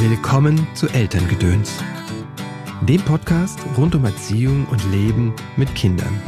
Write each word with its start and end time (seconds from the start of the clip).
Willkommen 0.00 0.64
zu 0.76 0.86
Elterngedöns, 0.86 1.82
dem 2.82 3.00
Podcast 3.00 3.58
rund 3.76 3.96
um 3.96 4.04
Erziehung 4.04 4.64
und 4.68 4.80
Leben 4.92 5.34
mit 5.56 5.74
Kindern. 5.74 6.22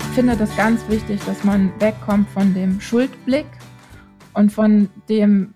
Ich 0.00 0.06
finde 0.16 0.36
das 0.36 0.56
ganz 0.56 0.88
wichtig, 0.88 1.24
dass 1.24 1.44
man 1.44 1.72
wegkommt 1.80 2.28
von 2.30 2.52
dem 2.52 2.80
Schuldblick 2.80 3.46
und 4.34 4.50
von 4.50 4.90
dem 5.08 5.54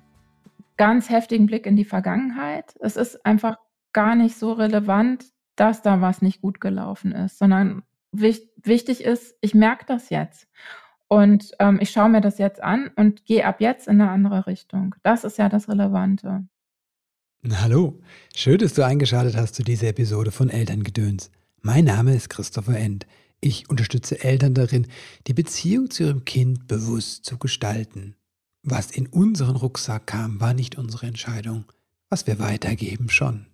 ganz 0.77 1.11
heftigen 1.11 1.47
Blick 1.47 1.67
in 1.67 1.74
die 1.74 1.85
Vergangenheit. 1.85 2.77
Es 2.79 2.97
ist 2.97 3.27
einfach 3.27 3.57
gar 3.93 4.15
nicht 4.15 4.38
so 4.38 4.53
relevant, 4.53 5.25
dass 5.57 5.83
da 5.83 6.01
was 6.01 6.23
nicht 6.23 6.41
gut 6.41 6.61
gelaufen 6.61 7.11
ist, 7.11 7.37
sondern 7.37 7.83
wichtig 8.13 9.03
ist, 9.03 9.35
ich 9.41 9.54
merke 9.54 9.85
das 9.87 10.11
jetzt. 10.11 10.47
Und 11.09 11.53
ähm, 11.61 11.79
ich 11.81 11.91
schaue 11.91 12.09
mir 12.09 12.21
das 12.21 12.38
jetzt 12.38 12.63
an 12.63 12.91
und 12.97 13.25
gehe 13.25 13.45
ab 13.45 13.61
jetzt 13.61 13.87
in 13.87 14.01
eine 14.01 14.11
andere 14.11 14.47
Richtung. 14.47 14.95
Das 15.03 15.25
ist 15.25 15.38
ja 15.38 15.49
das 15.49 15.69
Relevante. 15.69 16.47
Hallo, 17.48 18.01
schön, 18.34 18.59
dass 18.59 18.74
du 18.74 18.84
eingeschaltet 18.84 19.37
hast 19.37 19.55
zu 19.55 19.62
dieser 19.62 19.88
Episode 19.88 20.33
von 20.33 20.50
Elterngedöns. 20.50 21.30
Mein 21.62 21.84
Name 21.84 22.14
ist 22.14 22.28
Christopher 22.28 22.77
End. 22.77 23.06
Ich 23.41 23.70
unterstütze 23.70 24.24
Eltern 24.24 24.55
darin, 24.55 24.88
die 25.28 25.34
Beziehung 25.34 25.91
zu 25.91 26.05
ihrem 26.05 26.24
Kind 26.24 26.66
bewusst 26.66 27.25
zu 27.25 27.38
gestalten. 27.38 28.16
Was 28.64 28.91
in 28.91 29.06
unseren 29.06 29.55
Rucksack 29.55 30.09
kam, 30.09 30.41
war 30.41 30.55
nicht 30.55 30.77
unsere 30.77 31.06
Entscheidung. 31.06 31.66
Was 32.11 32.27
wir 32.27 32.41
weitergeben, 32.41 33.11
schon. 33.11 33.47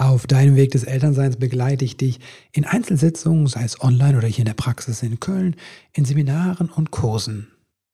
Auf 0.00 0.26
deinem 0.26 0.56
Weg 0.56 0.70
des 0.70 0.84
Elternseins 0.84 1.36
begleite 1.36 1.84
ich 1.84 1.98
dich 1.98 2.20
in 2.52 2.64
Einzelsitzungen, 2.64 3.46
sei 3.46 3.64
es 3.64 3.82
online 3.82 4.16
oder 4.16 4.28
hier 4.28 4.38
in 4.38 4.46
der 4.46 4.54
Praxis 4.54 5.02
in 5.02 5.20
Köln, 5.20 5.56
in 5.92 6.06
Seminaren 6.06 6.70
und 6.70 6.90
Kursen. 6.90 7.48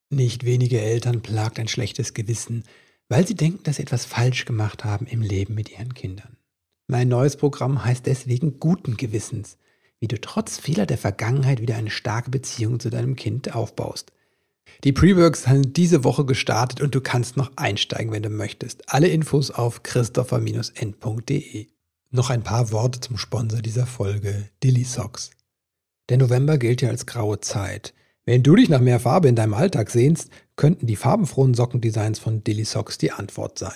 Nicht 0.09 0.45
wenige 0.45 0.80
Eltern 0.80 1.20
plagt 1.20 1.59
ein 1.59 1.66
schlechtes 1.66 2.15
Gewissen, 2.15 2.62
weil 3.09 3.27
sie 3.27 3.34
denken, 3.34 3.65
dass 3.65 3.77
sie 3.77 3.82
etwas 3.82 4.05
falsch 4.05 4.45
gemacht 4.45 4.84
haben 4.84 5.06
im 5.06 5.20
Leben 5.20 5.56
mit 5.56 5.73
ihren 5.73 5.95
Kindern. 5.95 6.37
Mein 6.87 7.09
neues 7.09 7.37
Programm 7.37 7.85
heißt 7.85 8.07
deswegen 8.07 8.60
guten 8.60 8.96
Gewissens, 8.96 9.59
wie 9.98 10.07
du 10.07 10.20
trotz 10.20 10.59
Fehler 10.59 10.87
der 10.87 10.98
Vergangenheit 10.98 11.60
wieder 11.60 11.74
eine 11.74 11.91
starke 11.91 12.30
Beziehung 12.30 12.79
zu 12.79 12.88
deinem 12.88 13.16
Kind 13.16 13.52
aufbaust. 13.52 14.13
Die 14.85 14.93
Preworks 14.93 15.43
sind 15.43 15.76
diese 15.76 16.04
Woche 16.04 16.24
gestartet 16.24 16.82
und 16.82 16.95
du 16.95 17.01
kannst 17.01 17.37
noch 17.37 17.51
einsteigen, 17.57 18.13
wenn 18.13 18.23
du 18.23 18.30
möchtest. 18.30 18.95
Alle 18.95 19.09
Infos 19.09 19.51
auf 19.51 19.82
christopher-n.de. 19.82 21.66
Noch 22.12 22.30
ein 22.30 22.43
paar 22.43 22.71
Worte 22.71 23.01
zum 23.01 23.18
Sponsor 23.18 23.60
dieser 23.60 23.85
Folge, 23.85 24.49
Dilly 24.62 24.85
Socks. 24.85 25.32
Der 26.09 26.18
November 26.18 26.57
gilt 26.57 26.80
ja 26.80 26.88
als 26.88 27.04
graue 27.04 27.40
Zeit. 27.40 27.95
Wenn 28.24 28.45
du 28.45 28.54
dich 28.54 28.68
nach 28.68 28.80
mehr 28.80 29.01
Farbe 29.01 29.26
in 29.26 29.35
deinem 29.35 29.54
Alltag 29.54 29.90
sehnst, 29.90 30.30
könnten 30.54 30.87
die 30.87 30.95
farbenfrohen 30.95 31.54
Sockendesigns 31.54 32.21
von 32.21 32.45
Dilly 32.45 32.65
Socks 32.65 32.96
die 32.96 33.10
Antwort 33.10 33.59
sein. 33.59 33.73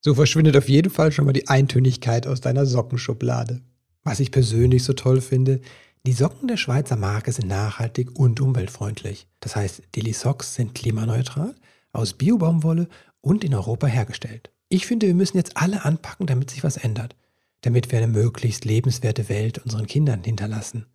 So 0.00 0.14
verschwindet 0.16 0.56
auf 0.56 0.68
jeden 0.68 0.90
Fall 0.90 1.12
schon 1.12 1.24
mal 1.26 1.32
die 1.32 1.46
Eintönigkeit 1.46 2.26
aus 2.26 2.40
deiner 2.40 2.66
Sockenschublade. 2.66 3.60
Was 4.02 4.18
ich 4.18 4.32
persönlich 4.32 4.82
so 4.82 4.92
toll 4.92 5.20
finde, 5.20 5.60
die 6.04 6.12
Socken 6.12 6.48
der 6.48 6.56
Schweizer 6.56 6.96
Marke 6.96 7.30
sind 7.30 7.46
nachhaltig 7.46 8.18
und 8.18 8.40
umweltfreundlich. 8.40 9.28
Das 9.38 9.54
heißt, 9.54 9.82
Dilly 9.94 10.14
Socks 10.14 10.56
sind 10.56 10.74
klimaneutral, 10.74 11.54
aus 11.92 12.14
Biobaumwolle 12.14 12.88
und 13.20 13.44
in 13.44 13.54
Europa 13.54 13.86
hergestellt. 13.86 14.50
Ich 14.68 14.84
finde, 14.84 15.06
wir 15.06 15.14
müssen 15.14 15.36
jetzt 15.36 15.56
alle 15.56 15.84
anpacken, 15.84 16.26
damit 16.26 16.50
sich 16.50 16.64
was 16.64 16.76
ändert 16.76 17.14
damit 17.62 17.90
wir 17.90 17.98
eine 17.98 18.08
möglichst 18.08 18.64
lebenswerte 18.64 19.28
Welt 19.28 19.58
unseren 19.58 19.86
Kindern 19.86 20.22
hinterlassen. 20.22 20.86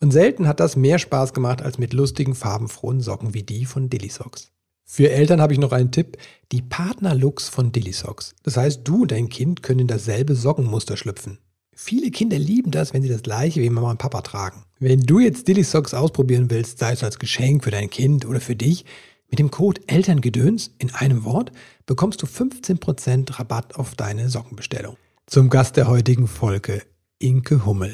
Und 0.00 0.12
selten 0.12 0.46
hat 0.46 0.60
das 0.60 0.76
mehr 0.76 0.98
Spaß 0.98 1.32
gemacht 1.32 1.62
als 1.62 1.78
mit 1.78 1.92
lustigen, 1.92 2.34
farbenfrohen 2.34 3.00
Socken 3.00 3.34
wie 3.34 3.42
die 3.42 3.64
von 3.64 3.88
Dillisocks. 3.88 4.52
Für 4.84 5.10
Eltern 5.10 5.40
habe 5.40 5.52
ich 5.52 5.58
noch 5.58 5.72
einen 5.72 5.90
Tipp, 5.90 6.16
die 6.52 6.62
Partnerlooks 6.62 7.48
von 7.48 7.72
Dillisocks. 7.72 8.34
Das 8.42 8.56
heißt, 8.56 8.82
du 8.84 9.02
und 9.02 9.10
dein 9.10 9.28
Kind 9.28 9.62
können 9.62 9.80
in 9.80 9.86
dasselbe 9.88 10.34
Sockenmuster 10.34 10.96
schlüpfen. 10.96 11.38
Viele 11.74 12.10
Kinder 12.10 12.38
lieben 12.38 12.70
das, 12.70 12.94
wenn 12.94 13.02
sie 13.02 13.08
das 13.08 13.22
gleiche 13.22 13.60
wie 13.60 13.68
Mama 13.68 13.90
und 13.90 13.98
Papa 13.98 14.22
tragen. 14.22 14.64
Wenn 14.78 15.00
du 15.00 15.18
jetzt 15.18 15.48
Dillisocks 15.48 15.92
ausprobieren 15.92 16.50
willst, 16.50 16.78
sei 16.78 16.92
es 16.92 17.02
als 17.02 17.18
Geschenk 17.18 17.64
für 17.64 17.70
dein 17.70 17.90
Kind 17.90 18.26
oder 18.26 18.40
für 18.40 18.56
dich, 18.56 18.84
mit 19.28 19.40
dem 19.40 19.50
Code 19.50 19.80
Elterngedöns 19.86 20.70
in 20.78 20.94
einem 20.94 21.24
Wort 21.24 21.50
bekommst 21.84 22.22
du 22.22 22.26
15% 22.26 23.38
Rabatt 23.38 23.74
auf 23.76 23.94
deine 23.94 24.28
Sockenbestellung. 24.28 24.96
Zum 25.28 25.50
Gast 25.50 25.76
der 25.76 25.88
heutigen 25.88 26.28
Folge, 26.28 26.84
Inke 27.18 27.66
Hummel. 27.66 27.92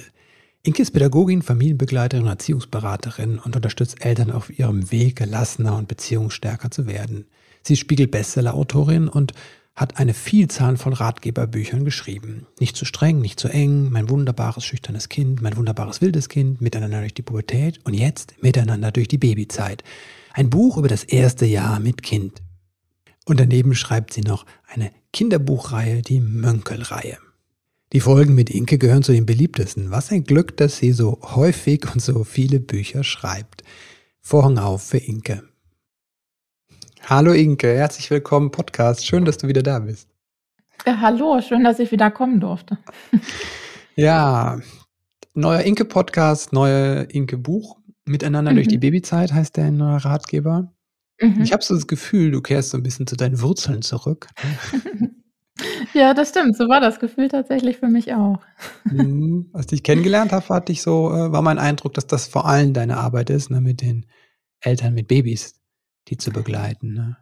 Inke 0.62 0.82
ist 0.82 0.90
Pädagogin, 0.90 1.40
Familienbegleiterin 1.40 2.24
und 2.24 2.30
Erziehungsberaterin 2.30 3.38
und 3.38 3.56
unterstützt 3.56 4.04
Eltern 4.04 4.30
auf 4.30 4.58
ihrem 4.58 4.92
Weg, 4.92 5.16
gelassener 5.16 5.78
und 5.78 5.88
beziehungsstärker 5.88 6.70
zu 6.70 6.86
werden. 6.86 7.24
Sie 7.62 7.72
ist 7.72 7.78
Spiegel-Bestseller-Autorin 7.80 9.08
und 9.08 9.32
hat 9.74 9.96
eine 9.96 10.12
Vielzahl 10.12 10.76
von 10.76 10.92
Ratgeberbüchern 10.92 11.86
geschrieben. 11.86 12.46
Nicht 12.60 12.76
zu 12.76 12.84
streng, 12.84 13.22
nicht 13.22 13.40
zu 13.40 13.48
eng, 13.48 13.88
mein 13.90 14.10
wunderbares 14.10 14.66
schüchternes 14.66 15.08
Kind, 15.08 15.40
mein 15.40 15.56
wunderbares 15.56 16.02
wildes 16.02 16.28
Kind, 16.28 16.60
miteinander 16.60 17.00
durch 17.00 17.14
die 17.14 17.22
Pubertät 17.22 17.80
und 17.84 17.94
jetzt 17.94 18.34
miteinander 18.42 18.92
durch 18.92 19.08
die 19.08 19.16
Babyzeit. 19.16 19.82
Ein 20.34 20.50
Buch 20.50 20.76
über 20.76 20.88
das 20.88 21.02
erste 21.02 21.46
Jahr 21.46 21.80
mit 21.80 22.02
Kind. 22.02 22.42
Und 23.24 23.40
daneben 23.40 23.74
schreibt 23.74 24.12
sie 24.12 24.20
noch 24.20 24.44
eine 24.68 24.90
Kinderbuchreihe, 25.12 26.00
die 26.00 26.20
Mönkelreihe. 26.20 27.18
Die 27.92 28.00
Folgen 28.00 28.34
mit 28.34 28.48
Inke 28.48 28.78
gehören 28.78 29.02
zu 29.02 29.12
den 29.12 29.26
beliebtesten. 29.26 29.90
Was 29.90 30.10
ein 30.10 30.24
Glück, 30.24 30.56
dass 30.56 30.78
sie 30.78 30.92
so 30.92 31.20
häufig 31.22 31.84
und 31.92 32.00
so 32.00 32.24
viele 32.24 32.60
Bücher 32.60 33.04
schreibt. 33.04 33.62
Vorhang 34.22 34.56
auf 34.56 34.82
für 34.82 34.96
Inke. 34.96 35.42
Hallo 37.02 37.32
Inke, 37.32 37.74
herzlich 37.74 38.10
willkommen 38.10 38.50
Podcast. 38.50 39.04
Schön, 39.04 39.26
dass 39.26 39.36
du 39.36 39.48
wieder 39.48 39.62
da 39.62 39.80
bist. 39.80 40.08
Ja, 40.86 40.98
hallo, 41.02 41.42
schön, 41.42 41.62
dass 41.62 41.78
ich 41.78 41.92
wieder 41.92 42.10
kommen 42.10 42.40
durfte. 42.40 42.78
ja, 43.96 44.58
neuer 45.34 45.60
Inke-Podcast, 45.60 46.54
neuer 46.54 47.06
Inke-Buch. 47.10 47.76
Miteinander 48.06 48.52
mhm. 48.52 48.56
durch 48.56 48.68
die 48.68 48.78
Babyzeit 48.78 49.34
heißt 49.34 49.58
der 49.58 49.70
neue 49.70 50.02
Ratgeber. 50.02 50.72
Mhm. 51.20 51.42
Ich 51.42 51.52
habe 51.52 51.62
so 51.62 51.74
das 51.74 51.86
Gefühl, 51.86 52.30
du 52.30 52.40
kehrst 52.40 52.70
so 52.70 52.78
ein 52.78 52.82
bisschen 52.82 53.06
zu 53.06 53.16
deinen 53.16 53.40
Wurzeln 53.40 53.82
zurück. 53.82 54.28
ja, 55.94 56.14
das 56.14 56.30
stimmt. 56.30 56.56
So 56.56 56.68
war 56.68 56.80
das 56.80 56.98
Gefühl 57.00 57.28
tatsächlich 57.28 57.78
für 57.78 57.88
mich 57.88 58.12
auch. 58.14 58.38
Mhm. 58.84 59.50
Als 59.52 59.66
ich 59.66 59.70
dich 59.70 59.82
kennengelernt 59.82 60.32
habe, 60.32 60.48
hatte 60.48 60.72
ich 60.72 60.82
so, 60.82 61.10
äh, 61.10 61.32
war 61.32 61.42
mein 61.42 61.58
Eindruck, 61.58 61.94
dass 61.94 62.06
das 62.06 62.26
vor 62.26 62.46
allem 62.46 62.72
deine 62.72 62.98
Arbeit 62.98 63.30
ist, 63.30 63.50
ne, 63.50 63.60
mit 63.60 63.80
den 63.82 64.06
Eltern, 64.60 64.94
mit 64.94 65.08
Babys, 65.08 65.60
die 66.08 66.16
zu 66.16 66.30
begleiten. 66.30 66.94
Ne? 66.94 67.16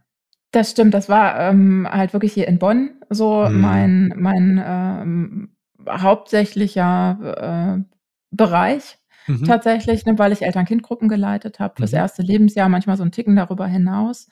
Das 0.53 0.71
stimmt, 0.71 0.95
das 0.95 1.09
war 1.09 1.39
ähm, 1.39 1.87
halt 1.91 2.13
wirklich 2.13 2.33
hier 2.33 2.49
in 2.49 2.59
Bonn 2.59 3.01
so 3.09 3.49
mhm. 3.49 3.61
mein, 3.61 4.15
mein 4.17 4.63
ähm, 4.65 5.57
hauptsächlicher 5.89 7.79
äh, 7.79 7.97
Bereich. 8.31 8.99
Mhm. 9.31 9.45
Tatsächlich, 9.45 10.05
ne, 10.07 10.19
weil 10.19 10.33
ich 10.33 10.43
Eltern-Kind-Gruppen 10.43 11.09
geleitet 11.09 11.61
habe, 11.61 11.75
fürs 11.77 11.93
mhm. 11.93 11.99
erste 11.99 12.23
Lebensjahr, 12.23 12.69
manchmal 12.69 12.97
so 12.97 13.05
ein 13.05 13.13
Ticken 13.13 13.37
darüber 13.37 13.67
hinaus. 13.67 14.29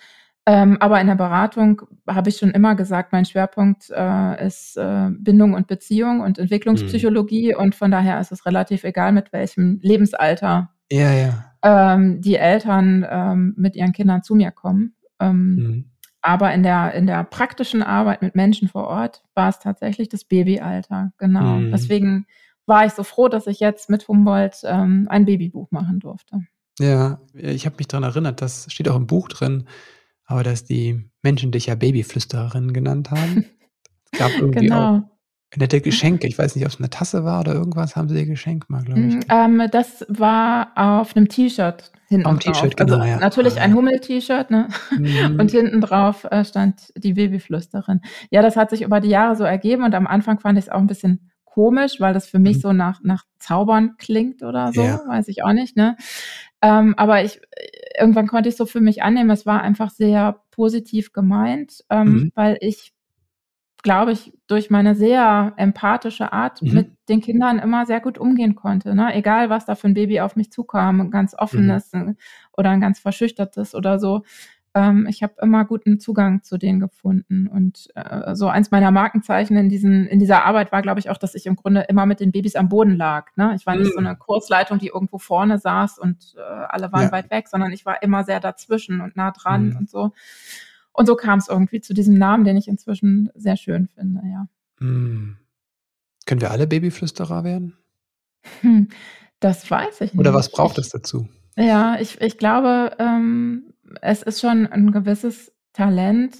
Ähm, 0.46 0.78
aber 0.80 1.00
in 1.00 1.06
der 1.06 1.14
Beratung 1.14 1.82
habe 2.08 2.30
ich 2.30 2.38
schon 2.38 2.50
immer 2.50 2.74
gesagt, 2.74 3.12
mein 3.12 3.26
Schwerpunkt 3.26 3.90
äh, 3.90 4.46
ist 4.46 4.78
äh, 4.78 5.10
Bindung 5.10 5.52
und 5.52 5.66
Beziehung 5.66 6.20
und 6.20 6.38
Entwicklungspsychologie 6.38 7.52
mhm. 7.52 7.60
und 7.60 7.74
von 7.74 7.90
daher 7.90 8.18
ist 8.18 8.32
es 8.32 8.46
relativ 8.46 8.84
egal, 8.84 9.12
mit 9.12 9.32
welchem 9.32 9.78
Lebensalter 9.82 10.70
ja, 10.90 11.12
ja. 11.12 11.44
Ähm, 11.62 12.20
die 12.20 12.36
Eltern 12.36 13.06
ähm, 13.08 13.54
mit 13.56 13.76
ihren 13.76 13.92
Kindern 13.92 14.22
zu 14.22 14.34
mir 14.34 14.50
kommen. 14.50 14.94
Ähm, 15.20 15.54
mhm. 15.54 15.84
Aber 16.22 16.52
in 16.52 16.62
der, 16.62 16.94
in 16.94 17.06
der 17.06 17.24
praktischen 17.24 17.82
Arbeit 17.82 18.22
mit 18.22 18.34
Menschen 18.34 18.68
vor 18.68 18.86
Ort 18.86 19.22
war 19.34 19.48
es 19.48 19.58
tatsächlich 19.58 20.08
das 20.08 20.24
Babyalter, 20.24 21.12
genau. 21.18 21.58
Mhm. 21.58 21.70
Deswegen 21.72 22.26
war 22.68 22.86
ich 22.86 22.92
so 22.92 23.02
froh, 23.02 23.28
dass 23.28 23.46
ich 23.46 23.60
jetzt 23.60 23.90
mit 23.90 24.06
Humboldt 24.08 24.60
ähm, 24.64 25.06
ein 25.10 25.24
Babybuch 25.24 25.70
machen 25.70 26.00
durfte. 26.00 26.40
Ja, 26.78 27.20
ich 27.34 27.66
habe 27.66 27.76
mich 27.78 27.88
daran 27.88 28.04
erinnert, 28.04 28.40
das 28.40 28.66
steht 28.70 28.88
auch 28.88 28.96
im 28.96 29.06
Buch 29.06 29.28
drin, 29.28 29.64
aber 30.24 30.44
dass 30.44 30.64
die 30.64 31.10
Menschen 31.22 31.50
dich 31.50 31.66
ja 31.66 31.74
Babyflüstererin 31.74 32.72
genannt 32.72 33.10
haben. 33.10 33.46
Es 34.10 34.20
gab 34.20 34.30
irgendwie 34.38 34.60
genau. 34.60 34.96
auch 34.96 35.00
nette 35.54 35.82
Geschenke. 35.82 36.26
Ich 36.26 36.38
weiß 36.38 36.56
nicht, 36.56 36.64
ob 36.64 36.72
es 36.72 36.78
eine 36.78 36.88
Tasse 36.88 37.24
war 37.24 37.40
oder 37.40 37.52
irgendwas, 37.52 37.94
haben 37.94 38.08
sie 38.08 38.14
dir 38.14 38.24
geschenkt 38.24 38.70
mal, 38.70 38.82
glaube 38.82 39.00
ich. 39.00 39.14
Mm, 39.16 39.20
ähm, 39.28 39.62
das 39.70 40.06
war 40.08 40.72
auf 40.76 41.14
einem 41.14 41.28
T-Shirt 41.28 41.92
hinten 42.08 42.26
Auf 42.26 42.38
dem 42.38 42.52
T-Shirt, 42.52 42.76
genau, 42.76 42.94
also 42.94 43.06
ja. 43.06 43.18
Natürlich 43.18 43.60
ein 43.60 43.72
ah. 43.72 43.76
Hummel-T-Shirt, 43.76 44.50
ne? 44.50 44.68
Mhm. 44.96 45.36
Und 45.40 45.50
hinten 45.50 45.82
drauf 45.82 46.24
äh, 46.30 46.44
stand 46.44 46.92
die 46.96 47.12
Babyflüsterin. 47.12 48.00
Ja, 48.30 48.40
das 48.40 48.56
hat 48.56 48.70
sich 48.70 48.80
über 48.82 49.00
die 49.00 49.10
Jahre 49.10 49.36
so 49.36 49.44
ergeben 49.44 49.84
und 49.84 49.94
am 49.94 50.06
Anfang 50.06 50.40
fand 50.40 50.58
ich 50.58 50.66
es 50.66 50.70
auch 50.70 50.78
ein 50.78 50.86
bisschen 50.86 51.27
komisch, 51.58 51.98
weil 51.98 52.14
das 52.14 52.28
für 52.28 52.38
mich 52.38 52.58
mhm. 52.58 52.60
so 52.60 52.72
nach, 52.72 53.00
nach 53.02 53.24
Zaubern 53.40 53.96
klingt 53.98 54.44
oder 54.44 54.72
so, 54.72 54.82
ja. 54.82 55.00
weiß 55.08 55.26
ich 55.26 55.42
auch 55.42 55.52
nicht, 55.52 55.76
ne? 55.76 55.96
Ähm, 56.62 56.94
aber 56.96 57.24
ich, 57.24 57.40
irgendwann 57.98 58.28
konnte 58.28 58.48
ich 58.48 58.56
so 58.56 58.64
für 58.64 58.80
mich 58.80 59.02
annehmen, 59.02 59.30
es 59.30 59.44
war 59.44 59.60
einfach 59.60 59.90
sehr 59.90 60.40
positiv 60.52 61.12
gemeint, 61.12 61.84
ähm, 61.90 62.06
mhm. 62.06 62.32
weil 62.36 62.58
ich, 62.60 62.92
glaube 63.82 64.12
ich, 64.12 64.32
durch 64.46 64.70
meine 64.70 64.94
sehr 64.94 65.52
empathische 65.56 66.32
Art 66.32 66.62
mhm. 66.62 66.74
mit 66.74 66.90
den 67.08 67.20
Kindern 67.20 67.58
immer 67.58 67.86
sehr 67.86 67.98
gut 67.98 68.18
umgehen 68.18 68.54
konnte. 68.54 68.94
Ne? 68.94 69.12
Egal, 69.12 69.50
was 69.50 69.66
da 69.66 69.74
für 69.74 69.88
ein 69.88 69.94
Baby 69.94 70.20
auf 70.20 70.36
mich 70.36 70.52
zukam, 70.52 71.00
ein 71.00 71.10
ganz 71.10 71.34
offenes 71.36 71.92
mhm. 71.92 72.16
oder 72.56 72.70
ein 72.70 72.80
ganz 72.80 73.00
verschüchtertes 73.00 73.74
oder 73.74 73.98
so. 73.98 74.22
Ähm, 74.74 75.06
ich 75.08 75.22
habe 75.22 75.34
immer 75.40 75.64
guten 75.64 75.98
Zugang 75.98 76.42
zu 76.42 76.58
denen 76.58 76.80
gefunden. 76.80 77.48
Und 77.48 77.88
äh, 77.94 78.34
so 78.34 78.48
eins 78.48 78.70
meiner 78.70 78.90
Markenzeichen 78.90 79.56
in, 79.56 79.68
diesen, 79.68 80.06
in 80.06 80.18
dieser 80.18 80.44
Arbeit 80.44 80.72
war, 80.72 80.82
glaube 80.82 81.00
ich, 81.00 81.10
auch, 81.10 81.16
dass 81.16 81.34
ich 81.34 81.46
im 81.46 81.56
Grunde 81.56 81.82
immer 81.82 82.06
mit 82.06 82.20
den 82.20 82.32
Babys 82.32 82.56
am 82.56 82.68
Boden 82.68 82.96
lag. 82.96 83.34
Ne? 83.36 83.54
Ich 83.56 83.66
war 83.66 83.76
nicht 83.76 83.92
so 83.92 84.00
mhm. 84.00 84.06
eine 84.06 84.16
Kursleitung, 84.16 84.78
die 84.78 84.88
irgendwo 84.88 85.18
vorne 85.18 85.58
saß 85.58 85.98
und 85.98 86.34
äh, 86.36 86.40
alle 86.40 86.92
waren 86.92 87.04
ja. 87.04 87.12
weit 87.12 87.30
weg, 87.30 87.48
sondern 87.48 87.72
ich 87.72 87.86
war 87.86 88.02
immer 88.02 88.24
sehr 88.24 88.40
dazwischen 88.40 89.00
und 89.00 89.16
nah 89.16 89.30
dran 89.30 89.70
mhm. 89.70 89.76
und 89.76 89.90
so. 89.90 90.12
Und 90.92 91.06
so 91.06 91.14
kam 91.14 91.38
es 91.38 91.48
irgendwie 91.48 91.80
zu 91.80 91.94
diesem 91.94 92.14
Namen, 92.14 92.44
den 92.44 92.56
ich 92.56 92.68
inzwischen 92.68 93.30
sehr 93.34 93.56
schön 93.56 93.88
finde, 93.88 94.22
ja. 94.24 94.48
Mhm. 94.80 95.36
Können 96.26 96.40
wir 96.40 96.50
alle 96.50 96.66
Babyflüsterer 96.66 97.42
werden? 97.42 97.78
Hm, 98.60 98.88
das 99.40 99.70
weiß 99.70 100.02
ich 100.02 100.12
nicht. 100.12 100.18
Oder 100.18 100.34
was 100.34 100.50
braucht 100.50 100.76
es 100.78 100.90
dazu? 100.90 101.28
Ja, 101.56 101.98
ich, 101.98 102.20
ich 102.20 102.38
glaube, 102.38 102.96
ähm, 102.98 103.67
es 104.02 104.22
ist 104.22 104.40
schon 104.40 104.66
ein 104.66 104.92
gewisses 104.92 105.52
Talent, 105.72 106.36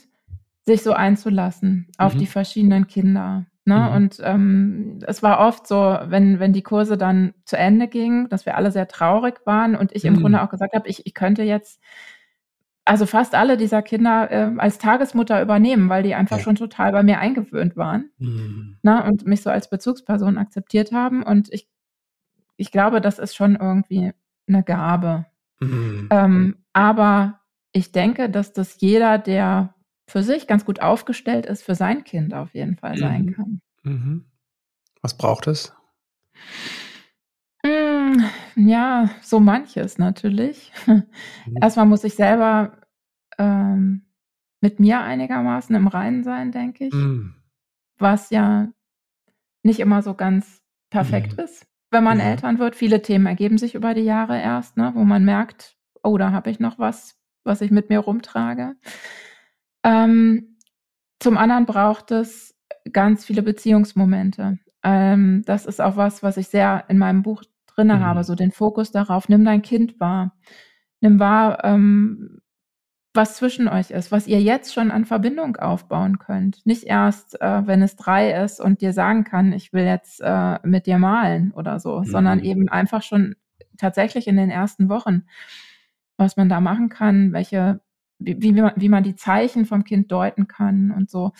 sich 0.67 0.83
so 0.83 0.93
einzulassen 0.93 1.89
auf 1.97 2.15
mhm. 2.15 2.19
die 2.19 2.27
verschiedenen 2.27 2.87
Kinder. 2.87 3.47
Ne? 3.65 3.77
Mhm. 3.77 3.97
Und 3.97 4.21
ähm, 4.23 4.99
es 5.07 5.23
war 5.23 5.41
oft 5.41 5.67
so, 5.67 5.99
wenn, 6.07 6.41
wenn 6.41 6.53
die 6.53 6.63
Kurse 6.63 6.97
dann 6.97 7.35
zu 7.45 7.57
Ende 7.57 7.89
gingen, 7.89 8.29
dass 8.29 8.47
wir 8.47 8.57
alle 8.57 8.71
sehr 8.71 8.89
traurig 8.89 9.41
waren 9.45 9.77
und 9.77 9.95
ich 9.95 10.05
mhm. 10.05 10.15
im 10.15 10.21
Grunde 10.21 10.43
auch 10.43 10.51
gesagt 10.51 10.75
habe, 10.75 10.89
ich, 10.89 11.07
ich 11.07 11.15
könnte 11.15 11.43
jetzt 11.43 11.81
also 12.89 13.05
fast 13.05 13.35
alle 13.35 13.59
dieser 13.59 13.83
Kinder 13.83 14.31
äh, 14.31 14.51
als 14.57 14.79
Tagesmutter 14.79 15.43
übernehmen, 15.43 15.91
weil 15.91 16.03
die 16.03 16.15
einfach 16.15 16.39
ja. 16.39 16.43
schon 16.43 16.57
total 16.57 16.93
bei 16.93 17.03
mir 17.03 17.19
eingewöhnt 17.19 17.77
waren 17.77 18.11
mhm. 18.19 18.79
ne? 18.83 19.05
und 19.05 19.27
mich 19.27 19.43
so 19.43 19.51
als 19.51 19.69
Bezugsperson 19.69 20.39
akzeptiert 20.39 20.91
haben. 20.93 21.23
Und 21.23 21.53
ich, 21.53 21.69
ich 22.57 22.73
glaube, 22.73 23.03
das 23.03 23.19
ist 23.19 23.37
schon 23.37 23.57
irgendwie 23.57 24.13
eine 24.49 24.63
Gabe. 24.63 25.27
Mhm. 25.61 26.09
Ähm, 26.11 26.57
aber 26.73 27.38
ich 27.79 27.93
denke, 27.93 28.29
dass 28.29 28.53
das 28.53 28.81
jeder, 28.81 29.19
der 29.19 29.75
für 30.09 30.23
sich 30.23 30.47
ganz 30.47 30.65
gut 30.65 30.81
aufgestellt 30.81 31.47
ist, 31.47 31.63
für 31.63 31.75
sein 31.75 32.05
Kind 32.05 32.35
auf 32.35 32.55
jeden 32.55 32.77
Fall 32.77 32.95
mhm. 32.95 32.99
sein 32.99 33.35
kann. 33.35 33.61
Mhm. 33.83 34.25
Was 35.03 35.17
braucht 35.17 35.47
es? 35.47 35.75
Hm, 37.65 38.25
ja, 38.57 39.11
so 39.23 39.41
manches 39.41 39.99
natürlich. 39.99 40.73
Mhm. 40.87 41.05
Erstmal 41.61 41.87
muss 41.87 42.05
ich 42.05 42.15
selber 42.15 42.79
ähm, 43.39 44.07
mit 44.61 44.81
mir 44.81 45.01
einigermaßen 45.01 45.75
im 45.77 45.87
Reinen 45.87 46.25
sein, 46.25 46.53
denke 46.53 46.87
ich. 46.87 46.95
Mhm. 46.95 47.35
Was 47.99 48.31
ja 48.31 48.69
nicht 49.63 49.81
immer 49.81 50.03
so 50.03 50.15
ganz 50.15 50.63
perfekt 50.91 51.37
mhm. 51.37 51.45
ist 51.45 51.69
wenn 51.91 52.05
man 52.05 52.19
ja. 52.19 52.27
Eltern 52.27 52.59
wird. 52.59 52.77
Viele 52.77 53.03
Themen 53.03 53.27
ergeben 53.27 53.59
sich 53.59 53.75
über 53.75 53.95
die 53.95 54.03
Jahre 54.03 54.41
erst, 54.41 54.77
ne, 54.77 54.93
wo 54.95 55.05
man 55.05 55.25
merkt, 55.25 55.77
oh, 56.03 56.19
da 56.19 56.33
habe 56.33 56.51
ich 56.51 56.61
noch 56.61 56.79
was, 56.79 57.18
was 57.49 57.61
ich 57.61 57.73
mit 57.73 57.89
mir 57.91 57.99
rumtrage. 57.99 58.77
Ähm, 59.83 60.57
zum 61.19 61.37
anderen 61.37 61.67
braucht 61.67 62.13
es 62.13 62.55
ganz 62.93 63.25
viele 63.25 63.43
Beziehungsmomente. 63.43 64.59
Ähm, 64.85 65.43
das 65.47 65.67
ist 65.67 65.81
auch 65.81 65.97
was, 65.97 66.23
was 66.23 66.37
ich 66.37 66.49
sehr 66.49 66.85
in 66.89 66.99
meinem 66.99 67.23
Buch 67.23 67.43
drin 67.67 67.89
mhm. 67.89 68.01
habe, 68.01 68.25
so 68.25 68.35
den 68.35 68.53
Fokus 68.53 68.93
darauf, 68.93 69.29
nimm 69.29 69.45
dein 69.45 69.63
Kind 69.63 69.99
wahr. 69.99 70.37
Nimm 71.01 71.19
wahr, 71.19 71.65
ähm, 71.65 72.41
was 73.15 73.37
zwischen 73.37 73.69
euch 73.69 73.91
ist, 73.91 74.13
was 74.13 74.27
ihr 74.27 74.41
jetzt 74.41 74.73
schon 74.73 74.91
an 74.91 75.05
Verbindung 75.05 75.57
aufbauen 75.57 76.19
könnt. 76.19 76.65
Nicht 76.67 76.85
erst, 76.85 77.41
äh, 77.41 77.67
wenn 77.67 77.83
es 77.83 77.97
drei 77.97 78.45
ist 78.45 78.61
und 78.61 78.81
dir 78.81 78.93
sagen 78.93 79.25
kann, 79.25 79.53
ich 79.53 79.73
will 79.73 79.85
jetzt 79.85 80.21
äh, 80.23 80.59
mit 80.63 80.87
dir 80.87 80.99
malen 80.99 81.53
oder 81.53 81.81
so, 81.81 82.01
mhm. 82.01 82.05
sondern 82.05 82.41
eben 82.41 82.69
einfach 82.69 83.03
schon 83.03 83.35
tatsächlich 83.77 84.29
in 84.29 84.37
den 84.37 84.51
ersten 84.51 84.89
Wochen, 84.89 85.25
was 86.19 86.37
man 86.37 86.49
da 86.49 86.61
machen 86.61 86.91
kann, 86.91 87.33
welche, 87.33 87.81
wie, 88.19 88.43
wie, 88.43 88.53
man, 88.53 88.73
wie 88.77 88.89
man 88.91 89.05
die 89.05 89.17
Zeichen 89.17 89.65
vom 89.65 89.85
Kind 89.85 90.13
deuten 90.13 90.47
kann 90.49 90.91
und 90.91 91.09
so. 91.09 91.33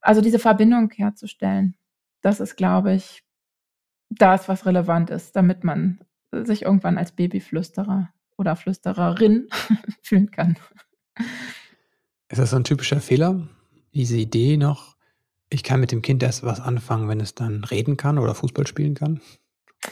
Also 0.00 0.20
diese 0.20 0.38
Verbindung 0.38 0.90
herzustellen, 0.90 1.74
das 2.20 2.38
ist, 2.38 2.56
glaube 2.56 2.94
ich, 2.94 3.24
das, 4.10 4.48
was 4.48 4.66
relevant 4.66 5.10
ist, 5.10 5.34
damit 5.34 5.64
man 5.64 6.00
sich 6.32 6.62
irgendwann 6.62 6.98
als 6.98 7.12
Babyflüsterer 7.12 8.10
oder 8.36 8.56
Flüstererin 8.56 9.48
fühlen 10.02 10.30
kann. 10.30 10.56
Ist 12.28 12.38
das 12.38 12.50
so 12.50 12.56
ein 12.56 12.64
typischer 12.64 13.00
Fehler? 13.00 13.48
Diese 13.94 14.16
Idee 14.16 14.56
noch, 14.56 14.96
ich 15.50 15.62
kann 15.62 15.80
mit 15.80 15.92
dem 15.92 16.02
Kind 16.02 16.22
erst 16.22 16.42
was 16.42 16.60
anfangen, 16.60 17.08
wenn 17.08 17.20
es 17.20 17.34
dann 17.34 17.64
reden 17.64 17.96
kann 17.96 18.18
oder 18.18 18.34
Fußball 18.34 18.66
spielen 18.66 18.94
kann? 18.94 19.20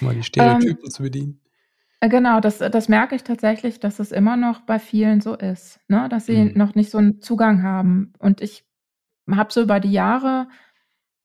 Um 0.01 0.07
mal 0.07 0.15
die 0.15 0.23
Stereotypen 0.23 0.85
ähm, 0.85 0.91
zu 0.91 1.03
bedienen. 1.03 1.41
Äh, 2.01 2.09
genau, 2.09 2.41
das, 2.41 2.59
das 2.59 2.89
merke 2.89 3.15
ich 3.15 3.25
tatsächlich, 3.25 3.81
dass 3.81 3.99
es 3.99 4.13
immer 4.13 4.37
noch 4.37 4.61
bei 4.61 4.79
vielen 4.79 5.21
so 5.21 5.35
ist, 5.35 5.81
ne? 5.89 6.09
dass 6.09 6.27
sie 6.27 6.45
mhm. 6.45 6.53
noch 6.55 6.75
nicht 6.75 6.91
so 6.91 6.99
einen 6.99 7.21
Zugang 7.21 7.63
haben. 7.63 8.13
Und 8.19 8.41
ich 8.41 8.65
habe 9.31 9.53
so 9.53 9.63
über 9.63 9.81
die 9.81 9.93
Jahre 9.93 10.49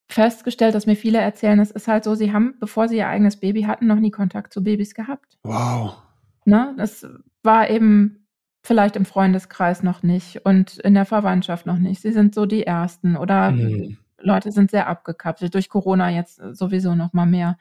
festgestellt, 0.10 0.76
dass 0.76 0.86
mir 0.86 0.96
viele 0.96 1.20
erzählen, 1.20 1.60
es 1.60 1.72
ist 1.72 1.88
halt 1.88 2.04
so, 2.04 2.16
sie 2.16 2.34
haben, 2.34 2.56
bevor 2.60 2.88
sie 2.88 2.98
ihr 2.98 3.08
eigenes 3.08 3.40
Baby 3.40 3.64
hatten, 3.64 3.88
noch 3.88 4.00
nie 4.00 4.12
Kontakt 4.12 4.54
zu 4.54 4.64
Babys 4.64 4.94
gehabt. 4.94 5.38
Wow. 5.44 5.98
Ne? 6.46 6.74
Das 6.78 7.08
war 7.44 7.70
eben 7.70 8.28
vielleicht 8.64 8.96
im 8.96 9.06
Freundeskreis 9.06 9.84
noch 9.84 10.04
nicht 10.04 10.46
und 10.46 10.78
in 10.80 10.94
der 10.94 11.06
Verwandtschaft 11.06 11.66
noch 11.66 11.80
nicht. 11.80 12.02
Sie 12.02 12.12
sind 12.12 12.36
so 12.36 12.46
die 12.46 12.66
Ersten 12.66 13.16
oder 13.16 13.52
mhm. 13.52 13.98
Leute 14.20 14.52
sind 14.52 14.70
sehr 14.70 14.88
abgekapselt, 14.88 15.54
durch 15.54 15.70
Corona 15.70 16.12
jetzt 16.12 16.42
sowieso 16.52 16.94
noch 16.94 17.14
mal 17.14 17.26
mehr. 17.26 17.58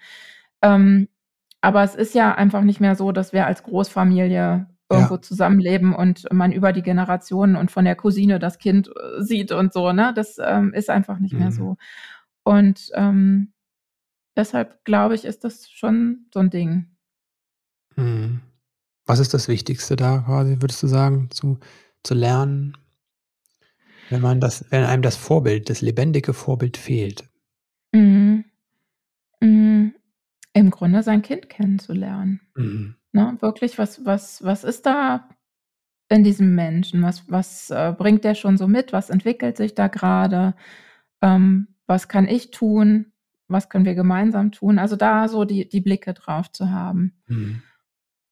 Ähm, 0.60 1.08
aber 1.60 1.82
es 1.82 1.94
ist 1.94 2.14
ja 2.14 2.34
einfach 2.34 2.62
nicht 2.62 2.80
mehr 2.80 2.94
so, 2.94 3.12
dass 3.12 3.32
wir 3.32 3.46
als 3.46 3.62
Großfamilie 3.62 4.66
irgendwo 4.90 5.14
ja. 5.14 5.22
zusammenleben 5.22 5.94
und 5.94 6.26
man 6.32 6.52
über 6.52 6.72
die 6.72 6.82
Generationen 6.82 7.56
und 7.56 7.70
von 7.70 7.84
der 7.84 7.94
Cousine 7.94 8.38
das 8.38 8.58
Kind 8.58 8.88
äh, 8.88 9.22
sieht 9.22 9.52
und 9.52 9.72
so, 9.72 9.92
ne? 9.92 10.12
Das 10.14 10.38
ähm, 10.42 10.74
ist 10.74 10.90
einfach 10.90 11.18
nicht 11.18 11.32
mhm. 11.32 11.38
mehr 11.38 11.52
so. 11.52 11.76
Und 12.42 12.90
ähm, 12.94 13.52
deshalb 14.36 14.84
glaube 14.84 15.14
ich, 15.14 15.24
ist 15.24 15.44
das 15.44 15.70
schon 15.70 16.26
so 16.34 16.40
ein 16.40 16.50
Ding. 16.50 16.86
Mhm. 17.96 18.40
Was 19.06 19.20
ist 19.20 19.32
das 19.32 19.48
Wichtigste 19.48 19.96
da 19.96 20.18
quasi, 20.26 20.60
würdest 20.60 20.82
du 20.82 20.88
sagen, 20.88 21.30
zu, 21.30 21.58
zu 22.02 22.14
lernen, 22.14 22.76
wenn 24.08 24.22
man 24.22 24.40
das, 24.40 24.64
wenn 24.70 24.84
einem 24.84 25.02
das 25.02 25.16
Vorbild, 25.16 25.70
das 25.70 25.82
lebendige 25.82 26.32
Vorbild 26.32 26.76
fehlt? 26.76 27.28
Mhm. 27.92 28.44
Mhm. 29.40 29.94
Im 30.52 30.70
Grunde 30.70 31.02
sein 31.02 31.22
Kind 31.22 31.48
kennenzulernen. 31.48 32.40
Mhm. 32.56 32.96
Ne? 33.12 33.36
Wirklich, 33.40 33.78
was, 33.78 34.04
was, 34.04 34.42
was 34.44 34.64
ist 34.64 34.86
da 34.86 35.28
in 36.08 36.24
diesem 36.24 36.54
Menschen? 36.54 37.02
Was, 37.02 37.30
was 37.30 37.70
äh, 37.70 37.94
bringt 37.96 38.24
der 38.24 38.34
schon 38.34 38.58
so 38.58 38.66
mit? 38.66 38.92
Was 38.92 39.10
entwickelt 39.10 39.56
sich 39.56 39.74
da 39.74 39.88
gerade? 39.88 40.54
Ähm, 41.22 41.68
was 41.86 42.08
kann 42.08 42.28
ich 42.28 42.50
tun? 42.50 43.12
Was 43.48 43.68
können 43.68 43.84
wir 43.84 43.94
gemeinsam 43.94 44.52
tun? 44.52 44.78
Also 44.78 44.96
da 44.96 45.28
so 45.28 45.44
die, 45.44 45.68
die 45.68 45.80
Blicke 45.80 46.14
drauf 46.14 46.50
zu 46.52 46.70
haben. 46.70 47.20
Mhm. 47.26 47.62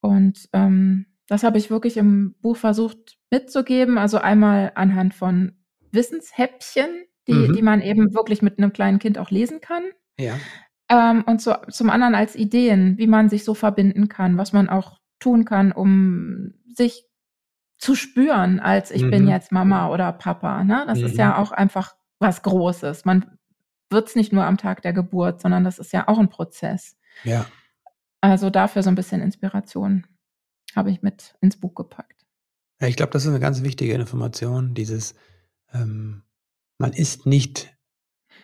Und 0.01 0.49
ähm, 0.53 1.05
das 1.27 1.43
habe 1.43 1.57
ich 1.57 1.69
wirklich 1.69 1.97
im 1.97 2.35
Buch 2.41 2.57
versucht 2.57 3.17
mitzugeben. 3.31 3.97
Also 3.97 4.17
einmal 4.17 4.71
anhand 4.75 5.13
von 5.13 5.53
Wissenshäppchen, 5.91 6.89
die, 7.27 7.33
mhm. 7.33 7.53
die 7.53 7.61
man 7.61 7.81
eben 7.81 8.13
wirklich 8.13 8.41
mit 8.41 8.57
einem 8.57 8.73
kleinen 8.73 8.99
Kind 8.99 9.17
auch 9.17 9.29
lesen 9.29 9.61
kann. 9.61 9.83
Ja. 10.17 10.37
Ähm, 10.89 11.23
und 11.27 11.41
so, 11.41 11.55
zum 11.69 11.89
anderen 11.89 12.15
als 12.15 12.35
Ideen, 12.35 12.97
wie 12.97 13.07
man 13.07 13.29
sich 13.29 13.43
so 13.43 13.53
verbinden 13.53 14.09
kann, 14.09 14.37
was 14.37 14.53
man 14.53 14.69
auch 14.69 14.99
tun 15.19 15.45
kann, 15.45 15.71
um 15.71 16.53
sich 16.73 17.05
zu 17.77 17.95
spüren, 17.95 18.59
als 18.59 18.91
ich 18.91 19.03
mhm. 19.03 19.11
bin 19.11 19.27
jetzt 19.27 19.51
Mama 19.51 19.89
oder 19.89 20.11
Papa. 20.11 20.63
Ne? 20.63 20.83
Das 20.87 20.99
mhm. 20.99 21.05
ist 21.05 21.17
ja 21.17 21.29
mhm. 21.29 21.35
auch 21.35 21.51
einfach 21.51 21.95
was 22.19 22.41
Großes. 22.41 23.05
Man 23.05 23.37
wird 23.89 24.09
es 24.09 24.15
nicht 24.15 24.33
nur 24.33 24.45
am 24.45 24.57
Tag 24.57 24.81
der 24.81 24.93
Geburt, 24.93 25.41
sondern 25.41 25.63
das 25.63 25.79
ist 25.79 25.93
ja 25.93 26.07
auch 26.07 26.19
ein 26.19 26.29
Prozess. 26.29 26.97
Ja. 27.23 27.45
Also 28.21 28.49
dafür 28.49 28.83
so 28.83 28.89
ein 28.89 28.95
bisschen 28.95 29.21
Inspiration 29.21 30.05
habe 30.75 30.91
ich 30.91 31.01
mit 31.01 31.35
ins 31.41 31.57
Buch 31.59 31.73
gepackt. 31.73 32.25
Ja, 32.81 32.87
ich 32.87 32.95
glaube, 32.95 33.11
das 33.11 33.23
ist 33.23 33.29
eine 33.29 33.39
ganz 33.39 33.63
wichtige 33.63 33.93
Information, 33.93 34.73
dieses, 34.73 35.15
ähm, 35.73 36.23
man 36.77 36.93
ist 36.93 37.25
nicht, 37.25 37.75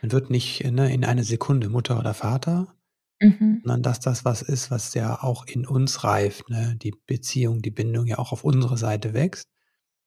man 0.02 0.12
wird 0.12 0.30
nicht 0.30 0.64
ne, 0.64 0.94
in 0.94 1.06
einer 1.06 1.24
Sekunde 1.24 1.70
Mutter 1.70 2.00
oder 2.00 2.14
Vater, 2.14 2.76
mhm. 3.20 3.62
sondern 3.64 3.84
dass 3.84 4.00
das 4.00 4.26
was 4.26 4.42
ist, 4.42 4.72
was 4.72 4.94
ja 4.94 5.22
auch 5.22 5.46
in 5.48 5.66
uns 5.66 6.04
reift, 6.04 6.50
ne? 6.50 6.76
die 6.82 6.94
Beziehung, 7.06 7.62
die 7.62 7.72
Bindung 7.72 8.06
ja 8.08 8.20
auch 8.20 8.32
auf 8.32 8.44
unsere 8.44 8.78
Seite 8.78 9.14
wächst. 9.14 9.50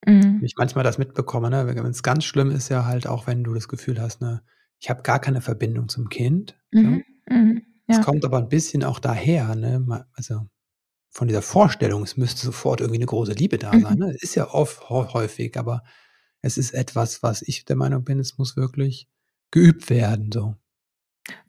Mhm. 0.07 0.41
Ich 0.45 0.55
manchmal 0.57 0.85
das 0.85 0.99
mitbekomme, 0.99 1.51
ne? 1.51 1.67
wenn 1.67 1.87
es 1.87 2.03
ganz 2.03 2.25
schlimm 2.25 2.51
ist, 2.51 2.69
ja 2.69 2.85
halt 2.85 3.07
auch, 3.07 3.27
wenn 3.27 3.45
du 3.45 3.55
das 3.55 3.69
Gefühl 3.69 4.01
hast, 4.01 4.21
ne, 4.21 4.43
ich 4.81 4.91
habe 4.91 5.03
gar 5.03 5.19
keine 5.19 5.41
Verbindung 5.41 5.89
zum 5.89 6.09
Kind. 6.09 6.57
Mhm. 6.71 7.05
So. 7.29 7.35
Mhm. 7.35 7.63
Es 7.89 7.97
ja. 7.97 8.03
kommt 8.03 8.25
aber 8.25 8.39
ein 8.39 8.49
bisschen 8.49 8.85
auch 8.85 8.99
daher, 8.99 9.55
ne? 9.57 10.07
Also 10.13 10.47
von 11.11 11.27
dieser 11.27 11.43
Vorstellung, 11.43 12.03
es 12.03 12.17
müsste 12.17 12.45
sofort 12.45 12.81
irgendwie 12.81 12.99
eine 12.99 13.07
große 13.07 13.33
Liebe 13.33 13.59
da 13.59 13.73
sein. 13.73 13.95
Mhm. 13.95 13.99
Ne? 13.99 14.17
Ist 14.21 14.35
ja 14.35 14.51
oft 14.51 14.89
häufig, 14.91 15.59
aber 15.59 15.83
es 16.43 16.59
ist 16.59 16.73
etwas, 16.73 17.23
was 17.23 17.43
ich 17.43 17.65
der 17.65 17.77
Meinung 17.77 18.05
bin, 18.05 18.21
es 18.21 18.39
muss 18.39 18.57
wirklich 18.57 19.09
geübt 19.51 19.91
werden. 19.91 20.31
So. 20.33 20.55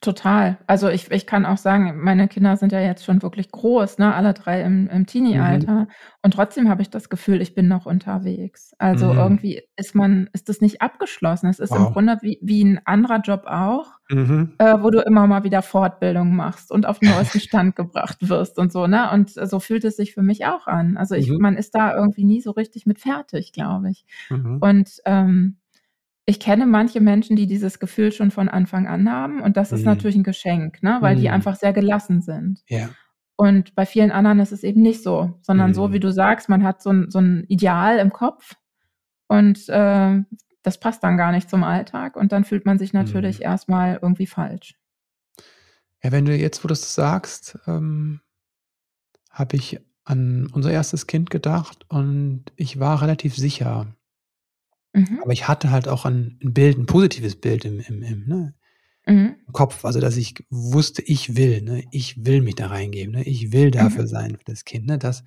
Total. 0.02 0.58
Also 0.68 0.88
ich, 0.90 1.12
ich 1.12 1.26
kann 1.26 1.46
auch 1.46 1.58
sagen, 1.58 2.02
meine 2.02 2.28
Kinder 2.28 2.56
sind 2.58 2.72
ja 2.72 2.80
jetzt 2.80 3.04
schon 3.04 3.22
wirklich 3.22 3.52
groß, 3.52 3.98
ne? 3.98 4.14
alle 4.14 4.34
drei 4.34 4.62
im, 4.62 4.88
im 4.88 5.06
Teenie-Alter. 5.06 5.72
Mhm. 5.72 5.88
Und 6.22 6.34
trotzdem 6.34 6.70
habe 6.70 6.82
ich 6.82 6.90
das 6.90 7.10
Gefühl, 7.10 7.42
ich 7.42 7.54
bin 7.54 7.68
noch 7.68 7.86
unterwegs. 7.86 8.74
Also 8.78 9.12
mhm. 9.12 9.20
irgendwie 9.20 9.62
ist 9.76 9.96
man, 9.96 10.30
ist 10.34 10.50
das 10.50 10.62
nicht 10.62 10.82
abgeschlossen. 10.82 11.48
Es 11.48 11.60
ist 11.60 11.72
wow. 11.72 11.88
im 11.88 11.94
Grunde 11.94 12.18
wie, 12.22 12.40
wie 12.42 12.64
ein 12.64 12.82
anderer 12.86 13.20
Job 13.20 13.44
auch, 13.46 13.88
mhm. 14.10 14.54
äh, 14.58 14.76
wo 14.82 14.90
du 14.90 15.00
immer 15.02 15.28
mal 15.28 15.44
wieder 15.44 15.62
Fortbildung 15.62 16.36
machst 16.36 16.72
und 16.72 16.86
auf 16.86 17.00
den 17.00 17.10
neuesten 17.12 17.40
Stand 17.42 17.76
gebracht 17.76 18.30
wirst 18.30 18.58
und 18.58 18.72
so, 18.72 18.88
ne? 18.88 19.12
Und 19.12 19.32
so 19.32 19.60
fühlt 19.60 19.84
es 19.84 19.98
sich 19.98 20.14
für 20.14 20.24
mich 20.24 20.46
auch 20.46 20.68
an. 20.68 20.98
Also 20.98 21.16
ich, 21.16 21.30
mhm. 21.30 21.40
man 21.40 21.58
ist 21.58 21.76
da 21.76 21.96
irgendwie 21.96 22.24
nie 22.24 22.42
so 22.42 22.52
richtig 22.52 22.86
mit 22.86 23.00
fertig, 23.00 23.52
glaube 23.52 23.90
ich. 23.92 24.06
Mhm. 24.30 24.58
Und 24.62 24.90
ähm, 25.06 25.58
ich 26.30 26.40
kenne 26.40 26.68
manche 26.68 27.02
Menschen, 27.02 27.36
die 27.36 27.48
dieses 27.48 27.80
Gefühl 27.80 28.12
schon 28.12 28.30
von 28.30 28.50
Anfang 28.50 28.86
an 28.86 29.12
haben 29.12 29.42
und 29.42 29.58
das 29.58 29.72
ist 29.72 29.80
mhm. 29.80 29.88
natürlich 29.88 30.16
ein 30.16 30.24
Geschenk, 30.24 30.84
ne, 30.84 30.98
weil 31.02 31.16
mhm. 31.16 31.22
die 31.22 31.30
einfach 31.32 31.56
sehr 31.56 31.74
gelassen 31.74 32.22
sind. 32.22 32.62
Ja. 32.68 32.90
Und 33.36 33.74
bei 33.74 33.88
vielen 33.88 34.12
anderen 34.12 34.40
ist 34.40 34.52
es 34.52 34.64
eben 34.64 34.82
nicht 34.82 35.02
so, 35.02 35.40
sondern 35.42 35.72
mhm. 35.72 35.74
so, 35.74 35.92
wie 35.92 36.00
du 36.00 36.12
sagst, 36.12 36.48
man 36.48 36.64
hat 36.64 36.84
so 36.84 36.92
ein, 36.92 37.10
so 37.10 37.20
ein 37.20 37.46
Ideal 37.48 37.98
im 37.98 38.12
Kopf 38.12 38.54
und 39.28 39.68
äh, 39.70 40.20
das 40.62 40.80
passt 40.80 41.04
dann 41.04 41.18
gar 41.18 41.32
nicht 41.32 41.50
zum 41.50 41.64
Alltag 41.64 42.16
und 42.16 42.32
dann 42.32 42.44
fühlt 42.44 42.66
man 42.66 42.78
sich 42.78 42.94
natürlich 42.94 43.40
mhm. 43.40 43.46
erstmal 43.46 44.00
irgendwie 44.00 44.28
falsch. 44.28 44.76
Ja, 46.04 46.12
wenn 46.12 46.26
du 46.26 46.36
jetzt, 46.36 46.64
wo 46.64 46.68
du 46.68 46.74
es 46.74 46.94
sagst, 46.94 47.58
ähm, 47.66 48.22
habe 49.32 49.56
ich 49.56 49.80
an 50.04 50.48
unser 50.54 50.72
erstes 50.72 51.08
Kind 51.08 51.32
gedacht 51.32 51.88
und 51.90 52.46
ich 52.56 52.80
war 52.80 53.02
relativ 53.02 53.36
sicher, 53.36 53.88
Mhm. 54.94 55.20
Aber 55.22 55.34
ich 55.34 55.48
hatte 55.48 55.72
halt 55.72 55.88
auch 55.88 56.06
ein, 56.06 56.40
ein 56.44 56.54
Bild, 56.54 56.78
ein 56.78 56.86
positives 56.86 57.36
Bild 57.36 57.66
im, 57.66 57.80
im, 57.80 58.02
im, 58.02 58.28
ne, 58.28 58.56
mhm. 59.06 59.36
im 59.46 59.54
Kopf. 59.54 59.86
Also, 59.86 60.00
dass 60.00 60.18
ich 60.18 60.36
wusste, 60.50 61.02
ich 61.04 61.36
will, 61.36 61.62
ne, 61.62 61.84
ich 61.92 62.26
will 62.26 62.42
mich 62.42 62.56
da 62.56 62.68
reingeben, 62.68 63.14
ne, 63.16 63.24
ich 63.24 63.52
will 63.52 63.72
dafür 63.72 64.04
mhm. 64.04 64.08
sein 64.08 64.38
für 64.38 64.46
das 64.46 64.66
Kind. 64.66 64.88
Ne, 64.88 64.98
das, 64.98 65.24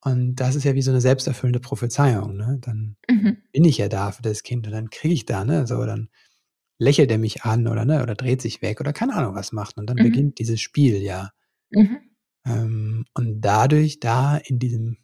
und 0.00 0.36
das 0.36 0.54
ist 0.54 0.64
ja 0.64 0.74
wie 0.74 0.82
so 0.82 0.90
eine 0.90 1.00
selbsterfüllende 1.00 1.60
Prophezeiung. 1.60 2.36
Ne? 2.36 2.58
Dann 2.60 2.96
mhm. 3.10 3.38
bin 3.52 3.64
ich 3.64 3.78
ja 3.78 3.88
da 3.88 4.12
für 4.12 4.22
das 4.22 4.42
Kind 4.42 4.66
und 4.66 4.72
dann 4.72 4.90
kriege 4.90 5.14
ich 5.14 5.26
da, 5.26 5.44
ne, 5.44 5.66
so, 5.66 5.84
dann 5.84 6.08
lächelt 6.78 7.10
er 7.10 7.18
mich 7.18 7.42
an 7.42 7.66
oder, 7.66 7.84
ne, 7.84 8.02
oder 8.02 8.14
dreht 8.14 8.40
sich 8.40 8.62
weg 8.62 8.80
oder 8.80 8.92
keine 8.92 9.14
Ahnung 9.14 9.34
was 9.34 9.52
macht. 9.52 9.76
Und 9.78 9.86
dann 9.86 9.96
mhm. 9.96 10.04
beginnt 10.04 10.38
dieses 10.38 10.60
Spiel 10.60 11.02
ja. 11.02 11.30
Mhm. 11.70 11.98
Ähm, 12.46 13.04
und 13.14 13.40
dadurch 13.40 13.98
da 13.98 14.36
in 14.36 14.58
diesem 14.58 14.98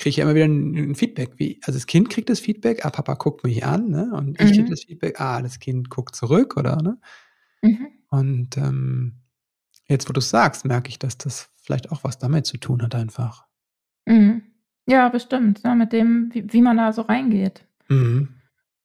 kriege 0.00 0.10
ich 0.10 0.16
ja 0.16 0.24
immer 0.24 0.34
wieder 0.34 0.46
ein, 0.46 0.74
ein, 0.74 0.94
Feedback. 0.94 1.32
Wie, 1.36 1.60
also 1.62 1.78
das 1.78 1.86
Kind 1.86 2.10
kriegt 2.10 2.30
das 2.30 2.40
Feedback, 2.40 2.84
ah, 2.84 2.90
Papa 2.90 3.14
guckt 3.14 3.44
mich 3.44 3.64
an, 3.64 3.90
ne? 3.90 4.10
Und 4.14 4.40
ich 4.40 4.48
kriege 4.48 4.64
mhm. 4.64 4.70
das 4.70 4.84
Feedback, 4.84 5.20
ah, 5.20 5.42
das 5.42 5.58
Kind 5.58 5.90
guckt 5.90 6.16
zurück, 6.16 6.56
oder? 6.56 6.80
Ne? 6.82 6.98
Mhm. 7.62 7.88
Und 8.08 8.56
ähm, 8.56 9.20
jetzt, 9.86 10.08
wo 10.08 10.12
du 10.12 10.20
es 10.20 10.30
sagst, 10.30 10.64
merke 10.64 10.88
ich, 10.88 10.98
dass 10.98 11.18
das 11.18 11.50
vielleicht 11.62 11.92
auch 11.92 12.02
was 12.02 12.18
damit 12.18 12.46
zu 12.46 12.56
tun 12.56 12.82
hat, 12.82 12.94
einfach. 12.94 13.46
Mhm. 14.06 14.42
Ja, 14.86 15.08
bestimmt. 15.10 15.62
Ja, 15.62 15.74
mit 15.74 15.92
dem, 15.92 16.30
wie, 16.32 16.52
wie, 16.52 16.62
man 16.62 16.78
da 16.78 16.92
so 16.92 17.02
reingeht. 17.02 17.66
Mhm. 17.88 18.28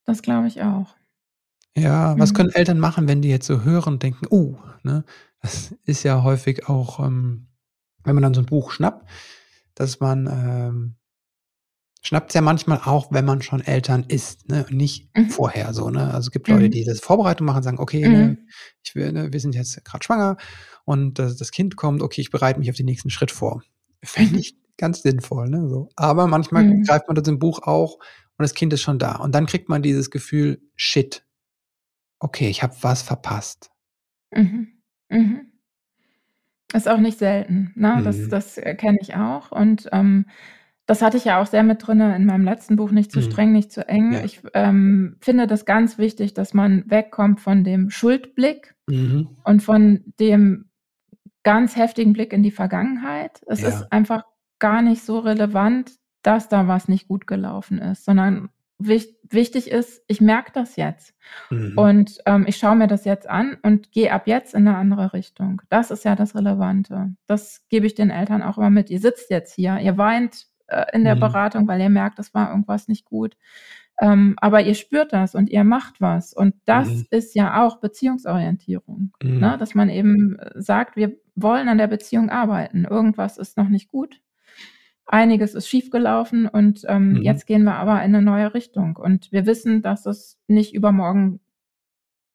Das 0.03 0.21
glaube 0.21 0.47
ich 0.47 0.61
auch. 0.61 0.95
Ja, 1.77 2.17
was 2.19 2.31
mhm. 2.31 2.35
können 2.35 2.51
Eltern 2.51 2.77
machen, 2.77 3.07
wenn 3.07 3.21
die 3.21 3.29
jetzt 3.29 3.47
so 3.47 3.63
hören 3.63 3.93
und 3.93 4.03
denken, 4.03 4.27
oh, 4.29 4.57
ne? 4.83 5.03
Das 5.41 5.75
ist 5.85 6.03
ja 6.03 6.23
häufig 6.23 6.67
auch, 6.67 6.99
ähm, 6.99 7.47
wenn 8.03 8.15
man 8.15 8.23
dann 8.23 8.33
so 8.33 8.41
ein 8.41 8.47
Buch 8.47 8.71
schnappt, 8.71 9.07
dass 9.75 9.99
man 9.99 10.27
ähm, 10.27 10.95
schnappt 12.05 12.29
es 12.29 12.35
ja 12.35 12.41
manchmal 12.41 12.81
auch, 12.85 13.11
wenn 13.11 13.25
man 13.25 13.41
schon 13.41 13.61
Eltern 13.61 14.05
ist, 14.07 14.47
ne? 14.47 14.65
nicht 14.69 15.09
mhm. 15.17 15.29
vorher 15.29 15.73
so. 15.73 15.89
Ne? 15.89 16.05
Also 16.13 16.27
es 16.27 16.31
gibt 16.31 16.47
Leute, 16.47 16.65
mhm. 16.65 16.71
die 16.71 16.85
das 16.85 16.99
Vorbereitung 16.99 17.47
machen, 17.47 17.63
sagen, 17.63 17.79
okay, 17.79 18.01
ne, 18.01 18.07
mhm. 18.07 18.15
ne, 18.15 18.37
ich 18.83 18.93
will, 18.93 19.11
ne, 19.11 19.33
wir 19.33 19.39
sind 19.39 19.55
jetzt 19.55 19.83
gerade 19.83 20.03
schwanger 20.03 20.37
und 20.85 21.17
das, 21.17 21.35
das, 21.35 21.51
Kind 21.51 21.75
kommt, 21.75 22.03
okay, 22.03 22.21
ich 22.21 22.29
bereite 22.29 22.59
mich 22.59 22.69
auf 22.69 22.75
den 22.75 22.85
nächsten 22.85 23.09
Schritt 23.09 23.31
vor. 23.31 23.63
Fände 24.03 24.33
mhm. 24.33 24.39
ich 24.39 24.55
ganz 24.77 25.01
sinnvoll. 25.01 25.49
Ne? 25.49 25.67
So. 25.67 25.89
Aber 25.95 26.27
manchmal 26.27 26.63
mhm. 26.65 26.83
greift 26.83 27.07
man 27.07 27.15
das 27.15 27.27
im 27.27 27.39
Buch 27.39 27.63
auch 27.63 27.95
und 27.95 28.43
das 28.43 28.53
Kind 28.53 28.71
ist 28.73 28.83
schon 28.83 28.99
da. 28.99 29.15
Und 29.15 29.33
dann 29.33 29.47
kriegt 29.47 29.67
man 29.67 29.81
dieses 29.81 30.11
Gefühl, 30.11 30.61
shit, 30.75 31.25
okay, 32.19 32.49
ich 32.49 32.61
habe 32.61 32.75
was 32.81 33.01
verpasst. 33.01 33.71
Mhm. 34.31 34.67
Mhm. 35.09 35.51
Ist 36.71 36.87
auch 36.87 36.99
nicht 36.99 37.17
selten, 37.17 37.71
ne? 37.75 38.01
Das 38.03 38.17
Mhm. 38.17 38.29
das, 38.29 38.57
äh, 38.57 38.75
kenne 38.75 38.97
ich 39.01 39.15
auch 39.15 39.51
und, 39.51 39.87
ähm, 39.91 40.25
das 40.87 41.01
hatte 41.01 41.17
ich 41.17 41.25
ja 41.25 41.41
auch 41.41 41.47
sehr 41.47 41.63
mit 41.63 41.85
drin 41.85 41.99
in 41.99 42.25
meinem 42.25 42.45
letzten 42.45 42.75
Buch 42.75 42.91
„Nicht 42.91 43.11
zu 43.11 43.19
Mhm. 43.19 43.23
streng, 43.23 43.51
nicht 43.51 43.71
zu 43.71 43.87
eng“. 43.87 44.13
Ja. 44.13 44.23
Ich, 44.23 44.41
ähm, 44.53 45.17
finde 45.21 45.47
das 45.47 45.65
ganz 45.65 45.97
wichtig, 45.97 46.33
dass 46.33 46.53
man 46.53 46.83
wegkommt 46.89 47.41
von 47.41 47.63
dem 47.63 47.89
Schuldblick 47.89 48.75
Mhm. 48.87 49.29
und 49.43 49.63
von 49.63 50.03
dem 50.19 50.69
ganz 51.43 51.75
heftigen 51.75 52.13
Blick 52.13 52.33
in 52.33 52.43
die 52.43 52.51
Vergangenheit. 52.51 53.41
Es 53.47 53.61
Ja. 53.61 53.69
ist 53.69 53.91
einfach 53.91 54.23
gar 54.59 54.81
nicht 54.81 55.03
so 55.03 55.19
relevant, 55.19 55.91
dass 56.23 56.49
da 56.49 56.67
was 56.67 56.87
nicht 56.87 57.07
gut 57.07 57.27
gelaufen 57.27 57.77
ist, 57.79 58.05
sondern 58.05 58.49
wich 58.79 59.15
wichtig 59.29 59.71
ist, 59.71 60.03
ich 60.07 60.21
merke 60.21 60.51
das 60.53 60.75
jetzt 60.75 61.15
mhm. 61.49 61.73
und 61.77 62.17
ähm, 62.25 62.45
ich 62.47 62.57
schaue 62.57 62.75
mir 62.75 62.87
das 62.87 63.05
jetzt 63.05 63.27
an 63.29 63.57
und 63.63 63.91
gehe 63.91 64.11
ab 64.11 64.27
jetzt 64.27 64.53
in 64.53 64.67
eine 64.67 64.77
andere 64.77 65.13
Richtung. 65.13 65.61
Das 65.69 65.89
ist 65.91 66.03
ja 66.05 66.15
das 66.15 66.35
Relevante. 66.35 67.15
Das 67.25 67.63
gebe 67.69 67.87
ich 67.87 67.95
den 67.95 68.09
Eltern 68.11 68.43
auch 68.43 68.57
immer 68.57 68.69
mit. 68.69 68.89
Ihr 68.91 68.99
sitzt 68.99 69.29
jetzt 69.31 69.55
hier, 69.55 69.79
ihr 69.79 69.97
weint 69.97 70.47
äh, 70.67 70.85
in 70.93 71.03
der 71.03 71.15
mhm. 71.15 71.21
Beratung, 71.21 71.67
weil 71.67 71.81
ihr 71.81 71.89
merkt, 71.89 72.19
es 72.19 72.33
war 72.33 72.49
irgendwas 72.49 72.87
nicht 72.87 73.05
gut. 73.05 73.37
Ähm, 74.01 74.35
aber 74.41 74.61
ihr 74.61 74.75
spürt 74.75 75.13
das 75.13 75.35
und 75.35 75.49
ihr 75.49 75.63
macht 75.63 76.01
was. 76.01 76.33
Und 76.33 76.55
das 76.65 76.89
mhm. 76.89 77.05
ist 77.11 77.33
ja 77.33 77.63
auch 77.63 77.79
Beziehungsorientierung. 77.79 79.13
Mhm. 79.23 79.39
Ne? 79.39 79.57
Dass 79.57 79.73
man 79.73 79.89
eben 79.89 80.37
sagt, 80.55 80.97
wir 80.97 81.15
wollen 81.35 81.69
an 81.69 81.77
der 81.77 81.87
Beziehung 81.87 82.29
arbeiten. 82.29 82.85
Irgendwas 82.85 83.37
ist 83.37 83.57
noch 83.57 83.69
nicht 83.69 83.89
gut 83.89 84.21
einiges 85.05 85.53
ist 85.53 85.67
schiefgelaufen 85.67 86.47
und 86.47 86.83
ähm, 86.87 87.13
mhm. 87.13 87.21
jetzt 87.21 87.45
gehen 87.45 87.63
wir 87.63 87.75
aber 87.75 87.97
in 88.03 88.15
eine 88.15 88.21
neue 88.21 88.53
Richtung. 88.53 88.95
Und 88.95 89.31
wir 89.31 89.45
wissen, 89.45 89.81
dass 89.81 90.05
es 90.05 90.39
nicht 90.47 90.73
übermorgen 90.73 91.39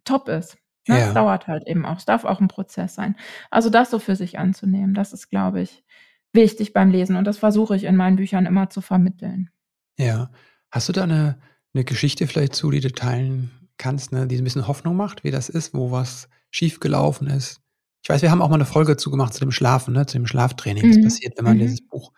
top 0.04 0.28
ist. 0.28 0.56
Ne? 0.88 0.99
Ja. 0.99 1.08
Es 1.08 1.14
dauert 1.14 1.46
halt 1.46 1.66
eben 1.66 1.84
auch. 1.84 1.99
Es 1.99 2.04
darf 2.04 2.25
auch 2.25 2.40
ein 2.40 2.49
Prozess 2.49 2.94
sein. 2.94 3.16
Also 3.50 3.70
das 3.70 3.90
so 3.90 3.99
für 3.99 4.16
sich 4.16 4.38
anzunehmen, 4.38 4.94
das 4.94 5.12
ist, 5.12 5.30
glaube 5.30 5.60
ich, 5.62 5.84
wichtig 6.32 6.72
beim 6.72 6.90
Lesen. 6.90 7.16
Und 7.16 7.25
das 7.25 7.38
versuche 7.38 7.76
ich 7.76 7.84
in 7.84 7.96
meinen 7.96 8.16
Büchern 8.16 8.46
immer 8.46 8.70
zu 8.70 8.80
vermitteln. 8.80 9.50
Ja. 9.99 10.30
Hast 10.70 10.88
du 10.88 10.92
da 10.92 11.02
eine, 11.02 11.38
eine 11.75 11.84
Geschichte 11.84 12.26
vielleicht 12.26 12.54
zu, 12.54 12.70
die 12.70 12.80
du 12.80 12.92
teilen 12.92 13.50
kannst, 13.76 14.12
ne, 14.12 14.26
die 14.26 14.37
ein 14.37 14.44
bisschen 14.44 14.68
Hoffnung 14.68 14.96
macht, 14.96 15.25
wie 15.25 15.30
das 15.30 15.49
ist, 15.49 15.75
wo 15.75 15.90
was 15.90 16.28
schiefgelaufen 16.50 17.26
ist? 17.26 17.60
Ich 18.02 18.08
weiß, 18.08 18.22
wir 18.22 18.30
haben 18.30 18.40
auch 18.40 18.49
mal 18.49 18.54
eine 18.54 18.64
Folge 18.64 18.96
zugemacht 18.96 19.34
zu 19.34 19.40
dem 19.40 19.52
Schlafen, 19.52 19.94
ne, 19.94 20.06
zu 20.06 20.18
dem 20.18 20.26
Schlaftraining. 20.26 20.87
Mhm. 20.87 20.92
Das 20.92 21.02
passiert, 21.02 21.37
wenn 21.37 21.44
man 21.44 21.56
mhm. 21.56 21.60
dieses 21.60 21.87
Buch 21.87 22.12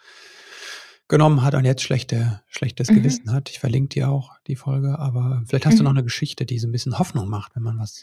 genommen 1.08 1.42
hat 1.42 1.54
und 1.54 1.64
jetzt 1.64 1.82
schlechte, 1.82 2.42
schlechtes 2.46 2.90
mhm. 2.90 2.96
Gewissen 2.96 3.32
hat. 3.32 3.50
Ich 3.50 3.58
verlinke 3.58 3.88
dir 3.88 4.08
auch 4.08 4.38
die 4.46 4.56
Folge, 4.56 4.98
aber 4.98 5.42
vielleicht 5.46 5.66
hast 5.66 5.74
mhm. 5.74 5.78
du 5.78 5.84
noch 5.84 5.90
eine 5.90 6.04
Geschichte, 6.04 6.46
die 6.46 6.58
so 6.58 6.68
ein 6.68 6.72
bisschen 6.72 6.98
Hoffnung 6.98 7.28
macht, 7.28 7.56
wenn 7.56 7.62
man 7.62 7.78
was 7.78 8.02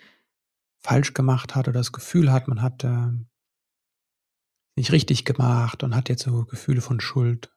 falsch 0.80 1.14
gemacht 1.14 1.56
hat 1.56 1.68
oder 1.68 1.80
das 1.80 1.92
Gefühl 1.92 2.32
hat, 2.32 2.48
man 2.48 2.62
hat 2.62 2.84
äh, 2.84 3.08
nicht 4.80 4.92
richtig 4.92 5.26
gemacht 5.26 5.84
und 5.84 5.96
hat 5.96 6.10
jetzt 6.10 6.24
so 6.24 6.46
Gefühle 6.46 6.82
von 6.82 7.00
Schuld. 7.00 7.52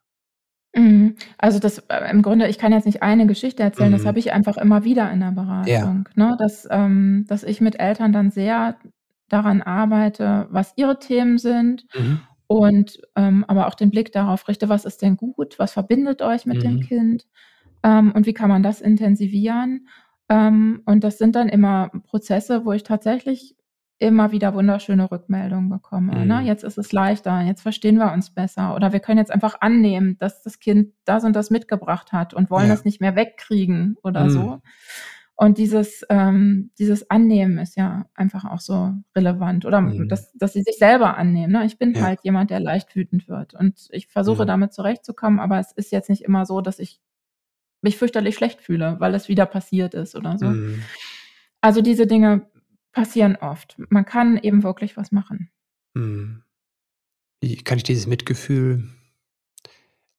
Mhm. 0.74 1.16
Also 1.38 1.58
das 1.58 1.78
äh, 1.88 2.10
im 2.10 2.22
Grunde, 2.22 2.48
ich 2.48 2.58
kann 2.58 2.72
jetzt 2.72 2.86
nicht 2.86 3.02
eine 3.02 3.26
Geschichte 3.26 3.62
erzählen, 3.62 3.92
das 3.92 4.02
mhm. 4.02 4.08
habe 4.08 4.18
ich 4.18 4.32
einfach 4.32 4.56
immer 4.56 4.84
wieder 4.84 5.10
in 5.10 5.20
der 5.20 5.32
Beratung, 5.32 6.08
ja. 6.16 6.26
ne? 6.28 6.36
dass, 6.38 6.66
ähm, 6.70 7.24
dass 7.28 7.42
ich 7.42 7.60
mit 7.60 7.80
Eltern 7.80 8.12
dann 8.12 8.30
sehr 8.30 8.76
daran 9.28 9.62
arbeite, 9.62 10.46
was 10.50 10.74
ihre 10.76 10.98
Themen 10.98 11.38
sind 11.38 11.86
mhm 11.94 12.20
und 12.52 13.00
ähm, 13.16 13.46
aber 13.48 13.66
auch 13.66 13.74
den 13.74 13.90
Blick 13.90 14.12
darauf 14.12 14.46
richte, 14.46 14.68
was 14.68 14.84
ist 14.84 15.00
denn 15.00 15.16
gut, 15.16 15.58
was 15.58 15.72
verbindet 15.72 16.20
euch 16.20 16.44
mit 16.44 16.58
mhm. 16.58 16.60
dem 16.60 16.80
Kind 16.80 17.26
ähm, 17.82 18.12
und 18.12 18.26
wie 18.26 18.34
kann 18.34 18.50
man 18.50 18.62
das 18.62 18.82
intensivieren. 18.82 19.88
Ähm, 20.28 20.82
und 20.84 21.02
das 21.02 21.16
sind 21.16 21.34
dann 21.34 21.48
immer 21.48 21.90
Prozesse, 22.04 22.66
wo 22.66 22.72
ich 22.72 22.82
tatsächlich 22.82 23.56
immer 24.02 24.32
wieder 24.32 24.54
wunderschöne 24.54 25.10
Rückmeldungen 25.10 25.70
bekomme. 25.70 26.12
Ne? 26.12 26.20
Mhm. 26.20 26.26
Ne? 26.28 26.40
Jetzt 26.42 26.64
ist 26.64 26.78
es 26.78 26.92
leichter, 26.92 27.40
jetzt 27.40 27.62
verstehen 27.62 27.96
wir 27.96 28.12
uns 28.12 28.30
besser 28.30 28.74
oder 28.74 28.92
wir 28.92 29.00
können 29.00 29.18
jetzt 29.18 29.30
einfach 29.30 29.60
annehmen, 29.60 30.18
dass 30.18 30.42
das 30.42 30.58
Kind 30.58 30.92
das 31.04 31.24
und 31.24 31.34
das 31.34 31.50
mitgebracht 31.50 32.12
hat 32.12 32.34
und 32.34 32.50
wollen 32.50 32.68
ja. 32.68 32.74
das 32.74 32.84
nicht 32.84 33.00
mehr 33.00 33.16
wegkriegen 33.16 33.96
oder 34.02 34.24
mhm. 34.24 34.30
so. 34.30 34.60
Und 35.34 35.58
dieses, 35.58 36.04
ähm, 36.08 36.70
dieses 36.78 37.10
Annehmen 37.10 37.58
ist 37.58 37.76
ja 37.76 38.06
einfach 38.14 38.44
auch 38.44 38.60
so 38.60 38.92
relevant. 39.16 39.64
Oder 39.64 39.80
mhm. 39.80 40.08
dass, 40.08 40.32
dass 40.34 40.52
sie 40.52 40.62
sich 40.62 40.76
selber 40.76 41.16
annehmen. 41.16 41.52
Ne? 41.52 41.64
Ich 41.64 41.78
bin 41.78 41.94
ja. 41.94 42.02
halt 42.02 42.20
jemand, 42.22 42.50
der 42.50 42.60
leicht 42.60 42.94
wütend 42.94 43.28
wird. 43.28 43.54
Und 43.54 43.88
ich 43.90 44.08
versuche 44.08 44.44
mhm. 44.44 44.48
damit 44.48 44.72
zurechtzukommen, 44.72 45.40
aber 45.40 45.58
es 45.58 45.72
ist 45.72 45.90
jetzt 45.90 46.10
nicht 46.10 46.22
immer 46.22 46.46
so, 46.46 46.60
dass 46.60 46.78
ich 46.78 47.00
mich 47.80 47.96
fürchterlich 47.96 48.36
schlecht 48.36 48.60
fühle, 48.60 48.96
weil 49.00 49.14
es 49.14 49.28
wieder 49.28 49.46
passiert 49.46 49.94
ist 49.94 50.14
oder 50.14 50.38
so. 50.38 50.46
Mhm. 50.46 50.82
Also 51.60 51.80
diese 51.80 52.06
Dinge 52.06 52.46
passieren 52.92 53.36
oft. 53.36 53.76
Man 53.90 54.04
kann 54.04 54.36
eben 54.38 54.62
wirklich 54.62 54.96
was 54.96 55.12
machen. 55.12 55.50
Mhm. 55.94 56.42
Wie 57.40 57.56
kann 57.56 57.78
ich 57.78 57.84
dieses 57.84 58.06
Mitgefühl 58.06 58.88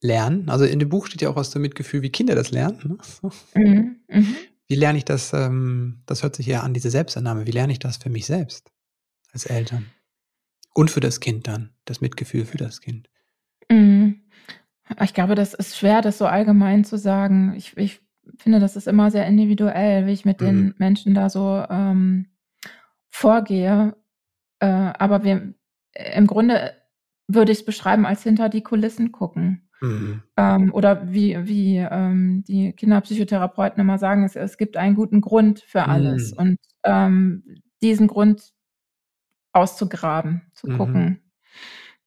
lernen? 0.01 0.49
Also 0.49 0.65
in 0.65 0.79
dem 0.79 0.89
Buch 0.89 1.07
steht 1.07 1.21
ja 1.21 1.29
auch 1.29 1.35
was 1.35 1.51
zum 1.51 1.61
Mitgefühl, 1.61 2.01
wie 2.01 2.11
Kinder 2.11 2.35
das 2.35 2.51
lernen. 2.51 2.79
Ne? 2.83 3.31
Mhm. 3.55 3.99
Mhm. 4.09 4.35
Wie 4.67 4.75
lerne 4.75 4.97
ich 4.97 5.05
das, 5.05 5.33
ähm, 5.33 6.01
das 6.05 6.23
hört 6.23 6.35
sich 6.35 6.47
ja 6.47 6.61
an, 6.61 6.73
diese 6.73 6.89
Selbstannahme, 6.89 7.45
wie 7.45 7.51
lerne 7.51 7.73
ich 7.73 7.79
das 7.79 7.97
für 7.97 8.09
mich 8.09 8.25
selbst? 8.25 8.73
als 9.33 9.45
Eltern. 9.45 9.87
Und 10.73 10.89
für 10.89 10.99
das 10.99 11.19
Kind 11.19 11.47
dann, 11.47 11.71
das 11.85 12.01
Mitgefühl 12.01 12.45
für 12.45 12.57
das 12.57 12.81
Kind. 12.81 13.09
Mhm. 13.69 14.21
Ich 15.01 15.13
glaube, 15.13 15.35
das 15.35 15.53
ist 15.53 15.77
schwer, 15.77 16.01
das 16.01 16.17
so 16.17 16.25
allgemein 16.25 16.83
zu 16.83 16.97
sagen. 16.97 17.53
Ich, 17.55 17.75
ich 17.77 18.01
finde, 18.37 18.59
das 18.59 18.75
ist 18.75 18.87
immer 18.87 19.11
sehr 19.11 19.25
individuell, 19.27 20.07
wie 20.07 20.11
ich 20.11 20.25
mit 20.25 20.41
mhm. 20.41 20.45
den 20.45 20.75
Menschen 20.77 21.13
da 21.13 21.29
so 21.29 21.63
ähm, 21.69 22.27
vorgehe. 23.13 23.95
Äh, 24.59 24.65
aber 24.65 25.23
wir, 25.23 25.53
im 25.93 26.27
Grunde 26.27 26.73
würde 27.27 27.51
ich 27.51 27.59
es 27.59 27.65
beschreiben 27.65 28.05
als 28.05 28.23
hinter 28.23 28.49
die 28.49 28.63
Kulissen 28.63 29.11
gucken. 29.11 29.69
Mhm. 29.81 30.23
Ähm, 30.37 30.73
oder 30.73 31.11
wie, 31.11 31.47
wie 31.47 31.77
ähm, 31.77 32.43
die 32.47 32.73
Kinderpsychotherapeuten 32.73 33.79
immer 33.79 33.97
sagen, 33.97 34.23
es, 34.23 34.35
es 34.35 34.57
gibt 34.57 34.77
einen 34.77 34.95
guten 34.95 35.21
Grund 35.21 35.59
für 35.59 35.87
alles. 35.87 36.31
Mhm. 36.31 36.37
Und 36.37 36.57
ähm, 36.83 37.43
diesen 37.81 38.07
Grund 38.07 38.51
auszugraben, 39.53 40.41
zu 40.53 40.67
mhm. 40.67 40.77
gucken, 40.77 41.32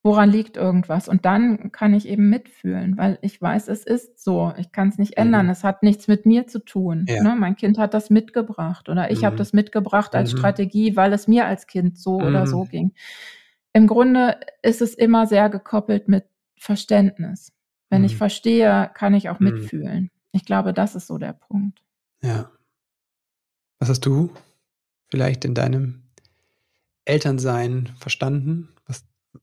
woran 0.07 0.31
liegt 0.31 0.57
irgendwas. 0.57 1.09
Und 1.09 1.25
dann 1.25 1.73
kann 1.73 1.93
ich 1.93 2.07
eben 2.09 2.31
mitfühlen, 2.31 2.97
weil 2.97 3.19
ich 3.23 3.43
weiß, 3.43 3.67
es 3.67 3.85
ist 3.85 4.23
so. 4.23 4.53
Ich 4.57 4.71
kann 4.71 4.89
es 4.89 4.99
nicht 4.99 5.19
ändern. 5.19 5.47
Mhm. 5.47 5.53
Es 5.53 5.65
hat 5.65 5.83
nichts 5.83 6.07
mit 6.07 6.25
mir 6.27 6.47
zu 6.47 6.61
tun. 6.61 7.07
Ja. 7.09 7.25
Ne? 7.25 7.35
Mein 7.37 7.57
Kind 7.57 7.77
hat 7.77 7.93
das 7.93 8.09
mitgebracht 8.09 8.89
oder 8.89 9.11
ich 9.11 9.23
mhm. 9.23 9.27
habe 9.27 9.37
das 9.37 9.53
mitgebracht 9.53 10.15
als 10.15 10.33
mhm. 10.33 10.39
Strategie, 10.39 10.95
weil 10.95 11.13
es 11.13 11.27
mir 11.27 11.47
als 11.47 11.67
Kind 11.67 11.99
so 11.99 12.19
oder 12.21 12.47
so 12.47 12.65
mhm. 12.65 12.69
ging. 12.69 12.93
Im 13.73 13.89
Grunde 13.89 14.39
ist 14.63 14.81
es 14.81 14.95
immer 14.95 15.27
sehr 15.27 15.51
gekoppelt 15.51 16.07
mit 16.07 16.25
Verständnis. 16.57 17.53
Wenn 17.91 18.05
ich 18.05 18.15
mhm. 18.15 18.19
verstehe, 18.19 18.91
kann 18.95 19.13
ich 19.13 19.29
auch 19.29 19.41
mitfühlen. 19.41 20.13
Ich 20.31 20.45
glaube, 20.45 20.73
das 20.73 20.95
ist 20.95 21.09
so 21.09 21.19
der 21.19 21.33
Punkt. 21.33 21.83
Ja. 22.23 22.49
Was 23.81 23.89
hast 23.89 24.07
du 24.07 24.31
vielleicht 25.09 25.45
in 25.45 25.55
deinem 25.55 26.05
Elternsein 27.05 27.91
verstanden? 27.99 28.69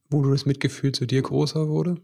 Wo 0.09 0.21
du 0.21 0.31
das 0.31 0.45
Mitgefühl 0.45 0.91
zu 0.91 1.05
dir 1.05 1.21
größer 1.21 1.67
wurde? 1.67 1.97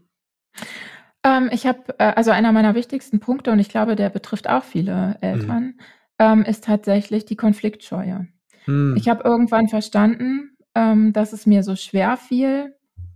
Ähm, 1.22 1.50
ich 1.52 1.66
habe, 1.66 1.98
äh, 1.98 2.12
also 2.14 2.30
einer 2.30 2.52
meiner 2.52 2.74
wichtigsten 2.74 3.20
Punkte, 3.20 3.50
und 3.52 3.58
ich 3.58 3.68
glaube, 3.68 3.96
der 3.96 4.10
betrifft 4.10 4.48
auch 4.48 4.64
viele 4.64 5.18
Eltern, 5.20 5.64
mhm. 5.64 5.80
ähm, 6.18 6.42
ist 6.42 6.64
tatsächlich 6.64 7.24
die 7.24 7.36
Konfliktscheue. 7.36 8.28
Mhm. 8.66 8.94
Ich 8.96 9.08
habe 9.08 9.22
irgendwann 9.24 9.68
verstanden, 9.68 10.56
ähm, 10.74 11.12
dass 11.12 11.32
es 11.32 11.46
mir 11.46 11.62
so 11.62 11.76
schwer 11.76 12.16
fiel, 12.16 12.74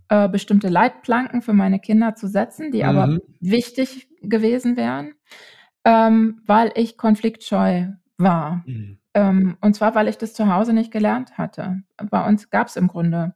äh, 0.09 0.29
bestimmte 0.29 0.69
Leitplanken 0.69 1.41
für 1.41 1.53
meine 1.53 1.79
Kinder 1.79 2.15
zu 2.15 2.27
setzen, 2.27 2.71
die 2.71 2.83
mhm. 2.83 2.89
aber 2.89 3.17
wichtig 3.39 4.07
gewesen 4.21 4.77
wären, 4.77 5.13
ähm, 5.83 6.41
weil 6.45 6.71
ich 6.75 6.97
konfliktscheu 6.97 7.87
war. 8.17 8.63
Mhm. 8.65 8.99
Ähm, 9.13 9.57
und 9.61 9.75
zwar, 9.75 9.95
weil 9.95 10.07
ich 10.07 10.17
das 10.17 10.33
zu 10.33 10.53
Hause 10.53 10.73
nicht 10.73 10.91
gelernt 10.91 11.37
hatte. 11.37 11.81
Bei 12.11 12.27
uns 12.27 12.49
gab 12.49 12.67
es 12.67 12.75
im 12.75 12.87
Grunde 12.87 13.33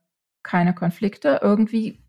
keine 0.49 0.73
Konflikte. 0.73 1.39
Irgendwie 1.43 1.99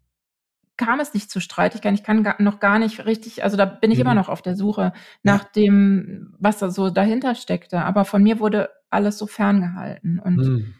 kam 0.78 0.98
es 0.98 1.12
nicht 1.12 1.30
zu 1.30 1.40
Streitigkeiten. 1.40 1.94
Ich 1.94 2.04
kann 2.04 2.26
noch 2.38 2.58
gar 2.58 2.78
nicht 2.78 3.04
richtig, 3.04 3.44
also 3.44 3.58
da 3.58 3.66
bin 3.66 3.90
ich 3.90 3.98
mhm. 3.98 4.02
immer 4.02 4.14
noch 4.14 4.30
auf 4.30 4.40
der 4.40 4.56
Suche 4.56 4.94
nach 5.22 5.42
ja. 5.42 5.50
dem, 5.56 6.34
was 6.38 6.58
da 6.58 6.70
so 6.70 6.88
dahinter 6.88 7.34
steckte. 7.34 7.82
Aber 7.82 8.06
von 8.06 8.22
mir 8.22 8.40
wurde 8.40 8.70
alles 8.88 9.18
so 9.18 9.26
ferngehalten 9.26 10.18
und 10.18 10.36
mhm. 10.36 10.74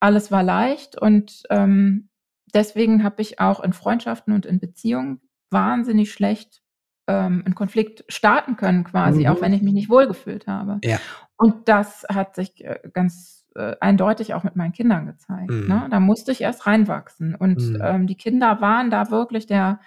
alles 0.00 0.32
war 0.32 0.42
leicht. 0.42 0.96
Und 0.98 1.42
ähm, 1.50 2.08
deswegen 2.54 3.04
habe 3.04 3.20
ich 3.20 3.40
auch 3.40 3.60
in 3.60 3.74
Freundschaften 3.74 4.32
und 4.32 4.46
in 4.46 4.58
Beziehungen 4.58 5.20
wahnsinnig 5.50 6.12
schlecht 6.12 6.62
ähm, 7.08 7.42
einen 7.44 7.54
Konflikt 7.54 8.04
starten 8.08 8.56
können, 8.56 8.84
quasi, 8.84 9.24
mhm. 9.24 9.26
auch 9.26 9.42
wenn 9.42 9.52
ich 9.52 9.60
mich 9.60 9.74
nicht 9.74 9.90
wohlgefühlt 9.90 10.46
habe. 10.46 10.78
Ja. 10.82 10.98
Und 11.36 11.68
das 11.68 12.06
hat 12.08 12.36
sich 12.36 12.64
äh, 12.64 12.78
ganz 12.94 13.41
äh, 13.54 13.76
eindeutig 13.80 14.34
auch 14.34 14.44
mit 14.44 14.56
meinen 14.56 14.72
Kindern 14.72 15.06
gezeigt. 15.06 15.50
Mhm. 15.50 15.68
Ne? 15.68 15.88
Da 15.90 16.00
musste 16.00 16.32
ich 16.32 16.40
erst 16.40 16.66
reinwachsen. 16.66 17.34
Und 17.34 17.60
mhm. 17.60 17.82
ähm, 17.82 18.06
die 18.06 18.16
Kinder 18.16 18.60
waren 18.60 18.90
da 18.90 19.10
wirklich 19.10 19.46
der 19.46 19.80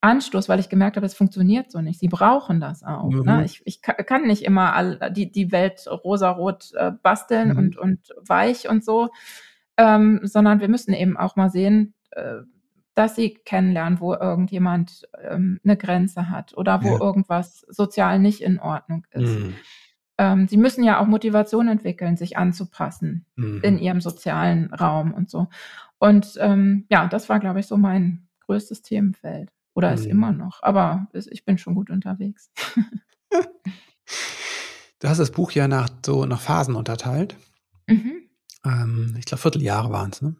Anstoß, 0.00 0.48
weil 0.48 0.58
ich 0.58 0.68
gemerkt 0.68 0.96
habe, 0.96 1.06
es 1.06 1.14
funktioniert 1.14 1.70
so 1.70 1.80
nicht. 1.80 2.00
Sie 2.00 2.08
brauchen 2.08 2.60
das 2.60 2.82
auch. 2.82 3.08
Ne? 3.08 3.16
Mhm. 3.16 3.24
Ne? 3.24 3.44
Ich, 3.44 3.62
ich 3.64 3.82
kann 3.82 4.26
nicht 4.26 4.42
immer 4.42 4.74
all, 4.74 5.12
die, 5.12 5.30
die 5.30 5.52
Welt 5.52 5.86
rosarot 5.86 6.72
äh, 6.74 6.90
basteln 7.02 7.50
mhm. 7.50 7.58
und, 7.58 7.76
und 7.78 8.00
weich 8.26 8.68
und 8.68 8.84
so, 8.84 9.10
ähm, 9.76 10.20
sondern 10.24 10.60
wir 10.60 10.68
müssen 10.68 10.92
eben 10.92 11.16
auch 11.16 11.36
mal 11.36 11.50
sehen, 11.50 11.94
äh, 12.10 12.40
dass 12.94 13.14
sie 13.14 13.34
kennenlernen, 13.34 14.00
wo 14.00 14.12
irgendjemand 14.12 15.08
ähm, 15.22 15.60
eine 15.64 15.76
Grenze 15.76 16.28
hat 16.28 16.56
oder 16.56 16.82
wo 16.82 16.94
ja. 16.94 17.00
irgendwas 17.00 17.60
sozial 17.68 18.18
nicht 18.18 18.42
in 18.42 18.58
Ordnung 18.58 19.06
ist. 19.12 19.36
Ähm, 20.22 20.46
sie 20.46 20.56
müssen 20.56 20.84
ja 20.84 21.00
auch 21.00 21.06
Motivation 21.06 21.66
entwickeln, 21.66 22.16
sich 22.16 22.36
anzupassen 22.36 23.26
mhm. 23.34 23.60
in 23.64 23.78
ihrem 23.78 24.00
sozialen 24.00 24.72
Raum 24.72 25.12
und 25.12 25.28
so. 25.28 25.48
Und 25.98 26.38
ähm, 26.38 26.86
ja, 26.88 27.08
das 27.08 27.28
war, 27.28 27.40
glaube 27.40 27.58
ich, 27.58 27.66
so 27.66 27.76
mein 27.76 28.28
größtes 28.46 28.82
Themenfeld. 28.82 29.50
Oder 29.74 29.88
mhm. 29.88 29.94
ist 29.94 30.06
immer 30.06 30.30
noch. 30.30 30.62
Aber 30.62 31.08
ich 31.12 31.44
bin 31.44 31.58
schon 31.58 31.74
gut 31.74 31.90
unterwegs. 31.90 32.52
du 35.00 35.08
hast 35.08 35.18
das 35.18 35.32
Buch 35.32 35.50
ja 35.50 35.66
nach 35.66 35.88
so 36.06 36.24
nach 36.24 36.40
Phasen 36.40 36.76
unterteilt. 36.76 37.34
Mhm. 37.88 38.28
Ähm, 38.64 39.16
ich 39.18 39.24
glaube, 39.24 39.42
Vierteljahre 39.42 39.90
waren 39.90 40.10
es, 40.10 40.22
ne? 40.22 40.36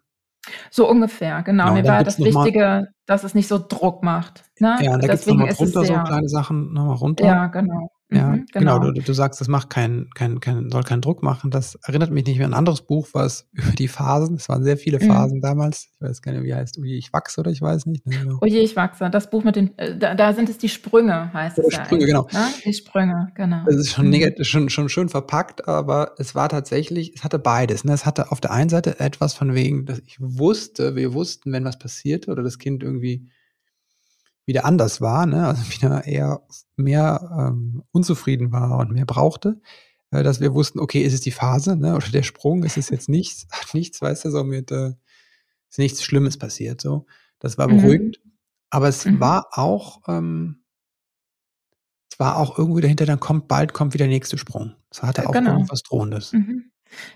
So 0.71 0.89
ungefähr, 0.89 1.43
genau. 1.43 1.65
genau 1.65 1.77
Mir 1.81 1.89
war 1.89 2.05
das 2.05 2.19
Wichtige, 2.21 2.89
dass 3.07 3.25
es 3.25 3.35
nicht 3.35 3.49
so 3.49 3.59
Druck 3.59 4.05
macht. 4.05 4.45
Ne? 4.61 4.77
Ja, 4.81 4.97
da 4.97 5.09
gibt 5.09 5.15
es 5.15 5.27
nochmal 5.27 5.53
drunter 5.55 5.85
so 5.85 5.95
kleine 5.95 6.29
Sachen 6.29 6.73
nochmal 6.73 6.97
runter. 6.97 7.25
Ja, 7.25 7.47
genau. 7.47 7.91
Ja, 8.15 8.29
mhm, 8.29 8.47
genau. 8.53 8.79
genau. 8.79 8.93
Du, 8.93 9.01
du, 9.01 9.13
sagst, 9.13 9.41
das 9.41 9.49
macht 9.49 9.71
keinen, 9.71 10.11
kein, 10.11 10.41
kein, 10.41 10.71
soll 10.71 10.83
keinen 10.83 11.01
Druck 11.01 11.23
machen. 11.23 11.51
Das 11.51 11.77
erinnert 11.87 12.11
mich 12.11 12.27
nicht 12.27 12.39
mehr 12.39 12.47
an 12.47 12.53
ein 12.53 12.59
anderes 12.59 12.83
Buch, 12.83 13.09
was 13.13 13.49
über 13.53 13.73
die 13.73 13.89
Phasen, 13.89 14.37
es 14.37 14.49
waren 14.49 14.63
sehr 14.63 14.77
viele 14.77 14.99
mhm. 14.99 15.09
Phasen 15.09 15.37
mhm. 15.39 15.43
damals. 15.43 15.89
Ich 15.95 16.01
weiß 16.01 16.23
gar 16.23 16.33
nicht, 16.33 16.45
wie 16.45 16.55
heißt, 16.55 16.79
Oje, 16.79 16.97
ich 16.97 17.13
wachse 17.13 17.41
oder 17.41 17.51
ich 17.51 17.63
weiß 17.63 17.87
nicht. 17.87 18.07
Ne, 18.07 18.19
genau. 18.19 18.39
Oje, 18.41 18.61
ich 18.61 18.77
wachse. 18.77 19.09
Das 19.11 19.31
Buch 19.31 19.45
mit 19.45 19.57
den, 19.57 19.77
äh, 19.79 19.97
da, 19.97 20.15
da, 20.15 20.33
sind 20.33 20.49
es 20.49 20.59
die 20.59 20.69
Sprünge, 20.69 21.33
heißt 21.33 21.59
es. 21.59 21.75
Sprünge, 21.75 22.03
ja 22.03 22.07
genau. 22.07 22.29
Ne? 22.33 22.49
Die 22.65 22.75
Sprünge, 22.75 23.33
genau. 23.35 23.65
Das 23.67 23.77
ist 23.77 23.93
schon, 23.93 24.07
mhm. 24.07 24.11
negativ, 24.11 24.47
schon, 24.47 24.69
schon 24.69 24.89
schön 24.89 25.09
verpackt, 25.09 25.69
aber 25.69 26.15
es 26.19 26.35
war 26.35 26.49
tatsächlich, 26.49 27.15
es 27.15 27.25
hatte 27.25 27.39
beides. 27.39 27.85
Ne? 27.85 27.93
Es 27.93 28.05
hatte 28.05 28.33
auf 28.33 28.41
der 28.41 28.53
einen 28.53 28.69
Seite 28.69 29.01
etwas 29.01 29.35
von 29.35 29.55
wegen, 29.55 29.87
dass 29.87 30.01
ich 30.01 30.19
wusste, 30.21 30.97
wir 30.97 31.15
wussten, 31.15 31.53
wenn 31.53 31.65
was 31.65 31.79
passierte 31.79 32.31
oder 32.31 32.43
das 32.43 32.59
Kind 32.59 32.83
irgendwie 32.83 33.29
wieder 34.47 34.65
anders 34.65 35.01
war, 35.01 35.27
ne? 35.27 35.47
also 35.47 35.63
wieder 35.71 36.05
eher 36.05 36.43
mehr 36.77 37.31
ähm, 37.39 37.83
unzufrieden 37.93 38.53
war 38.53 38.79
und 38.79 38.93
mehr 38.93 39.07
brauchte, 39.07 39.61
äh, 40.11 40.23
dass 40.23 40.41
wir 40.41 40.55
wussten, 40.55 40.81
okay, 40.81 41.03
ist 41.03 41.15
es 41.15 41.21
die 41.21 41.31
Phase 41.31 41.77
ne? 41.77 41.95
oder 41.95 42.09
der 42.09 42.23
Sprung, 42.23 42.65
ist 42.65 42.77
es 42.77 42.91
jetzt 42.91 43.09
nichts, 43.09 43.47
hat 43.53 43.75
nichts, 43.75 44.01
weißt 44.01 44.25
du, 44.25 44.31
so 44.31 44.45
mit, 44.45 44.71
äh, 44.71 44.93
ist 45.71 45.79
nichts 45.79 46.03
Schlimmes 46.03 46.37
passiert, 46.37 46.81
so. 46.81 47.07
Das 47.39 47.59
war 47.59 47.69
mhm. 47.69 47.79
beruhigend. 47.79 48.21
Mhm. 48.25 48.33
Aber 48.71 48.89
es 48.89 49.05
mhm. 49.05 49.21
war 49.21 49.49
auch, 49.59 50.03
ähm, 50.07 50.63
es 52.11 52.19
war 52.19 52.37
auch 52.37 52.57
irgendwie 52.59 52.81
dahinter, 52.81 53.05
dann 53.05 53.21
kommt 53.21 53.49
bald 53.49 53.73
kommt 53.73 53.95
wieder 53.95 54.05
der 54.05 54.15
nächste 54.15 54.39
Sprung. 54.39 54.77
Es 54.91 55.03
hatte 55.03 55.29
auch 55.29 55.33
genau. 55.33 55.53
irgendwas 55.53 55.83
Drohendes. 55.83 56.33
Mhm. 56.33 56.71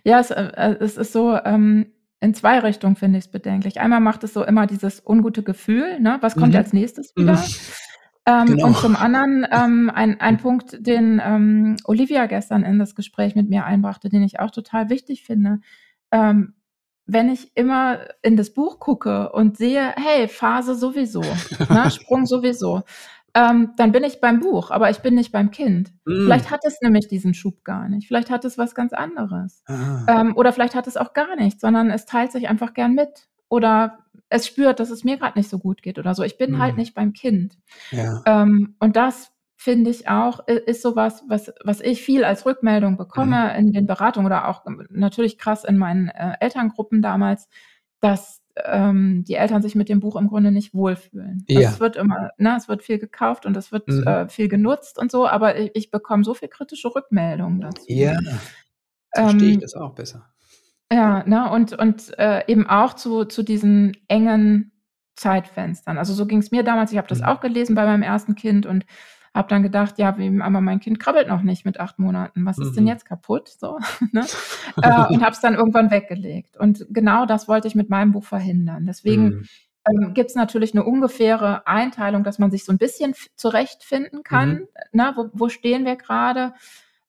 Ja, 0.05 0.21
es, 0.21 0.31
äh, 0.31 0.77
es 0.81 0.97
ist 0.97 1.13
so, 1.13 1.39
ähm, 1.45 1.93
in 2.21 2.35
zwei 2.35 2.59
Richtungen 2.59 2.97
finde 2.97 3.19
ich 3.19 3.27
es 3.27 3.31
bedenklich. 3.31 3.81
Einmal 3.81 4.01
macht 4.01 4.25
es 4.25 4.33
so 4.33 4.45
immer 4.45 4.67
dieses 4.67 5.03
ungute 5.07 5.43
Gefühl, 5.43 6.01
ne? 6.01 6.19
was 6.21 6.35
kommt 6.35 6.53
mhm. 6.53 6.59
als 6.59 6.73
nächstes 6.73 7.15
wieder? 7.17 7.35
Mhm. 7.35 7.43
Ähm, 8.29 8.47
genau. 8.47 8.67
Und 8.67 8.77
zum 8.79 8.97
anderen 8.97 9.47
ähm, 9.51 9.91
ein, 9.95 10.21
ein 10.21 10.39
Punkt, 10.39 10.85
den 10.85 11.23
ähm, 11.25 11.77
Olivia 11.85 12.27
gestern 12.27 12.65
in 12.65 12.79
das 12.79 12.95
Gespräch 12.95 13.37
mit 13.37 13.49
mir 13.49 13.65
einbrachte, 13.65 14.09
den 14.09 14.23
ich 14.23 14.41
auch 14.41 14.51
total 14.51 14.91
wichtig 14.91 15.23
finde. 15.23 15.61
Ähm, 16.11 16.55
wenn 17.07 17.29
ich 17.29 17.53
immer 17.57 18.01
in 18.23 18.37
das 18.37 18.53
Buch 18.53 18.81
gucke 18.81 19.31
und 19.31 19.57
sehe, 19.57 19.95
hey, 19.97 20.27
Phase 20.27 20.75
sowieso, 20.75 21.21
ne, 21.21 21.91
Sprung 21.91 22.27
sowieso, 22.27 22.83
ähm, 23.37 23.75
dann 23.77 23.93
bin 23.93 24.03
ich 24.03 24.23
beim 24.23 24.41
Buch, 24.41 24.71
aber 24.71 24.89
ich 24.89 25.01
bin 25.01 25.15
nicht 25.15 25.31
beim 25.31 25.51
Kind. 25.51 25.93
Mm. 26.07 26.25
Vielleicht 26.25 26.51
hat 26.51 26.65
es 26.65 26.81
nämlich 26.81 27.07
diesen 27.07 27.35
Schub 27.35 27.65
gar 27.65 27.87
nicht. 27.87 28.09
Vielleicht 28.09 28.31
hat 28.31 28.47
es 28.47 28.57
was 28.57 28.75
ganz 28.75 28.95
anderes. 28.95 29.63
Ah. 29.67 30.07
Ähm, 30.09 30.37
oder 30.37 30.55
vielleicht 30.55 30.75
hat 30.75 30.87
es 30.87 30.97
auch 30.97 31.13
gar 31.13 31.37
nicht, 31.37 31.61
sondern 31.61 31.91
es 31.91 32.07
teilt 32.07 32.33
sich 32.33 32.49
einfach 32.49 32.73
gern 32.73 32.95
mit. 32.95 33.29
Oder 33.51 33.99
es 34.31 34.47
spürt, 34.47 34.81
dass 34.81 34.89
es 34.89 35.05
mir 35.05 35.19
gerade 35.19 35.39
nicht 35.39 35.51
so 35.51 35.59
gut 35.59 35.83
geht 35.83 35.99
oder 35.99 36.15
so. 36.15 36.23
Ich 36.23 36.39
bin 36.39 36.53
mm. 36.53 36.59
halt 36.63 36.79
nicht 36.79 36.95
beim 36.95 37.13
Kind. 37.13 37.59
Ja. 37.91 38.23
Ähm, 38.25 38.75
und 38.81 38.97
das 38.97 39.33
finde 39.55 39.91
ich 39.91 40.09
auch, 40.09 40.49
ist 40.49 40.81
sowas, 40.81 41.23
was, 41.29 41.53
was 41.63 41.83
ich 41.83 42.01
viel 42.01 42.25
als 42.25 42.47
Rückmeldung 42.47 42.97
bekomme 42.97 43.53
mm. 43.53 43.59
in 43.59 43.73
den 43.73 43.87
Beratungen 43.87 44.27
oder 44.27 44.49
auch 44.49 44.65
natürlich 44.89 45.37
krass 45.37 45.63
in 45.63 45.77
meinen 45.77 46.09
äh, 46.09 46.37
Elterngruppen 46.41 47.03
damals, 47.03 47.51
dass 48.01 48.41
ähm, 48.65 49.25
die 49.25 49.35
Eltern 49.35 49.63
sich 49.63 49.75
mit 49.75 49.89
dem 49.89 50.01
Buch 50.01 50.17
im 50.17 50.29
Grunde 50.29 50.51
nicht 50.51 50.75
wohlfühlen. 50.75 51.45
Also 51.49 51.61
ja. 51.61 51.69
Es 51.71 51.81
wird 51.81 51.97
immer, 51.97 52.31
ne, 52.39 52.57
es 52.57 52.69
wird 52.69 52.83
viel 52.83 52.99
gekauft 52.99 53.47
und 53.47 53.57
es 53.57 53.73
wird 53.73 53.89
mhm. 53.89 54.07
äh, 54.07 54.29
viel 54.29 54.49
genutzt 54.49 54.99
und 54.99 55.11
so, 55.11 55.27
aber 55.27 55.59
ich, 55.59 55.71
ich, 55.75 55.91
bekomme 55.91 56.25
so 56.25 56.35
viel 56.35 56.49
kritische 56.49 56.95
Rückmeldungen 56.95 57.61
dazu. 57.61 57.85
Ja, 57.89 58.19
verstehe 59.15 59.49
ich 59.49 59.55
ähm, 59.55 59.61
das 59.61 59.75
auch 59.75 59.95
besser. 59.95 60.29
Ja, 60.93 61.25
ne, 61.27 61.51
und, 61.51 61.73
und 61.79 62.17
äh, 62.19 62.45
eben 62.47 62.67
auch 62.67 62.95
zu, 62.95 63.25
zu 63.25 63.43
diesen 63.43 63.97
engen 64.09 64.73
Zeitfenstern. 65.17 65.99
Also 65.99 66.13
so 66.13 66.27
ging 66.27 66.39
es 66.39 66.51
mir 66.51 66.63
damals, 66.63 66.93
ich 66.93 66.99
habe 66.99 67.09
das 67.09 67.21
mhm. 67.21 67.27
auch 67.27 67.41
gelesen 67.41 67.75
bei 67.75 67.85
meinem 67.85 68.03
ersten 68.03 68.35
Kind 68.37 68.67
und 68.67 68.87
habe 69.37 69.49
dann 69.49 69.63
gedacht, 69.63 69.99
ja, 69.99 70.17
wie, 70.17 70.41
aber 70.41 70.61
mein 70.63 70.81
Kind 70.81 70.99
krabbelt 70.99 71.29
noch 71.29 71.43
nicht 71.43 71.67
mit 71.67 71.79
acht 71.79 71.99
Monaten. 71.99 72.47
Was 72.47 72.59
ist 72.59 72.75
denn 72.75 72.85
mhm. 72.85 72.89
jetzt 72.89 73.05
kaputt? 73.05 73.49
So, 73.49 73.79
ne? 74.13 74.25
äh, 74.83 75.13
und 75.13 75.23
habe 75.23 75.33
es 75.33 75.41
dann 75.41 75.55
irgendwann 75.55 75.91
weggelegt. 75.91 76.57
Und 76.57 76.87
genau 76.89 77.27
das 77.27 77.47
wollte 77.47 77.69
ich 77.69 77.75
mit 77.75 77.91
meinem 77.91 78.13
Buch 78.13 78.25
verhindern. 78.25 78.87
Deswegen 78.87 79.25
mhm. 79.25 79.45
ähm, 79.89 80.15
gibt 80.15 80.31
es 80.31 80.37
natürlich 80.37 80.73
eine 80.73 80.85
ungefähre 80.85 81.67
Einteilung, 81.67 82.25
dass 82.25 82.39
man 82.39 82.51
sich 82.51 82.65
so 82.65 82.73
ein 82.73 82.79
bisschen 82.79 83.15
zurechtfinden 83.37 84.23
kann. 84.23 84.51
Mhm. 84.51 84.69
Na, 84.93 85.15
wo, 85.17 85.29
wo 85.35 85.49
stehen 85.51 85.85
wir 85.85 85.97
gerade? 85.97 86.55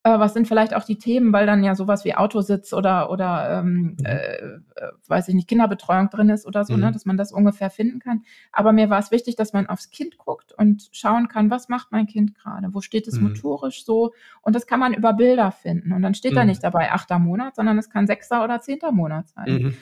Äh, 0.08 0.20
was 0.20 0.34
sind 0.34 0.48
vielleicht 0.48 0.74
auch 0.74 0.86
die 0.86 0.98
Themen, 0.98 1.34
weil 1.34 1.46
dann 1.46 1.63
ja 1.63 1.76
sowas 1.76 2.06
wie 2.06 2.15
Autositz 2.15 2.72
oder, 2.72 3.12
oder 3.12 3.60
ähm, 3.60 3.98
mhm. 4.00 4.06
äh, 4.06 4.36
äh, 4.36 4.60
weiß 5.08 5.28
ich 5.28 5.36
nicht, 5.36 5.50
Kinderbetreuung 5.50 6.10
drin 6.10 6.30
ist 6.30 6.46
oder 6.46 6.63
so, 6.63 6.74
ne, 6.74 6.78
mhm. 6.78 6.84
ne, 6.86 6.91
dass 6.93 7.06
man 7.06 7.17
das 7.17 7.34
ungefähr 7.34 7.70
finden 7.70 8.00
kann. 8.00 8.24
Aber 8.54 8.72
mir 8.72 8.89
war 8.89 9.00
es 9.00 9.12
wichtig, 9.12 9.36
dass 9.36 9.52
man 9.52 9.67
aufs 9.67 9.89
Kind 9.89 10.17
guckt 10.17 10.54
und 10.54 10.88
schauen 10.93 11.28
kann, 11.28 11.52
was 11.52 11.67
macht 11.67 11.91
mein 11.91 12.08
Kind 12.08 12.36
gerade, 12.36 12.74
wo 12.74 12.80
steht 12.80 13.08
es 13.08 13.20
mhm. 13.20 13.30
motorisch 13.30 13.84
so. 13.84 14.13
Und 14.41 14.56
das 14.56 14.65
kann 14.65 14.80
man 14.80 14.93
über 14.93 15.12
Bilder 15.12 15.52
finden. 15.52 15.91
Und 15.91 16.04
dann 16.04 16.13
steht 16.13 16.32
mhm. 16.32 16.38
da 16.38 16.46
nicht 16.46 16.63
dabei 16.63 16.91
achter 16.91 17.20
Monat, 17.20 17.56
sondern 17.56 17.78
es 17.78 17.89
kann 17.89 18.08
sechster 18.08 18.46
oder 18.46 18.62
zehnter 18.62 18.93
Monat 18.93 19.28
sein. 19.28 19.62
Mhm. 19.62 19.78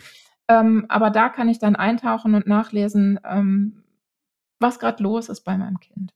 Ähm, 0.48 0.86
aber 0.90 1.12
da 1.12 1.30
kann 1.30 1.50
ich 1.50 1.60
dann 1.60 1.76
eintauchen 1.76 2.34
und 2.34 2.48
nachlesen, 2.48 3.20
ähm, 3.24 3.84
was 4.60 4.80
gerade 4.80 5.04
los 5.04 5.30
ist 5.30 5.42
bei 5.42 5.56
meinem 5.56 5.80
Kind 5.80 6.15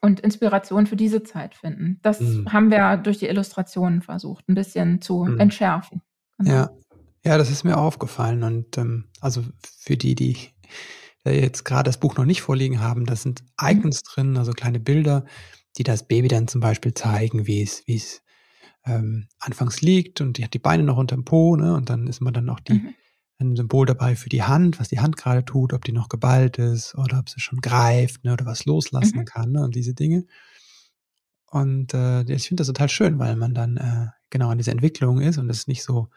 und 0.00 0.20
Inspiration 0.20 0.86
für 0.86 0.96
diese 0.96 1.22
Zeit 1.22 1.54
finden. 1.54 1.98
Das 2.02 2.20
mhm. 2.20 2.52
haben 2.52 2.70
wir 2.70 2.96
durch 2.96 3.18
die 3.18 3.26
Illustrationen 3.26 4.02
versucht, 4.02 4.48
ein 4.48 4.54
bisschen 4.54 5.00
zu 5.00 5.24
mhm. 5.24 5.40
entschärfen. 5.40 6.02
Genau. 6.38 6.50
Ja. 6.50 6.70
ja, 7.24 7.38
das 7.38 7.50
ist 7.50 7.64
mir 7.64 7.76
aufgefallen. 7.76 8.42
Und 8.42 8.78
ähm, 8.78 9.04
also 9.20 9.42
für 9.62 9.96
die, 9.96 10.14
die 10.14 10.36
jetzt 11.24 11.64
gerade 11.64 11.88
das 11.88 11.98
Buch 11.98 12.16
noch 12.16 12.24
nicht 12.24 12.42
vorliegen 12.42 12.80
haben, 12.80 13.06
da 13.06 13.16
sind 13.16 13.44
Icons 13.60 14.02
mhm. 14.02 14.08
drin, 14.12 14.36
also 14.36 14.52
kleine 14.52 14.80
Bilder, 14.80 15.24
die 15.78 15.84
das 15.84 16.06
Baby 16.06 16.28
dann 16.28 16.48
zum 16.48 16.60
Beispiel 16.60 16.94
zeigen, 16.94 17.46
wie 17.46 17.62
es, 17.62 17.82
wie 17.86 17.96
es 17.96 18.22
ähm, 18.84 19.28
anfangs 19.38 19.80
liegt 19.80 20.20
und 20.20 20.38
die 20.38 20.44
hat 20.44 20.54
die 20.54 20.58
Beine 20.58 20.82
noch 20.82 20.96
unter 20.96 21.14
dem 21.14 21.24
Po, 21.24 21.56
ne? 21.56 21.74
Und 21.74 21.88
dann 21.88 22.08
ist 22.08 22.20
man 22.20 22.34
dann 22.34 22.50
auch 22.50 22.60
die 22.60 22.74
mhm 22.74 22.94
ein 23.42 23.56
Symbol 23.56 23.86
dabei 23.86 24.16
für 24.16 24.28
die 24.28 24.42
Hand, 24.42 24.80
was 24.80 24.88
die 24.88 25.00
Hand 25.00 25.16
gerade 25.16 25.44
tut, 25.44 25.72
ob 25.72 25.84
die 25.84 25.92
noch 25.92 26.08
geballt 26.08 26.58
ist 26.58 26.94
oder 26.94 27.18
ob 27.18 27.28
sie 27.28 27.40
schon 27.40 27.60
greift 27.60 28.24
ne, 28.24 28.32
oder 28.32 28.46
was 28.46 28.64
loslassen 28.64 29.20
mhm. 29.20 29.24
kann 29.24 29.52
ne, 29.52 29.62
und 29.62 29.74
diese 29.74 29.94
Dinge. 29.94 30.24
Und 31.50 31.92
äh, 31.92 32.22
ich 32.22 32.48
finde 32.48 32.62
das 32.62 32.68
total 32.68 32.88
schön, 32.88 33.18
weil 33.18 33.36
man 33.36 33.54
dann 33.54 33.76
äh, 33.76 34.06
genau 34.30 34.50
in 34.50 34.58
dieser 34.58 34.72
Entwicklung 34.72 35.20
ist 35.20 35.36
und 35.36 35.50
es 35.50 35.66
nicht 35.66 35.82
so. 35.82 36.08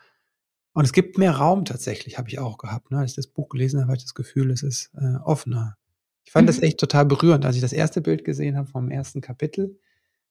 Und 0.73 0.85
es 0.85 0.93
gibt 0.93 1.17
mehr 1.17 1.35
Raum 1.35 1.65
tatsächlich, 1.65 2.17
habe 2.17 2.29
ich 2.29 2.39
auch 2.39 2.57
gehabt. 2.57 2.91
Ne? 2.91 2.99
Als 2.99 3.11
ich 3.11 3.15
das 3.15 3.27
Buch 3.27 3.49
gelesen 3.49 3.79
habe, 3.79 3.87
habe 3.87 3.97
ich 3.97 4.03
das 4.03 4.13
Gefühl, 4.13 4.51
es 4.51 4.63
ist 4.63 4.91
äh, 4.95 5.17
offener. 5.23 5.77
Ich 6.23 6.31
fand 6.31 6.45
mhm. 6.45 6.47
das 6.47 6.61
echt 6.61 6.79
total 6.79 7.05
berührend, 7.05 7.45
als 7.45 7.55
ich 7.55 7.61
das 7.61 7.73
erste 7.73 8.01
Bild 8.01 8.23
gesehen 8.23 8.57
habe 8.57 8.67
vom 8.67 8.89
ersten 8.89 9.21
Kapitel. 9.21 9.77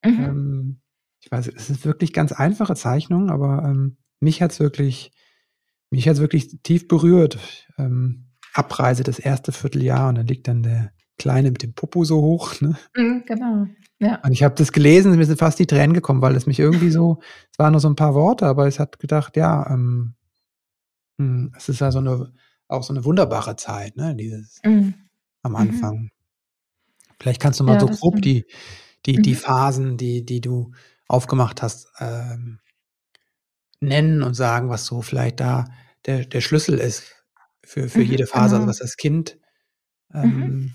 Mhm. 0.05 0.25
Ähm, 0.25 0.81
ich 1.21 1.31
weiß, 1.31 1.49
es 1.49 1.71
ist 1.71 1.85
wirklich 1.85 2.13
ganz 2.13 2.33
einfache 2.33 2.75
Zeichnung, 2.75 3.31
aber 3.31 3.63
ähm, 3.65 3.97
mich 4.21 4.43
hat 4.43 4.53
es 4.53 4.61
wirklich 4.61 5.13
mich 5.95 6.09
hat 6.09 6.15
es 6.15 6.21
wirklich 6.21 6.63
tief 6.63 6.89
berührt. 6.89 7.39
Ähm, 7.79 8.27
Abreise 8.53 9.03
das 9.03 9.19
erste 9.19 9.53
Vierteljahr 9.53 10.09
und 10.09 10.17
da 10.17 10.23
liegt 10.23 10.49
dann 10.49 10.63
der 10.63 10.93
Kleine 11.19 11.51
mit 11.51 11.63
dem 11.63 11.75
Popo 11.75 12.05
so 12.05 12.21
hoch. 12.21 12.61
Ne? 12.61 12.77
Mhm, 12.97 13.25
genau. 13.27 13.67
Ja. 14.01 14.21
Und 14.25 14.33
ich 14.33 14.43
habe 14.43 14.55
das 14.57 14.73
gelesen, 14.73 15.17
mir 15.17 15.25
sind 15.25 15.39
fast 15.39 15.59
die 15.59 15.67
Tränen 15.67 15.95
gekommen, 15.95 16.23
weil 16.23 16.37
es 16.37 16.47
mich 16.47 16.59
irgendwie 16.59 16.91
so, 16.91 17.21
es 17.53 17.59
waren 17.59 17.73
nur 17.73 17.81
so 17.81 17.89
ein 17.89 17.97
paar 17.97 18.15
Worte, 18.15 18.47
aber 18.47 18.67
es 18.67 18.79
hat 18.79 18.99
gedacht, 18.99 19.37
ja, 19.37 19.69
ähm, 19.71 20.15
hm, 21.19 21.53
es 21.57 21.69
ist 21.69 21.81
ja 21.81 21.91
so 21.91 21.99
eine, 21.99 22.33
auch 22.69 22.83
so 22.83 22.93
eine 22.93 23.05
wunderbare 23.05 23.57
Zeit, 23.57 23.97
ne, 23.97 24.15
dieses 24.15 24.61
mhm. 24.65 24.95
am 25.43 25.53
mhm. 25.53 25.57
Anfang. 25.57 25.97
Mhm. 25.97 26.11
Vielleicht 27.21 27.41
kannst 27.41 27.61
du 27.61 27.65
mal 27.65 27.75
ja, 27.75 27.81
so 27.81 27.87
grob 27.87 28.21
die, 28.21 28.47
die, 29.07 29.17
die 29.17 29.31
mhm. 29.31 29.37
Phasen, 29.37 29.97
die, 29.97 30.25
die 30.25 30.41
du 30.41 30.73
aufgemacht 31.07 31.63
hast, 31.63 31.93
ähm, 32.01 32.59
nennen 33.81 34.23
und 34.23 34.35
sagen, 34.35 34.69
was 34.69 34.87
so 34.87 35.03
vielleicht 35.03 35.41
da 35.41 35.67
der, 36.07 36.25
der 36.25 36.41
Schlüssel 36.41 36.79
ist 36.79 37.25
für, 37.65 37.89
für 37.89 38.01
mhm, 38.01 38.05
jede 38.05 38.27
Phase, 38.27 38.43
also 38.43 38.57
genau. 38.57 38.69
also 38.69 38.71
was 38.71 38.79
das 38.79 38.97
Kind 38.97 39.39
mhm. 40.13 40.23
ähm, 40.23 40.39
mhm. 40.39 40.75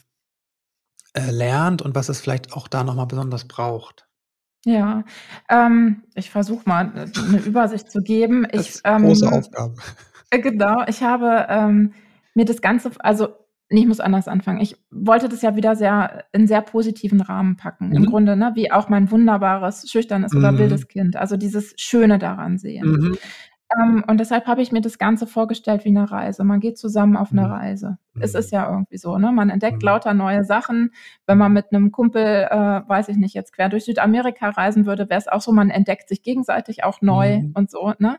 äh, 1.13 1.32
lernt 1.32 1.82
und 1.82 1.96
was 1.96 2.10
es 2.10 2.20
vielleicht 2.22 2.54
auch 2.54 2.68
da 2.68 2.84
nochmal 2.84 3.08
besonders 3.08 3.48
braucht. 3.48 4.08
Ja, 4.65 5.06
ähm, 5.50 6.04
ich 6.15 6.32
versuche 6.32 6.68
mal 6.68 6.92
eine 6.92 7.42
Übersicht 7.46 7.89
zu 7.89 8.02
geben. 8.02 8.46
Das 8.52 8.62
ich, 8.62 8.70
ist 8.76 8.86
eine 8.86 9.06
große 9.06 9.26
ähm, 9.26 9.34
Aufgabe. 9.34 9.76
Äh, 10.32 10.39
genau, 10.39 10.84
ich 10.88 11.02
habe 11.02 11.48
ähm, 11.50 11.94
mir 12.36 12.46
das 12.46 12.62
Ganze, 12.62 12.92
also 13.00 13.30
Nee, 13.72 13.82
ich 13.82 13.88
muss 13.88 14.00
anders 14.00 14.28
anfangen. 14.28 14.62
Ich 14.62 14.76
wollte 14.89 15.30
das 15.30 15.44
ja 15.44 15.56
wieder 15.56 15.76
sehr 15.76 16.26
in 16.32 16.48
sehr 16.48 16.63
positiven 16.63 17.22
Rahmen 17.22 17.56
packen. 17.56 17.89
Mhm. 17.89 17.96
Im 17.96 18.06
Grunde, 18.08 18.36
ne, 18.36 18.52
wie 18.56 18.72
auch 18.72 18.89
mein 18.89 19.12
wunderbares, 19.12 19.89
schüchternes 19.92 20.34
mhm. 20.34 20.39
oder 20.39 20.58
wildes 20.58 20.88
Kind. 20.88 21.15
Also 21.15 21.38
dieses 21.38 21.74
Schöne 21.78 22.18
daran 22.18 22.58
sehen. 22.58 22.89
Mhm. 22.89 23.18
Ähm, 23.78 24.04
und 24.08 24.20
deshalb 24.20 24.48
habe 24.48 24.62
ich 24.62 24.72
mir 24.72 24.82
das 24.82 24.98
Ganze 24.98 25.28
vorgestellt 25.28 25.86
wie 25.86 25.90
eine 25.90 26.10
Reise. 26.10 26.44
Man 26.44 26.60
geht 26.60 26.78
zusammen 26.78 27.16
auf 27.16 27.32
eine 27.32 27.42
mhm. 27.42 27.52
Reise. 27.52 27.98
Es 28.20 28.34
ist 28.34 28.52
mhm. 28.52 28.56
ja 28.56 28.72
irgendwie 28.72 28.98
so, 28.98 29.18
ne? 29.18 29.32
Man 29.32 29.50
entdeckt 29.50 29.82
mhm. 29.82 29.88
lauter 29.88 30.14
neue 30.14 30.44
Sachen. 30.44 30.92
Wenn 31.28 31.38
man 31.38 31.54
mit 31.54 31.72
einem 31.72 31.92
Kumpel, 31.92 32.48
äh, 32.50 32.56
weiß 32.56 33.10
ich 33.10 33.18
nicht, 33.18 33.36
jetzt 33.36 33.54
quer 33.54 33.70
durch 33.70 33.86
Südamerika 33.86 34.50
reisen 34.50 34.86
würde, 34.86 35.10
wäre 35.10 35.20
es 35.20 35.28
auch 35.28 35.42
so, 35.42 35.52
man 35.52 35.70
entdeckt 35.70 36.10
sich 36.10 36.24
gegenseitig 36.24 36.84
auch 36.84 37.02
neu 37.02 37.44
und 37.54 37.70
so, 37.70 37.94
ne? 38.00 38.18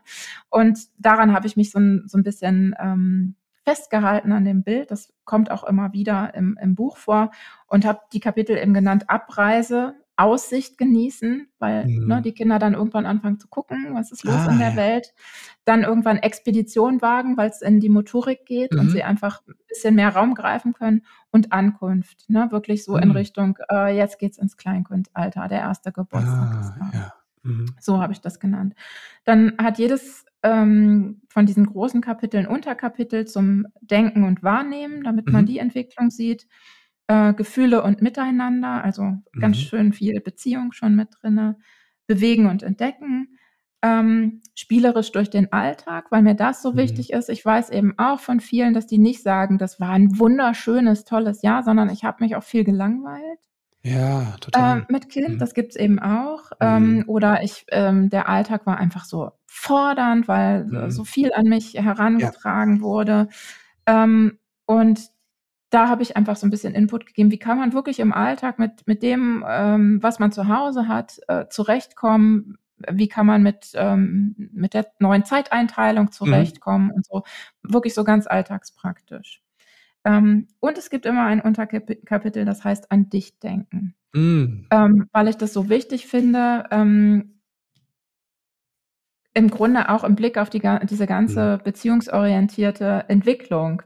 Und 0.49 0.79
daran 0.97 1.33
habe 1.33 1.47
ich 1.47 1.57
mich 1.57 1.71
so 1.71 1.79
ein, 1.79 2.03
so 2.07 2.17
ein 2.17 2.23
bisschen 2.23 2.75
ähm, 2.79 3.35
festgehalten 3.63 4.31
an 4.31 4.45
dem 4.45 4.63
Bild. 4.63 4.91
Das 4.91 5.13
kommt 5.25 5.51
auch 5.51 5.63
immer 5.63 5.93
wieder 5.93 6.33
im, 6.33 6.57
im 6.61 6.75
Buch 6.75 6.97
vor 6.97 7.31
und 7.67 7.85
habe 7.85 7.99
die 8.13 8.19
Kapitel 8.19 8.57
eben 8.57 8.73
genannt 8.73 9.09
Abreise, 9.09 9.95
Aussicht 10.21 10.77
genießen, 10.77 11.47
weil 11.59 11.87
mhm. 11.87 12.07
ne, 12.07 12.21
die 12.21 12.33
Kinder 12.33 12.59
dann 12.59 12.73
irgendwann 12.73 13.05
anfangen 13.05 13.39
zu 13.39 13.47
gucken, 13.47 13.93
was 13.93 14.11
ist 14.11 14.23
los 14.23 14.35
ah, 14.35 14.51
in 14.51 14.59
der 14.59 14.71
ja. 14.71 14.75
Welt. 14.75 15.13
Dann 15.65 15.83
irgendwann 15.83 16.17
Expedition 16.17 17.01
wagen, 17.01 17.37
weil 17.37 17.49
es 17.49 17.61
in 17.61 17.79
die 17.79 17.89
Motorik 17.89 18.45
geht 18.45 18.73
mhm. 18.73 18.79
und 18.79 18.89
sie 18.91 19.03
einfach 19.03 19.41
ein 19.47 19.55
bisschen 19.67 19.95
mehr 19.95 20.09
Raum 20.09 20.33
greifen 20.35 20.73
können. 20.73 21.05
Und 21.31 21.51
Ankunft, 21.51 22.29
ne, 22.29 22.47
wirklich 22.51 22.83
so 22.83 22.93
mhm. 22.93 23.03
in 23.03 23.11
Richtung, 23.11 23.57
äh, 23.71 23.95
jetzt 23.95 24.19
geht's 24.19 24.37
ins 24.37 24.57
Kleinkindalter, 24.57 25.47
der 25.47 25.59
erste 25.59 25.91
Geburtstag. 25.91 26.75
Ah, 26.79 26.91
ja. 26.93 27.13
Mhm. 27.43 27.67
So 27.79 27.99
habe 28.01 28.13
ich 28.13 28.21
das 28.21 28.39
genannt. 28.39 28.75
Dann 29.23 29.53
hat 29.57 29.79
jedes 29.79 30.25
ähm, 30.43 31.21
von 31.29 31.45
diesen 31.45 31.65
großen 31.65 32.01
Kapiteln 32.01 32.47
Unterkapitel 32.47 33.25
zum 33.25 33.67
Denken 33.81 34.23
und 34.23 34.43
Wahrnehmen, 34.43 35.03
damit 35.03 35.27
mhm. 35.27 35.33
man 35.33 35.45
die 35.45 35.59
Entwicklung 35.59 36.09
sieht. 36.09 36.47
Äh, 37.07 37.33
Gefühle 37.33 37.83
und 37.83 38.01
Miteinander, 38.01 38.83
also 38.83 39.03
mhm. 39.03 39.23
ganz 39.39 39.57
schön 39.57 39.93
viel 39.93 40.19
Beziehung 40.21 40.71
schon 40.71 40.95
mit 40.95 41.09
drin. 41.21 41.55
Bewegen 42.07 42.47
und 42.47 42.63
entdecken. 42.63 43.37
Ähm, 43.83 44.41
spielerisch 44.53 45.11
durch 45.11 45.29
den 45.29 45.51
Alltag, 45.51 46.11
weil 46.11 46.21
mir 46.21 46.35
das 46.35 46.61
so 46.61 46.73
mhm. 46.73 46.77
wichtig 46.77 47.13
ist. 47.13 47.29
Ich 47.29 47.43
weiß 47.43 47.71
eben 47.71 47.97
auch 47.97 48.19
von 48.19 48.39
vielen, 48.39 48.73
dass 48.73 48.85
die 48.85 48.99
nicht 48.99 49.23
sagen, 49.23 49.57
das 49.57 49.79
war 49.79 49.89
ein 49.89 50.19
wunderschönes, 50.19 51.03
tolles 51.03 51.41
Jahr, 51.41 51.63
sondern 51.63 51.89
ich 51.89 52.03
habe 52.03 52.23
mich 52.23 52.35
auch 52.35 52.43
viel 52.43 52.63
gelangweilt. 52.63 53.39
Ja, 53.83 54.35
total. 54.39 54.79
Ähm, 54.79 54.85
mit 54.89 55.09
Kind, 55.09 55.29
mhm. 55.29 55.39
das 55.39 55.53
gibt's 55.53 55.75
eben 55.75 55.99
auch. 55.99 56.51
Ähm, 56.59 56.97
mhm. 56.97 57.03
oder 57.07 57.43
ich, 57.43 57.65
ähm, 57.71 58.09
der 58.09 58.29
Alltag 58.29 58.65
war 58.67 58.77
einfach 58.77 59.05
so 59.05 59.31
fordernd, 59.47 60.27
weil 60.27 60.65
mhm. 60.65 60.91
so 60.91 61.03
viel 61.03 61.33
an 61.33 61.45
mich 61.45 61.73
herangetragen 61.73 62.77
ja. 62.77 62.81
wurde. 62.81 63.27
Ähm, 63.87 64.37
und 64.65 65.01
da 65.71 65.87
habe 65.87 66.03
ich 66.03 66.15
einfach 66.17 66.35
so 66.35 66.45
ein 66.45 66.49
bisschen 66.49 66.75
Input 66.75 67.05
gegeben, 67.05 67.31
wie 67.31 67.39
kann 67.39 67.57
man 67.57 67.73
wirklich 67.73 67.99
im 67.99 68.13
Alltag 68.13 68.59
mit, 68.59 68.85
mit 68.87 69.01
dem, 69.01 69.43
ähm, 69.47 70.03
was 70.03 70.19
man 70.19 70.31
zu 70.31 70.47
Hause 70.47 70.87
hat, 70.87 71.19
äh, 71.27 71.47
zurechtkommen, 71.49 72.57
wie 72.91 73.07
kann 73.07 73.25
man 73.25 73.41
mit, 73.41 73.71
ähm, 73.75 74.35
mit 74.53 74.73
der 74.73 74.87
neuen 74.99 75.23
Zeiteinteilung 75.23 76.05
mhm. 76.05 76.11
zurechtkommen 76.11 76.91
und 76.91 77.05
so. 77.05 77.23
Wirklich 77.63 77.93
so 77.93 78.03
ganz 78.03 78.27
alltagspraktisch. 78.27 79.41
Ähm, 80.03 80.47
und 80.59 80.77
es 80.77 80.89
gibt 80.89 81.05
immer 81.05 81.25
ein 81.25 81.41
Unterkapitel, 81.41 82.43
das 82.43 82.63
heißt 82.63 82.91
an 82.91 83.09
dich 83.09 83.39
denken. 83.39 83.95
Mm. 84.13 84.65
Ähm, 84.71 85.07
weil 85.13 85.27
ich 85.27 85.37
das 85.37 85.53
so 85.53 85.69
wichtig 85.69 86.07
finde, 86.07 86.65
ähm, 86.71 87.40
im 89.33 89.49
Grunde 89.49 89.89
auch 89.89 90.03
im 90.03 90.15
Blick 90.15 90.37
auf 90.37 90.49
die, 90.49 90.61
diese 90.89 91.07
ganze 91.07 91.57
mm. 91.57 91.63
beziehungsorientierte 91.63 93.05
Entwicklung. 93.07 93.81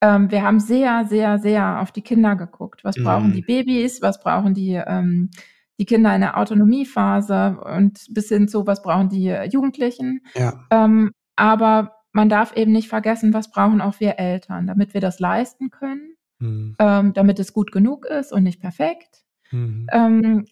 Ähm, 0.00 0.30
wir 0.30 0.42
haben 0.42 0.60
sehr, 0.60 1.04
sehr, 1.06 1.38
sehr 1.38 1.80
auf 1.80 1.92
die 1.92 2.02
Kinder 2.02 2.36
geguckt. 2.36 2.84
Was 2.84 2.96
brauchen 2.96 3.32
die 3.32 3.42
Babys? 3.42 4.02
Was 4.02 4.20
brauchen 4.20 4.54
die, 4.54 4.74
ähm, 4.74 5.30
die 5.78 5.86
Kinder 5.86 6.14
in 6.14 6.20
der 6.20 6.38
Autonomiephase? 6.38 7.58
Und 7.58 8.06
bis 8.10 8.28
hin 8.28 8.48
zu, 8.48 8.66
was 8.66 8.82
brauchen 8.82 9.08
die 9.08 9.28
Jugendlichen? 9.50 10.20
Ja. 10.34 10.64
Ähm, 10.70 11.12
aber 11.36 11.96
man 12.12 12.28
darf 12.30 12.56
eben 12.56 12.72
nicht 12.72 12.88
vergessen, 12.88 13.34
was 13.34 13.50
brauchen 13.50 13.82
auch 13.82 14.00
wir 14.00 14.18
Eltern, 14.18 14.66
damit 14.66 14.94
wir 14.94 15.02
das 15.02 15.20
leisten 15.20 15.70
können, 15.70 16.16
mhm. 16.38 16.74
ähm, 16.78 17.12
damit 17.12 17.38
es 17.38 17.52
gut 17.52 17.72
genug 17.72 18.06
ist 18.06 18.32
und 18.32 18.42
nicht 18.42 18.60
perfekt. 18.60 19.24
Mhm. 19.50 19.86
Ähm, 19.92 20.46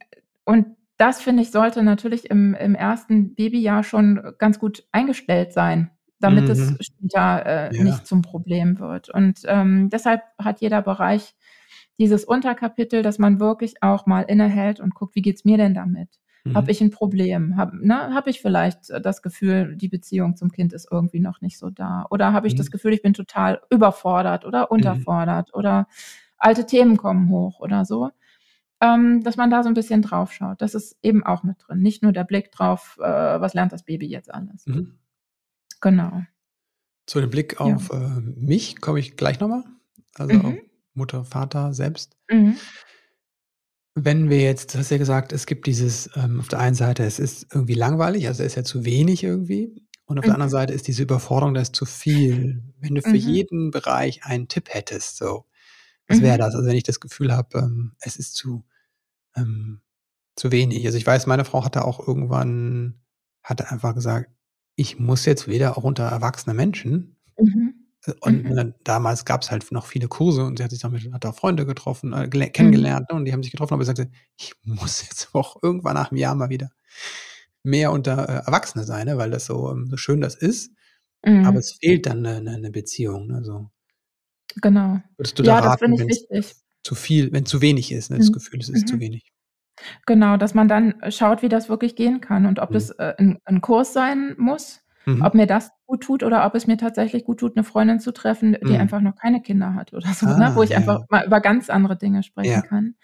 und 0.45 0.67
das, 0.97 1.21
finde 1.21 1.43
ich, 1.43 1.51
sollte 1.51 1.83
natürlich 1.83 2.31
im, 2.31 2.55
im 2.55 2.75
ersten 2.75 3.35
Babyjahr 3.35 3.83
schon 3.83 4.35
ganz 4.39 4.59
gut 4.59 4.85
eingestellt 4.93 5.53
sein, 5.53 5.91
damit 6.21 6.45
mhm. 6.45 6.51
es 6.51 6.77
später 6.81 7.47
äh, 7.47 7.77
ja. 7.77 7.83
nicht 7.83 8.07
zum 8.07 8.23
Problem 8.23 8.79
wird. 8.79 9.09
Und 9.11 9.41
ähm, 9.47 9.91
deshalb 9.91 10.23
hat 10.39 10.61
jeder 10.61 10.83
Bereich 10.83 11.35
dieses 11.99 12.25
Unterkapitel, 12.25 13.03
dass 13.03 13.19
man 13.19 13.41
wirklich 13.41 13.83
auch 13.83 14.07
mal 14.07 14.23
innehält 14.23 14.81
und 14.81 14.95
guckt, 14.95 15.15
wie 15.15 15.23
geht's 15.23 15.45
mir 15.45 15.57
denn 15.57 15.75
damit? 15.75 16.09
Mhm. 16.45 16.55
Habe 16.55 16.71
ich 16.71 16.81
ein 16.81 16.91
Problem? 16.91 17.57
Habe 17.57 17.87
ne, 17.87 18.15
hab 18.15 18.27
ich 18.27 18.41
vielleicht 18.41 18.91
das 19.03 19.23
Gefühl, 19.23 19.77
die 19.77 19.89
Beziehung 19.89 20.37
zum 20.37 20.51
Kind 20.51 20.73
ist 20.73 20.89
irgendwie 20.91 21.21
noch 21.21 21.41
nicht 21.41 21.59
so 21.59 21.71
da? 21.71 22.07
Oder 22.11 22.33
habe 22.33 22.47
ich 22.47 22.55
mhm. 22.55 22.59
das 22.59 22.71
Gefühl, 22.71 22.93
ich 22.93 23.03
bin 23.03 23.15
total 23.15 23.61
überfordert 23.71 24.45
oder 24.45 24.63
mhm. 24.63 24.77
unterfordert 24.77 25.55
oder 25.55 25.87
alte 26.39 26.67
Themen 26.67 26.97
kommen 26.97 27.31
hoch 27.31 27.61
oder 27.61 27.85
so? 27.85 28.11
Ähm, 28.85 29.23
dass 29.23 29.37
man 29.37 29.51
da 29.51 29.63
so 29.63 29.69
ein 29.69 29.75
bisschen 29.75 30.03
drauf 30.03 30.33
schaut. 30.33 30.61
Das 30.61 30.75
ist 30.75 30.99
eben 31.03 31.25
auch 31.25 31.43
mit 31.43 31.57
drin. 31.59 31.81
Nicht 31.81 32.03
nur 32.03 32.13
der 32.13 32.25
Blick 32.25 32.53
drauf, 32.53 32.99
äh, 33.01 33.41
was 33.41 33.55
lernt 33.55 33.73
das 33.73 33.85
Baby 33.85 34.07
jetzt 34.07 34.33
alles. 34.33 34.67
Mhm. 34.67 34.99
Genau. 35.81 36.23
Zu 37.07 37.21
dem 37.21 37.31
Blick 37.31 37.61
auf 37.61 37.91
ja. 37.91 38.19
äh, 38.19 38.21
mich 38.21 38.81
komme 38.83 38.99
ich 38.99 39.17
gleich 39.17 39.41
nochmal. 39.41 39.65
Also 40.17 40.35
mhm. 40.35 40.59
Mutter, 40.93 41.25
Vater 41.25 41.73
selbst. 41.73 42.17
Mhm. 42.31 42.57
Wenn 43.95 44.29
wir 44.29 44.43
jetzt, 44.43 44.75
du 44.75 44.79
hast 44.79 44.91
ja 44.91 44.99
gesagt, 44.99 45.33
es 45.33 45.47
gibt 45.47 45.67
dieses, 45.67 46.11
ähm, 46.17 46.41
auf 46.41 46.49
der 46.49 46.59
einen 46.59 46.75
Seite, 46.75 47.05
es 47.05 47.19
ist 47.19 47.47
irgendwie 47.55 47.75
langweilig, 47.75 48.27
also 48.27 48.43
es 48.43 48.49
ist 48.49 48.57
ja 48.57 48.65
zu 48.65 48.85
wenig 48.85 49.25
irgendwie. 49.25 49.83
Und 50.05 50.19
auf 50.19 50.25
mhm. 50.25 50.29
der 50.29 50.35
anderen 50.35 50.51
Seite 50.51 50.75
ist 50.75 50.89
diese 50.89 51.05
Überforderung, 51.05 51.55
da 51.55 51.63
ist 51.63 51.77
zu 51.77 51.87
viel. 51.87 52.63
Wenn 52.81 52.97
du 52.97 53.01
für 53.01 53.11
mhm. 53.11 53.15
jeden 53.15 53.71
Bereich 53.71 54.25
einen 54.25 54.49
Tipp 54.49 54.69
hättest, 54.69 55.17
so, 55.17 55.47
was 56.07 56.21
wäre 56.21 56.35
mhm. 56.35 56.41
das? 56.41 56.55
Also 56.55 56.67
wenn 56.67 56.77
ich 56.77 56.83
das 56.83 57.01
Gefühl 57.01 57.33
habe, 57.33 57.59
ähm, 57.61 57.93
es 58.01 58.17
ist 58.17 58.35
zu, 58.35 58.65
ähm, 59.37 59.81
zu 60.37 60.53
wenig. 60.53 60.85
Also 60.87 60.99
ich 60.99 61.07
weiß, 61.07 61.27
meine 61.27 61.45
Frau 61.45 61.65
hatte 61.65 61.85
auch 61.85 62.07
irgendwann, 62.07 63.01
hatte 63.43 63.71
einfach 63.71 63.95
gesagt, 63.95 64.31
ich 64.77 64.99
muss 64.99 65.25
jetzt 65.25 65.49
wieder 65.49 65.79
auch 65.79 65.85
unter 65.85 66.05
erwachsene 66.05 66.55
Menschen. 66.55 67.17
Mhm. 67.39 67.75
Und 68.21 68.45
mhm. 68.45 68.51
Ne, 68.51 68.75
damals 68.85 69.25
gab 69.25 69.43
es 69.43 69.51
halt 69.51 69.71
noch 69.73 69.87
viele 69.87 70.09
Kurse 70.09 70.45
und 70.45 70.59
sie 70.59 70.65
hat 70.65 70.71
sich 70.71 70.81
damit, 70.81 71.11
hat 71.13 71.25
auch 71.25 71.35
Freunde 71.35 71.65
getroffen, 71.65 72.13
äh, 72.13 72.27
mhm. 72.27 72.53
kennengelernt 72.53 73.07
mhm. 73.11 73.19
und 73.19 73.25
die 73.25 73.33
haben 73.33 73.43
sich 73.43 73.53
getroffen, 73.53 73.75
aber 73.75 73.85
sie 73.85 73.89
sagte, 73.89 74.11
ich 74.37 74.55
muss 74.63 75.03
jetzt 75.03 75.31
auch 75.35 75.63
irgendwann 75.63 75.95
nach 75.95 76.11
einem 76.11 76.19
Jahr 76.19 76.35
mal 76.35 76.51
wieder 76.51 76.71
mehr 77.63 77.93
unter 77.93 78.29
äh, 78.29 78.47
Erwachsene 78.47 78.85
sein, 78.85 79.07
ne? 79.07 79.17
weil 79.17 79.31
das 79.31 79.47
so, 79.47 79.71
ähm, 79.71 79.87
so 79.89 79.97
schön 79.97 80.21
das 80.21 80.35
ist. 80.35 80.73
Mhm. 81.25 81.47
Aber 81.47 81.59
es 81.59 81.73
fehlt 81.73 82.07
dann 82.07 82.27
eine, 82.27 82.51
eine 82.51 82.71
Beziehung. 82.71 83.29
Ne? 83.29 83.43
So. 83.43 83.71
Genau. 84.61 85.01
Würdest 85.17 85.39
du 85.39 85.43
da 85.43 85.61
ja, 85.61 85.61
raten, 85.61 85.93
das 85.93 86.01
finde 86.01 86.13
ich 86.13 86.21
wichtig. 86.31 86.57
Zu 86.85 86.95
viel, 86.95 87.33
wenn 87.33 87.47
zu 87.47 87.61
wenig 87.61 87.91
ist, 87.91 88.11
ne? 88.11 88.19
das 88.19 88.29
mhm. 88.29 88.35
Gefühl, 88.35 88.61
es 88.61 88.69
ist 88.69 88.87
zu 88.87 88.97
mhm. 88.97 89.01
wenig. 89.01 89.33
Genau, 90.07 90.37
dass 90.37 90.55
man 90.55 90.69
dann 90.69 90.95
schaut, 91.09 91.43
wie 91.43 91.49
das 91.49 91.69
wirklich 91.69 91.97
gehen 91.97 92.21
kann 92.21 92.47
und 92.47 92.61
ob 92.61 92.71
das 92.71 92.91
äh, 92.91 93.15
ein, 93.19 93.39
ein 93.45 93.61
Kurs 93.61 93.93
sein 93.93 94.37
muss 94.39 94.85
Mhm. 95.07 95.23
Ob 95.23 95.35
mir 95.35 95.47
das 95.47 95.71
gut 95.87 96.03
tut 96.03 96.23
oder 96.23 96.47
ob 96.47 96.55
es 96.55 96.67
mir 96.67 96.77
tatsächlich 96.77 97.25
gut 97.25 97.41
tut, 97.41 97.57
eine 97.57 97.65
Freundin 97.65 98.01
zu 98.01 98.13
treffen, 98.13 98.57
die 98.63 98.73
mhm. 98.73 98.81
einfach 98.81 99.01
noch 99.01 99.17
keine 99.17 99.43
Kinder 99.43 99.75
hat 99.75 99.93
oder 99.93 100.09
so, 100.13 100.27
ah, 100.27 100.39
ne? 100.39 100.57
wo 100.57 100.63
ich 100.63 100.71
ja. 100.71 100.79
einfach 100.79 101.05
mal 101.11 101.27
über 101.27 101.41
ganz 101.41 101.71
andere 101.71 101.97
Dinge 101.97 102.23
sprechen 102.23 102.51
ja. 102.51 102.63
kann. 102.63 102.95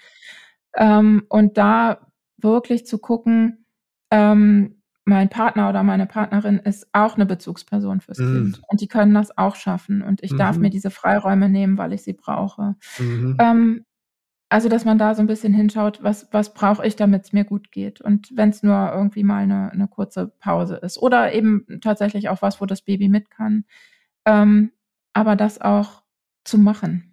Ähm, 0.74 1.24
und 1.28 1.58
da 1.58 2.06
wirklich 2.38 2.86
zu 2.86 2.98
gucken, 2.98 3.66
ähm, 4.10 4.79
mein 5.10 5.28
Partner 5.28 5.68
oder 5.68 5.82
meine 5.82 6.06
Partnerin 6.06 6.58
ist 6.58 6.88
auch 6.92 7.16
eine 7.16 7.26
Bezugsperson 7.26 8.00
fürs 8.00 8.18
mhm. 8.18 8.32
Kind 8.32 8.62
und 8.68 8.80
die 8.80 8.88
können 8.88 9.12
das 9.12 9.36
auch 9.36 9.56
schaffen 9.56 10.00
und 10.02 10.22
ich 10.22 10.34
darf 10.36 10.56
mir 10.56 10.68
mhm. 10.68 10.72
diese 10.72 10.90
Freiräume 10.90 11.50
nehmen, 11.50 11.76
weil 11.76 11.92
ich 11.92 12.02
sie 12.02 12.14
brauche. 12.14 12.76
Mhm. 12.98 13.36
Ähm, 13.38 13.84
also, 14.48 14.68
dass 14.68 14.84
man 14.84 14.98
da 14.98 15.14
so 15.14 15.22
ein 15.22 15.28
bisschen 15.28 15.54
hinschaut, 15.54 16.02
was 16.02 16.28
was 16.32 16.54
brauche 16.54 16.84
ich, 16.86 16.96
damit 16.96 17.24
es 17.24 17.32
mir 17.32 17.44
gut 17.44 17.70
geht? 17.72 18.00
Und 18.00 18.30
wenn 18.34 18.50
es 18.50 18.62
nur 18.62 18.90
irgendwie 18.92 19.22
mal 19.24 19.42
eine 19.44 19.70
'ne 19.74 19.88
kurze 19.88 20.28
Pause 20.40 20.76
ist 20.76 20.98
oder 20.98 21.32
eben 21.32 21.66
tatsächlich 21.82 22.28
auch 22.28 22.42
was, 22.42 22.60
wo 22.60 22.66
das 22.66 22.82
Baby 22.82 23.08
mit 23.08 23.30
kann. 23.30 23.64
Ähm, 24.26 24.72
aber 25.12 25.36
das 25.36 25.60
auch 25.60 26.02
zu 26.44 26.58
machen. 26.58 27.09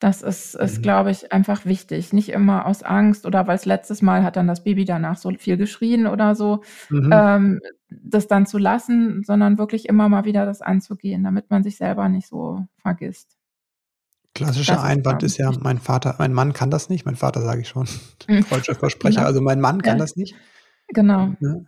Das 0.00 0.22
ist 0.22 0.54
ist, 0.54 0.78
Mhm. 0.78 0.82
glaube 0.82 1.10
ich, 1.10 1.32
einfach 1.32 1.64
wichtig. 1.64 2.12
Nicht 2.12 2.28
immer 2.28 2.66
aus 2.66 2.82
Angst 2.84 3.26
oder 3.26 3.46
weil's 3.48 3.64
letztes 3.66 4.00
Mal 4.00 4.22
hat 4.22 4.36
dann 4.36 4.46
das 4.46 4.62
Baby 4.62 4.84
danach 4.84 5.16
so 5.16 5.30
viel 5.32 5.56
geschrien 5.56 6.06
oder 6.06 6.34
so, 6.36 6.62
Mhm. 6.88 7.10
ähm, 7.12 7.60
das 7.90 8.28
dann 8.28 8.46
zu 8.46 8.58
lassen, 8.58 9.22
sondern 9.24 9.58
wirklich 9.58 9.88
immer 9.88 10.08
mal 10.08 10.24
wieder 10.24 10.46
das 10.46 10.62
anzugehen, 10.62 11.24
damit 11.24 11.50
man 11.50 11.64
sich 11.64 11.76
selber 11.76 12.08
nicht 12.08 12.28
so 12.28 12.66
vergisst. 12.78 13.36
Klassischer 14.34 14.82
Einwand 14.82 15.24
ist 15.24 15.36
ja, 15.38 15.50
mein 15.60 15.78
Vater, 15.78 16.14
mein 16.18 16.32
Mann 16.32 16.52
kann 16.52 16.70
das 16.70 16.88
nicht. 16.90 17.04
Mein 17.04 17.16
Vater 17.16 17.40
sage 17.42 17.62
ich 17.62 17.68
schon. 17.68 17.88
Mhm. 18.28 18.44
Deutscher 18.50 18.76
Versprecher. 18.76 19.16
Genau. 19.16 19.26
Also 19.26 19.40
mein 19.40 19.60
Mann 19.60 19.82
kann 19.82 19.96
ja. 19.96 20.04
das 20.04 20.14
nicht. 20.14 20.36
Genau. 20.94 21.32
Ne? 21.40 21.66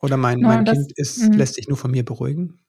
Oder 0.00 0.16
mein, 0.16 0.38
no, 0.40 0.48
mein 0.48 0.64
das, 0.64 0.76
Kind 0.76 0.92
ist, 0.96 1.28
mh. 1.28 1.36
lässt 1.36 1.54
sich 1.54 1.66
nur 1.68 1.76
von 1.76 1.90
mir 1.90 2.04
beruhigen. 2.04 2.60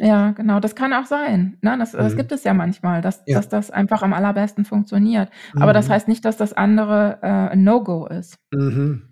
Ja, 0.00 0.30
genau. 0.30 0.60
Das 0.60 0.76
kann 0.76 0.92
auch 0.92 1.06
sein. 1.06 1.58
Ne? 1.60 1.76
Das, 1.78 1.92
das 1.92 2.12
mhm. 2.12 2.16
gibt 2.18 2.32
es 2.32 2.44
ja 2.44 2.54
manchmal, 2.54 3.02
dass, 3.02 3.22
ja. 3.26 3.36
dass 3.36 3.48
das 3.48 3.70
einfach 3.70 4.02
am 4.02 4.12
allerbesten 4.12 4.64
funktioniert. 4.64 5.30
Mhm. 5.54 5.62
Aber 5.62 5.72
das 5.72 5.88
mhm. 5.88 5.92
heißt 5.92 6.08
nicht, 6.08 6.24
dass 6.24 6.36
das 6.36 6.52
andere 6.52 7.18
äh, 7.22 7.52
ein 7.52 7.64
No-Go 7.64 8.06
ist. 8.06 8.38
Mhm. 8.52 9.08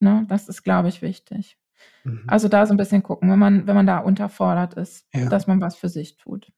Ne? 0.00 0.24
Das 0.28 0.48
ist, 0.48 0.62
glaube 0.62 0.88
ich, 0.88 1.02
wichtig. 1.02 1.58
Mhm. 2.04 2.24
Also 2.26 2.48
da 2.48 2.64
so 2.64 2.72
ein 2.72 2.78
bisschen 2.78 3.02
gucken, 3.02 3.30
wenn 3.30 3.38
man, 3.38 3.66
wenn 3.66 3.74
man 3.74 3.86
da 3.86 3.98
unterfordert 3.98 4.74
ist, 4.74 5.06
ja. 5.14 5.28
dass 5.28 5.46
man 5.46 5.60
was 5.60 5.76
für 5.76 5.88
sich 5.88 6.16
tut. 6.16 6.50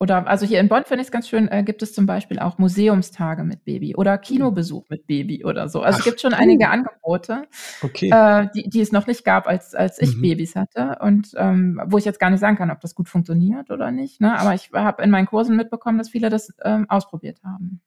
Oder 0.00 0.28
also 0.28 0.46
hier 0.46 0.60
in 0.60 0.68
Bonn 0.68 0.84
finde 0.84 1.02
ich 1.02 1.08
es 1.08 1.12
ganz 1.12 1.28
schön, 1.28 1.48
äh, 1.48 1.64
gibt 1.64 1.82
es 1.82 1.92
zum 1.92 2.06
Beispiel 2.06 2.38
auch 2.38 2.58
Museumstage 2.58 3.42
mit 3.42 3.64
Baby 3.64 3.96
oder 3.96 4.12
hm. 4.14 4.20
Kinobesuch 4.20 4.88
mit 4.88 5.08
Baby 5.08 5.44
oder 5.44 5.68
so. 5.68 5.82
Also 5.82 5.96
Ach, 5.96 5.98
es 5.98 6.04
gibt 6.04 6.20
schon 6.20 6.32
cool. 6.32 6.38
einige 6.38 6.68
Angebote, 6.68 7.48
okay. 7.82 8.10
äh, 8.12 8.48
die, 8.54 8.68
die 8.68 8.80
es 8.80 8.92
noch 8.92 9.08
nicht 9.08 9.24
gab, 9.24 9.48
als, 9.48 9.74
als 9.74 10.00
ich 10.00 10.16
mhm. 10.16 10.22
Babys 10.22 10.54
hatte. 10.54 10.98
Und 11.00 11.32
ähm, 11.36 11.80
wo 11.86 11.98
ich 11.98 12.04
jetzt 12.04 12.20
gar 12.20 12.30
nicht 12.30 12.40
sagen 12.40 12.56
kann, 12.56 12.70
ob 12.70 12.80
das 12.80 12.94
gut 12.94 13.08
funktioniert 13.08 13.70
oder 13.70 13.90
nicht. 13.90 14.20
Ne? 14.20 14.38
Aber 14.38 14.54
ich 14.54 14.70
habe 14.72 15.02
in 15.02 15.10
meinen 15.10 15.26
Kursen 15.26 15.56
mitbekommen, 15.56 15.98
dass 15.98 16.10
viele 16.10 16.30
das 16.30 16.52
ähm, 16.62 16.86
ausprobiert 16.88 17.42
haben. 17.42 17.80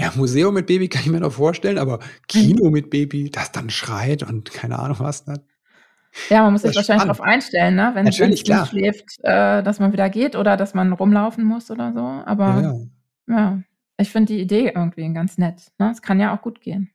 Ja, 0.00 0.10
Museum 0.16 0.54
mit 0.54 0.66
Baby 0.66 0.88
kann 0.88 1.02
ich 1.02 1.10
mir 1.10 1.20
noch 1.20 1.32
vorstellen, 1.32 1.76
aber 1.76 1.98
Kino 2.28 2.68
mhm. 2.68 2.72
mit 2.72 2.88
Baby, 2.88 3.28
das 3.30 3.52
dann 3.52 3.68
schreit 3.68 4.22
und 4.22 4.50
keine 4.50 4.78
Ahnung 4.78 4.96
was, 5.00 5.26
ne? 5.26 5.42
Ja, 6.28 6.42
man 6.42 6.52
muss 6.52 6.62
sich 6.62 6.74
wahrscheinlich 6.74 7.04
darauf 7.04 7.20
einstellen, 7.20 7.76
ne? 7.76 7.92
wenn 7.94 8.06
es 8.06 8.18
nicht 8.18 8.46
schläft, 8.46 9.18
äh, 9.22 9.62
dass 9.62 9.78
man 9.78 9.92
wieder 9.92 10.10
geht 10.10 10.34
oder 10.36 10.56
dass 10.56 10.74
man 10.74 10.92
rumlaufen 10.92 11.44
muss 11.44 11.70
oder 11.70 11.92
so. 11.92 12.00
Aber 12.00 12.88
ja, 13.28 13.34
ja. 13.34 13.62
ich 13.96 14.10
finde 14.10 14.32
die 14.32 14.40
Idee 14.40 14.72
irgendwie 14.74 15.12
ganz 15.12 15.38
nett. 15.38 15.70
Ne? 15.78 15.90
Es 15.90 16.02
kann 16.02 16.18
ja 16.18 16.36
auch 16.36 16.42
gut 16.42 16.60
gehen. 16.60 16.90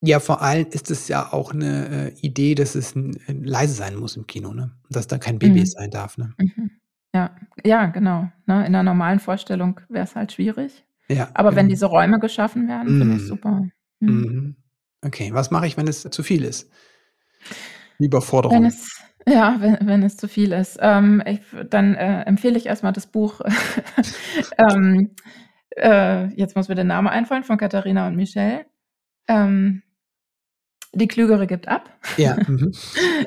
Ja, 0.00 0.20
vor 0.20 0.42
allem 0.42 0.66
ist 0.70 0.90
es 0.90 1.08
ja 1.08 1.32
auch 1.32 1.52
eine 1.52 2.12
äh, 2.12 2.20
Idee, 2.20 2.54
dass 2.54 2.76
es 2.76 2.94
n, 2.94 3.16
äh, 3.26 3.32
leise 3.32 3.74
sein 3.74 3.96
muss 3.96 4.16
im 4.16 4.28
Kino, 4.28 4.54
ne? 4.54 4.70
Dass 4.90 5.08
da 5.08 5.18
kein 5.18 5.40
Baby 5.40 5.60
mhm. 5.60 5.66
sein 5.66 5.90
darf, 5.90 6.18
ne? 6.18 6.34
Mhm. 6.38 6.70
Ja, 7.12 7.34
ja, 7.64 7.86
genau. 7.86 8.30
Ne? 8.46 8.60
In 8.60 8.74
einer 8.74 8.84
normalen 8.84 9.18
Vorstellung 9.18 9.80
wäre 9.88 10.04
es 10.04 10.14
halt 10.14 10.30
schwierig. 10.30 10.84
Ja, 11.08 11.30
Aber 11.34 11.50
genau. 11.50 11.60
wenn 11.60 11.68
diese 11.68 11.86
Räume 11.86 12.20
geschaffen 12.20 12.68
werden, 12.68 12.94
mhm. 12.94 12.98
finde 13.00 13.16
ich 13.16 13.26
super. 13.26 13.68
Mhm. 14.00 14.08
mhm. 14.08 14.56
Okay, 15.00 15.30
was 15.32 15.50
mache 15.50 15.66
ich, 15.66 15.76
wenn 15.76 15.86
es 15.86 16.02
zu 16.02 16.22
viel 16.22 16.44
ist? 16.44 16.70
Überforderung. 18.06 18.56
Wenn 18.56 18.66
es, 18.66 19.02
ja, 19.26 19.56
wenn, 19.60 19.78
wenn 19.82 20.02
es 20.02 20.16
zu 20.16 20.28
viel 20.28 20.52
ist. 20.52 20.78
Ähm, 20.80 21.22
ich, 21.26 21.40
dann 21.68 21.94
äh, 21.94 22.22
empfehle 22.22 22.56
ich 22.56 22.66
erstmal 22.66 22.92
das 22.92 23.06
Buch. 23.06 23.40
ähm, 24.58 25.10
äh, 25.76 26.26
jetzt 26.34 26.56
muss 26.56 26.68
mir 26.68 26.74
der 26.74 26.84
Name 26.84 27.10
einfallen 27.10 27.44
von 27.44 27.58
Katharina 27.58 28.06
und 28.06 28.16
Michelle. 28.16 28.66
Ähm, 29.28 29.82
die 30.94 31.08
Klügere 31.08 31.46
gibt 31.46 31.68
ab. 31.68 31.90
Ja. 32.16 32.36
Mhm. 32.48 32.72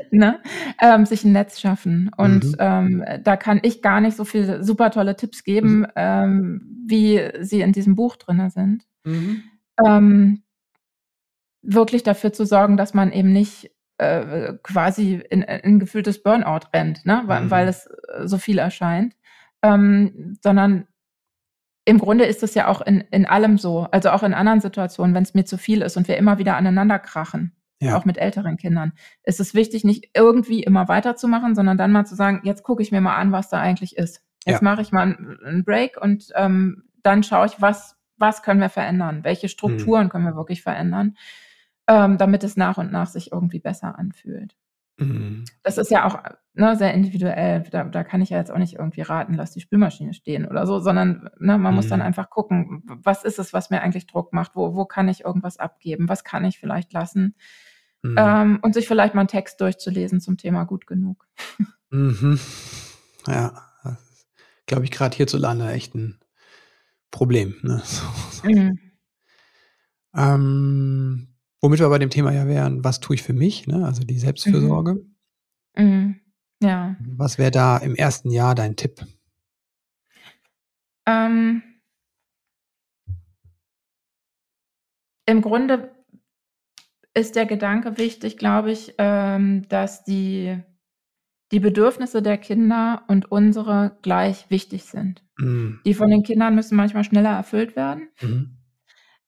ne? 0.10 0.40
ähm, 0.82 1.06
sich 1.06 1.24
ein 1.24 1.32
Netz 1.32 1.60
schaffen. 1.60 2.10
Und 2.18 2.44
mhm. 2.44 2.56
ähm, 2.60 3.06
da 3.24 3.38
kann 3.38 3.60
ich 3.62 3.82
gar 3.82 4.02
nicht 4.02 4.18
so 4.18 4.26
viele 4.26 4.64
super 4.64 4.90
tolle 4.90 5.16
Tipps 5.16 5.44
geben, 5.44 5.80
mhm. 5.80 5.88
ähm, 5.96 6.84
wie 6.88 7.22
sie 7.42 7.62
in 7.62 7.72
diesem 7.72 7.96
Buch 7.96 8.16
drin 8.16 8.50
sind. 8.50 8.86
Mhm. 9.04 9.44
Ähm, 9.86 10.44
wirklich 11.62 12.04
dafür 12.04 12.34
zu 12.34 12.46
sorgen, 12.46 12.78
dass 12.78 12.94
man 12.94 13.12
eben 13.12 13.32
nicht 13.32 13.72
äh, 14.02 14.58
quasi 14.64 15.22
in, 15.30 15.44
in 15.44 15.80
gefühltes 15.80 16.24
Burnout 16.24 16.68
rennt, 16.74 17.06
ne? 17.06 17.22
weil, 17.28 17.42
mhm. 17.42 17.52
weil 17.52 17.68
es 17.68 17.86
äh, 17.86 18.26
so 18.28 18.40
viel 18.40 18.58
erscheint, 18.58 19.14
ähm, 19.62 20.38
sondern 20.42 20.88
im 21.86 22.00
Grunde 22.00 22.26
ist 22.26 22.42
es 22.42 22.56
ja 22.56 22.68
auch 22.68 22.82
in, 22.82 23.02
in 23.12 23.28
allem 23.28 23.60
so, 23.60 23.88
also 23.92 24.10
auch 24.10 24.24
in 24.24 24.34
anderen 24.34 24.60
Situationen, 24.60 25.14
wenn 25.14 25.22
es 25.22 25.36
mir 25.36 25.46
zu 25.46 25.58
viel 25.58 25.84
ist 25.84 25.98
und 25.98 26.08
wir 26.08 26.18
immer 26.18 26.40
wieder 26.40 26.56
aneinander 26.58 26.98
krachen, 26.98 27.56
ja. 27.80 27.96
auch 27.96 28.06
mit 28.06 28.18
älteren 28.18 28.58
Kindern, 28.58 28.94
ist 29.24 29.40
es 29.40 29.54
wichtig, 29.54 29.84
nicht 29.84 30.10
irgendwie 30.16 30.64
immer 30.64 30.88
weiterzumachen, 30.88 31.54
sondern 31.54 31.78
dann 31.78 31.92
mal 31.92 32.06
zu 32.06 32.16
sagen, 32.16 32.42
jetzt 32.44 32.64
gucke 32.64 32.82
ich 32.82 32.92
mir 32.92 33.02
mal 33.02 33.16
an, 33.16 33.32
was 33.32 33.50
da 33.50 33.60
eigentlich 33.60 33.98
ist. 33.98 34.24
Jetzt 34.46 34.62
ja. 34.62 34.64
mache 34.64 34.82
ich 34.82 34.92
mal 34.92 35.16
einen 35.46 35.64
Break 35.64 36.02
und 36.02 36.30
ähm, 36.36 36.86
dann 37.04 37.22
schaue 37.22 37.46
ich, 37.46 37.62
was, 37.62 37.98
was 38.18 38.42
können 38.42 38.62
wir 38.62 38.70
verändern, 38.70 39.24
welche 39.24 39.48
Strukturen 39.48 40.06
mhm. 40.06 40.10
können 40.10 40.26
wir 40.26 40.36
wirklich 40.36 40.64
verändern 40.64 41.16
ähm, 41.88 42.18
damit 42.18 42.44
es 42.44 42.58
nach 42.58 42.78
und 42.78 42.92
nach 42.92 43.08
sich 43.08 43.32
irgendwie 43.32 43.60
besser 43.60 43.98
anfühlt. 43.98 44.56
Mhm. 44.98 45.46
Das 45.64 45.78
ist 45.78 45.90
ja 45.90 46.06
auch 46.06 46.20
ne, 46.54 46.76
sehr 46.76 46.94
individuell. 46.94 47.64
Da, 47.72 47.84
da, 47.86 48.04
kann 48.04 48.22
ich 48.22 48.30
ja 48.30 48.38
jetzt 48.38 48.52
auch 48.52 48.58
nicht 48.58 48.76
irgendwie 48.76 49.02
raten, 49.02 49.34
lass 49.34 49.52
die 49.52 49.62
Spülmaschine 49.62 50.14
stehen 50.14 50.46
oder 50.46 50.68
so, 50.68 50.80
sondern 50.80 51.30
ne, 51.40 51.58
man 51.58 51.74
mhm. 51.74 51.76
muss 51.76 51.88
dann 51.88 52.00
mhm. 52.00 52.06
einfach 52.06 52.30
gucken, 52.30 52.84
was 52.86 53.24
ist 53.24 53.40
es, 53.40 53.54
was 53.54 53.70
mir 53.70 53.82
eigentlich 53.82 54.08
Druck 54.08 54.34
macht? 54.34 54.56
Wo, 54.56 54.76
wo 54.76 54.86
kann 54.86 55.10
ich 55.10 55.24
irgendwas 55.24 55.58
abgeben? 55.58 56.10
Was 56.10 56.24
kann 56.24 56.46
ich 56.46 56.60
vielleicht 56.60 56.94
lassen? 56.94 57.36
Mhm. 58.04 58.16
Ähm, 58.18 58.60
und 58.62 58.74
sich 58.74 58.88
vielleicht 58.88 59.14
mal 59.14 59.22
einen 59.22 59.28
Text 59.28 59.62
durchzulesen 59.62 60.22
zum 60.22 60.38
Thema 60.38 60.66
gut 60.66 60.88
genug. 60.88 61.28
Mhm. 61.90 62.40
Ja, 63.28 63.54
glaube 64.66 64.86
ich, 64.86 64.92
gerade 64.92 65.16
hierzulande 65.16 65.70
echt 65.72 65.96
ein 65.96 66.20
Problem. 67.12 67.56
Ne? 67.62 67.82
So, 67.86 68.48
Mhm. 68.48 68.80
Ähm, 70.14 71.31
womit 71.62 71.80
wir 71.80 71.90
bei 71.90 72.00
dem 72.00 72.10
Thema 72.10 72.32
ja 72.32 72.48
wären, 72.48 72.84
was 72.84 73.00
tue 73.00 73.16
ich 73.16 73.24
für 73.24 73.34
mich, 73.34 73.68
ne? 73.68 73.86
also 73.86 74.04
die 74.04 74.20
Selbstfürsorge. 74.20 75.06
Mhm. 75.76 75.86
Mhm. 75.86 76.16
Ja. 76.62 76.96
Was 77.16 77.38
wäre 77.38 77.52
da 77.52 77.78
im 77.78 77.96
ersten 77.96 78.30
Jahr 78.30 78.56
dein 78.56 78.76
Tipp? 78.76 79.06
Ähm, 81.08 81.64
Im 85.26 85.42
Grunde 85.42 85.92
ist 87.14 87.38
der 87.38 87.46
Gedanke 87.46 87.98
wichtig, 87.98 88.38
glaube 88.38 88.72
ich, 88.72 88.96
ähm, 88.98 89.68
dass 89.70 90.04
die 90.04 90.58
die 91.54 91.60
Bedürfnisse 91.60 92.22
der 92.22 92.38
Kinder 92.38 93.04
und 93.08 93.32
unsere 93.32 93.98
gleich 94.02 94.50
wichtig 94.50 94.84
sind. 94.84 95.24
Mhm. 95.38 95.82
Die 95.86 95.94
von 95.94 96.10
den 96.10 96.24
Kindern 96.24 96.56
müssen 96.56 96.78
manchmal 96.78 97.04
schneller 97.04 97.32
erfüllt 97.32 97.76
werden. 97.76 98.10
Mhm. 98.22 98.58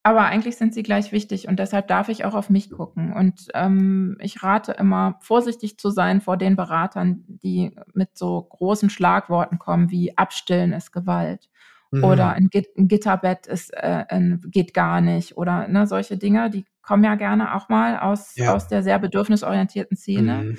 Aber 0.06 0.26
eigentlich 0.26 0.58
sind 0.58 0.74
sie 0.74 0.84
gleich 0.84 1.14
wichtig 1.14 1.48
und 1.48 1.60
deshalb 1.60 1.88
darf 1.88 2.10
ich 2.10 2.26
auch 2.26 2.34
auf 2.34 2.50
mich 2.50 2.70
gucken. 2.70 3.14
Und 3.14 3.48
ähm, 3.54 4.18
ich 4.20 4.44
rate 4.44 4.74
immer, 4.74 5.18
vorsichtig 5.22 5.80
zu 5.80 5.92
sein 5.92 6.20
vor 6.20 6.36
den 6.36 6.58
Beratern, 6.58 7.24
die 7.26 7.72
mit 7.94 8.18
so 8.18 8.42
großen 8.42 8.90
Schlagworten 8.90 9.60
kommen 9.60 9.92
wie 9.92 10.18
Abstillen 10.18 10.74
ist 10.74 10.92
Gewalt 10.92 11.50
mhm. 11.92 12.04
oder 12.04 12.34
ein, 12.34 12.50
ein, 12.54 12.88
Gitterbett 12.90 13.48
ist, 13.48 13.74
äh, 13.74 14.04
ein, 14.10 14.42
geht 14.48 14.74
gar 14.74 15.00
nicht 15.00 15.38
oder 15.38 15.70
ne, 15.70 15.88
solche 15.88 16.18
Dinge, 16.18 16.50
die 16.50 16.66
kommen 16.82 17.06
ja 17.06 17.16
gerne 17.16 17.56
auch 17.56 17.70
mal 17.70 17.98
aus, 17.98 18.36
ja. 18.36 18.54
aus 18.54 18.68
der 18.68 18.84
sehr 18.84 19.00
bedürfnisorientierten 19.00 19.96
Szene, 19.96 20.44
mhm. 20.44 20.58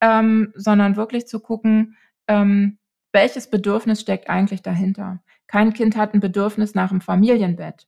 ähm, 0.00 0.52
sondern 0.56 0.96
wirklich 0.96 1.28
zu 1.28 1.38
gucken, 1.38 1.96
ähm, 2.26 2.78
welches 3.12 3.48
Bedürfnis 3.48 4.00
steckt 4.00 4.28
eigentlich 4.28 4.62
dahinter. 4.62 5.22
Kein 5.46 5.72
Kind 5.72 5.96
hat 5.96 6.14
ein 6.14 6.20
Bedürfnis 6.20 6.74
nach 6.74 6.90
einem 6.90 7.00
Familienbett 7.00 7.86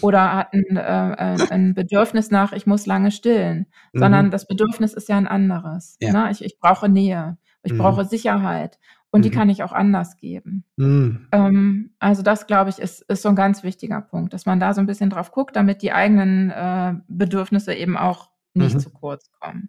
oder 0.00 0.34
hat 0.34 0.52
ein, 0.52 0.76
äh, 0.76 1.34
äh 1.34 1.50
ein 1.50 1.74
Bedürfnis 1.74 2.30
nach, 2.30 2.52
ich 2.52 2.66
muss 2.66 2.86
lange 2.86 3.10
stillen, 3.10 3.66
mhm. 3.92 3.98
sondern 3.98 4.30
das 4.30 4.46
Bedürfnis 4.46 4.94
ist 4.94 5.08
ja 5.08 5.16
ein 5.16 5.26
anderes. 5.26 5.96
Ja. 6.00 6.12
Ne? 6.12 6.30
Ich, 6.30 6.44
ich 6.44 6.58
brauche 6.58 6.88
Nähe, 6.88 7.38
ich 7.62 7.72
mhm. 7.72 7.78
brauche 7.78 8.04
Sicherheit 8.04 8.78
und 9.10 9.20
mhm. 9.20 9.22
die 9.22 9.30
kann 9.30 9.48
ich 9.50 9.62
auch 9.62 9.72
anders 9.72 10.16
geben. 10.16 10.64
Mhm. 10.76 11.28
Ähm, 11.32 11.90
also 11.98 12.22
das, 12.22 12.46
glaube 12.46 12.70
ich, 12.70 12.78
ist, 12.78 13.02
ist 13.02 13.22
so 13.22 13.28
ein 13.28 13.36
ganz 13.36 13.62
wichtiger 13.62 14.00
Punkt, 14.00 14.32
dass 14.32 14.46
man 14.46 14.58
da 14.58 14.74
so 14.74 14.80
ein 14.80 14.86
bisschen 14.86 15.10
drauf 15.10 15.30
guckt, 15.30 15.54
damit 15.54 15.82
die 15.82 15.92
eigenen 15.92 16.50
äh, 16.50 16.94
Bedürfnisse 17.08 17.74
eben 17.74 17.96
auch 17.96 18.30
nicht 18.54 18.74
mhm. 18.74 18.80
zu 18.80 18.90
kurz 18.90 19.30
kommen. 19.32 19.68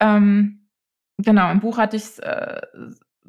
Ähm, 0.00 0.68
genau, 1.18 1.50
im 1.50 1.60
Buch 1.60 1.78
hatte 1.78 1.96
ich 1.96 2.04
es 2.04 2.18
äh, 2.18 2.60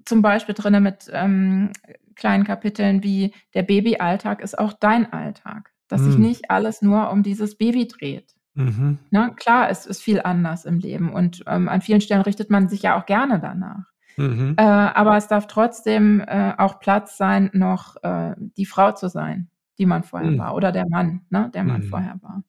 zum 0.05 0.21
Beispiel 0.21 0.55
drin 0.55 0.81
mit 0.81 1.09
ähm, 1.11 1.71
kleinen 2.15 2.45
Kapiteln 2.45 3.03
wie 3.03 3.33
der 3.53 3.63
Babyalltag 3.63 4.41
ist 4.41 4.57
auch 4.57 4.73
dein 4.73 5.11
Alltag. 5.11 5.71
Dass 5.87 6.01
sich 6.01 6.15
mhm. 6.15 6.23
nicht 6.23 6.51
alles 6.51 6.81
nur 6.81 7.11
um 7.11 7.23
dieses 7.23 7.57
Baby 7.57 7.87
dreht. 7.87 8.35
Mhm. 8.55 8.99
Na, 9.11 9.27
ne, 9.27 9.33
klar, 9.35 9.69
es 9.69 9.85
ist 9.85 10.01
viel 10.01 10.21
anders 10.21 10.65
im 10.65 10.79
Leben 10.79 11.13
und 11.13 11.43
ähm, 11.45 11.67
an 11.67 11.81
vielen 11.81 12.01
Stellen 12.01 12.21
richtet 12.21 12.49
man 12.49 12.69
sich 12.69 12.81
ja 12.83 12.99
auch 12.99 13.05
gerne 13.05 13.39
danach. 13.39 13.85
Mhm. 14.17 14.55
Äh, 14.57 14.63
aber 14.63 15.17
es 15.17 15.27
darf 15.27 15.47
trotzdem 15.47 16.21
äh, 16.21 16.53
auch 16.57 16.79
Platz 16.79 17.17
sein, 17.17 17.49
noch 17.53 18.01
äh, 18.01 18.33
die 18.37 18.65
Frau 18.65 18.93
zu 18.93 19.09
sein, 19.09 19.49
die 19.77 19.85
man 19.85 20.03
vorher 20.03 20.31
mhm. 20.31 20.39
war, 20.39 20.55
oder 20.55 20.71
der 20.71 20.87
Mann, 20.87 21.25
ne, 21.29 21.51
der 21.53 21.65
man 21.65 21.81
mhm. 21.81 21.87
vorher 21.87 22.17
war. 22.21 22.43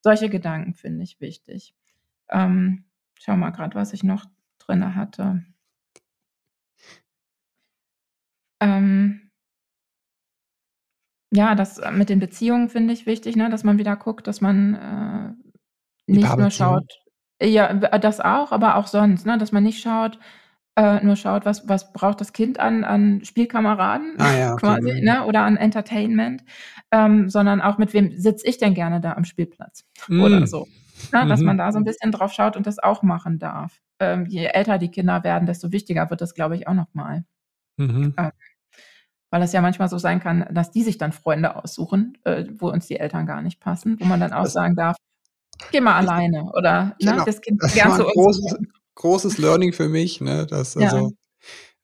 Solche 0.00 0.30
Gedanken 0.30 0.74
finde 0.74 1.04
ich 1.04 1.20
wichtig. 1.20 1.74
Ähm, 2.30 2.84
schau 3.18 3.36
mal 3.36 3.50
gerade, 3.50 3.74
was 3.74 3.92
ich 3.92 4.02
noch 4.02 4.24
drin 4.58 4.94
hatte. 4.94 5.44
Ähm, 8.60 9.31
ja, 11.32 11.54
das 11.54 11.78
äh, 11.78 11.90
mit 11.90 12.10
den 12.10 12.20
Beziehungen 12.20 12.68
finde 12.68 12.92
ich 12.92 13.06
wichtig, 13.06 13.36
ne, 13.36 13.48
dass 13.48 13.64
man 13.64 13.78
wieder 13.78 13.96
guckt, 13.96 14.26
dass 14.26 14.40
man 14.40 14.74
äh, 14.74 16.12
nicht 16.12 16.36
nur 16.36 16.50
schaut, 16.50 16.92
ja, 17.42 17.72
das 17.72 18.20
auch, 18.20 18.52
aber 18.52 18.76
auch 18.76 18.86
sonst, 18.86 19.26
ne, 19.26 19.38
dass 19.38 19.50
man 19.50 19.62
nicht 19.62 19.80
schaut, 19.80 20.18
äh, 20.76 21.02
nur 21.02 21.16
schaut, 21.16 21.46
was 21.46 21.68
was 21.68 21.92
braucht 21.92 22.20
das 22.20 22.34
Kind 22.34 22.60
an 22.60 22.84
an 22.84 23.24
Spielkameraden 23.24 24.14
Ah 24.18 24.36
ja, 24.36 24.52
okay. 24.52 24.60
quasi, 24.60 24.92
mhm. 24.92 25.04
ne, 25.04 25.24
oder 25.24 25.42
an 25.42 25.56
Entertainment, 25.56 26.44
ähm, 26.90 27.30
sondern 27.30 27.62
auch 27.62 27.78
mit 27.78 27.94
wem 27.94 28.16
sitze 28.18 28.46
ich 28.46 28.58
denn 28.58 28.74
gerne 28.74 29.00
da 29.00 29.14
am 29.14 29.24
Spielplatz 29.24 29.84
oder 30.08 30.40
mhm. 30.40 30.46
so, 30.46 30.68
ne? 31.12 31.26
Dass 31.26 31.40
man 31.40 31.56
da 31.56 31.72
so 31.72 31.78
ein 31.78 31.82
mhm. 31.82 31.86
bisschen 31.86 32.12
drauf 32.12 32.32
schaut 32.32 32.56
und 32.58 32.66
das 32.66 32.78
auch 32.78 33.02
machen 33.02 33.38
darf. 33.38 33.80
Ähm, 34.00 34.26
je 34.26 34.44
älter 34.44 34.76
die 34.76 34.90
Kinder 34.90 35.24
werden, 35.24 35.46
desto 35.46 35.72
wichtiger 35.72 36.10
wird 36.10 36.20
das, 36.20 36.34
glaube 36.34 36.56
ich, 36.56 36.68
auch 36.68 36.74
noch 36.74 36.92
mal. 36.92 37.24
Mhm. 37.78 38.14
Ähm, 38.18 38.30
weil 39.32 39.42
es 39.42 39.52
ja 39.52 39.60
manchmal 39.62 39.88
so 39.88 39.98
sein 39.98 40.20
kann, 40.20 40.46
dass 40.52 40.70
die 40.70 40.82
sich 40.84 40.98
dann 40.98 41.12
Freunde 41.12 41.56
aussuchen, 41.56 42.18
äh, 42.24 42.44
wo 42.58 42.70
uns 42.70 42.86
die 42.86 42.98
Eltern 42.98 43.26
gar 43.26 43.42
nicht 43.42 43.60
passen, 43.60 43.96
wo 44.00 44.04
man 44.06 44.20
dann 44.20 44.32
auch 44.34 44.44
Das 44.44 44.52
sagen 44.52 44.76
darf: 44.76 44.96
„Geh 45.72 45.80
mal 45.80 45.96
alleine“ 45.96 46.44
oder, 46.54 46.96
ne, 47.00 47.12
Genau. 47.12 47.24
das 47.26 47.40
Kind 47.42 47.60
Das 47.62 47.74
gern 47.74 47.92
zu 47.92 48.04
uns 48.06 48.14
großes 48.14 48.56
großes 48.96 49.38
Learning 49.38 49.72
für 49.72 49.88
mich, 49.88 50.20
ne, 50.20 50.46
dass 50.46 50.76
Ja. 50.76 50.88
also 50.88 51.12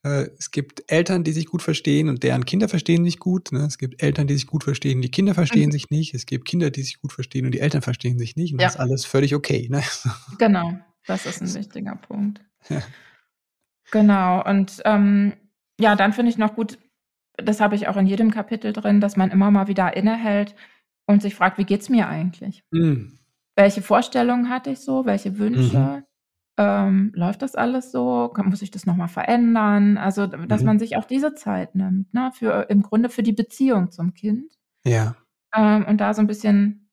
äh, 0.04 0.28
es 0.38 0.50
gibt 0.52 0.84
Eltern, 0.92 1.24
die 1.24 1.32
sich 1.32 1.46
gut 1.46 1.62
verstehen 1.62 2.08
und 2.10 2.22
deren 2.24 2.44
Kinder 2.46 2.68
verstehen 2.68 3.04
sich 3.04 3.18
gut, 3.20 3.52
ne? 3.52 3.60
Es 3.66 3.78
gibt 3.78 4.02
Eltern, 4.02 4.26
die 4.28 4.34
sich 4.34 4.46
gut 4.46 4.64
verstehen, 4.64 5.02
die 5.02 5.10
Kinder 5.10 5.34
verstehen 5.34 5.68
Mhm. 5.68 5.72
sich 5.72 5.90
nicht. 5.90 6.14
Es 6.14 6.26
gibt 6.26 6.46
Kinder, 6.46 6.70
die 6.70 6.82
sich 6.82 7.00
gut 7.00 7.12
verstehen 7.12 7.46
und 7.46 7.52
die 7.52 7.60
Eltern 7.60 7.82
verstehen 7.82 8.18
sich 8.18 8.36
nicht 8.36 8.54
und 8.54 8.60
das 8.62 8.74
ist 8.74 8.80
alles 8.80 9.04
völlig 9.06 9.34
okay, 9.34 9.68
ne? 9.70 9.82
Genau, 10.38 10.72
das 11.06 11.26
ist 11.26 11.40
ein 11.42 11.54
wichtiger 11.54 11.96
Punkt. 11.96 12.40
Ja. 12.70 12.82
Genau 13.92 14.44
und, 14.44 14.82
ähm, 14.84 15.32
ja, 15.80 15.96
dann 15.96 16.12
finde 16.12 16.30
ich 16.30 16.38
noch 16.38 16.54
gut 16.54 16.78
das 17.38 17.60
habe 17.60 17.74
ich 17.74 17.88
auch 17.88 17.96
in 17.96 18.06
jedem 18.06 18.30
Kapitel 18.30 18.72
drin, 18.72 19.00
dass 19.00 19.16
man 19.16 19.30
immer 19.30 19.50
mal 19.50 19.68
wieder 19.68 19.96
innehält 19.96 20.54
und 21.06 21.22
sich 21.22 21.34
fragt: 21.34 21.58
„Wie 21.58 21.64
geht's 21.64 21.88
mir 21.88 22.08
eigentlich?“ 22.08 22.64
Mhm. 22.70 23.18
Welche 23.56 23.82
Vorstellungen 23.82 24.48
hatte 24.50 24.70
ich 24.70 24.80
so? 24.80 25.04
Welche 25.04 25.38
Wünsche? 25.38 25.78
Mhm. 25.78 26.04
Ähm, 26.58 27.12
läuft 27.14 27.42
das 27.42 27.54
alles 27.54 27.92
so? 27.92 28.32
muss 28.44 28.62
ich 28.62 28.70
das 28.70 28.86
noch 28.86 28.96
mal 28.96 29.08
verändern? 29.08 29.98
Also, 29.98 30.26
dass 30.26 30.62
Mhm. 30.62 30.66
man 30.66 30.78
sich 30.78 30.96
auch 30.96 31.04
diese 31.04 31.34
Zeit 31.34 31.74
nimmt, 31.74 32.12
ne, 32.14 32.30
für 32.34 32.66
im 32.70 32.82
Grunde 32.82 33.08
für 33.10 33.22
die 33.22 33.32
Beziehung 33.32 33.90
zum 33.90 34.14
Kind. 34.14 34.52
Ja. 34.84 35.16
Ähm, 35.54 35.86
und 35.86 35.98
da 36.00 36.14
so 36.14 36.20
ein 36.22 36.26
bisschen 36.26 36.90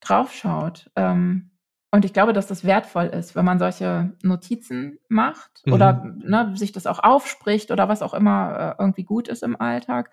draufschaut. 0.00 0.90
Ähm, 0.96 1.50
und 1.96 2.04
ich 2.04 2.12
glaube, 2.12 2.34
dass 2.34 2.46
das 2.46 2.62
wertvoll 2.62 3.06
ist, 3.06 3.34
wenn 3.34 3.46
man 3.46 3.58
solche 3.58 4.12
Notizen 4.22 4.98
macht 5.08 5.62
oder, 5.72 5.94
Mhm. 5.94 6.22
ne, 6.26 6.52
sich 6.54 6.70
das 6.72 6.86
auch 6.86 6.98
aufspricht 7.02 7.70
oder 7.70 7.88
was 7.88 8.02
auch 8.02 8.12
immer, 8.12 8.76
äh, 8.78 8.82
irgendwie 8.82 9.04
gut 9.04 9.28
ist 9.28 9.42
im 9.42 9.58
Alltag, 9.58 10.10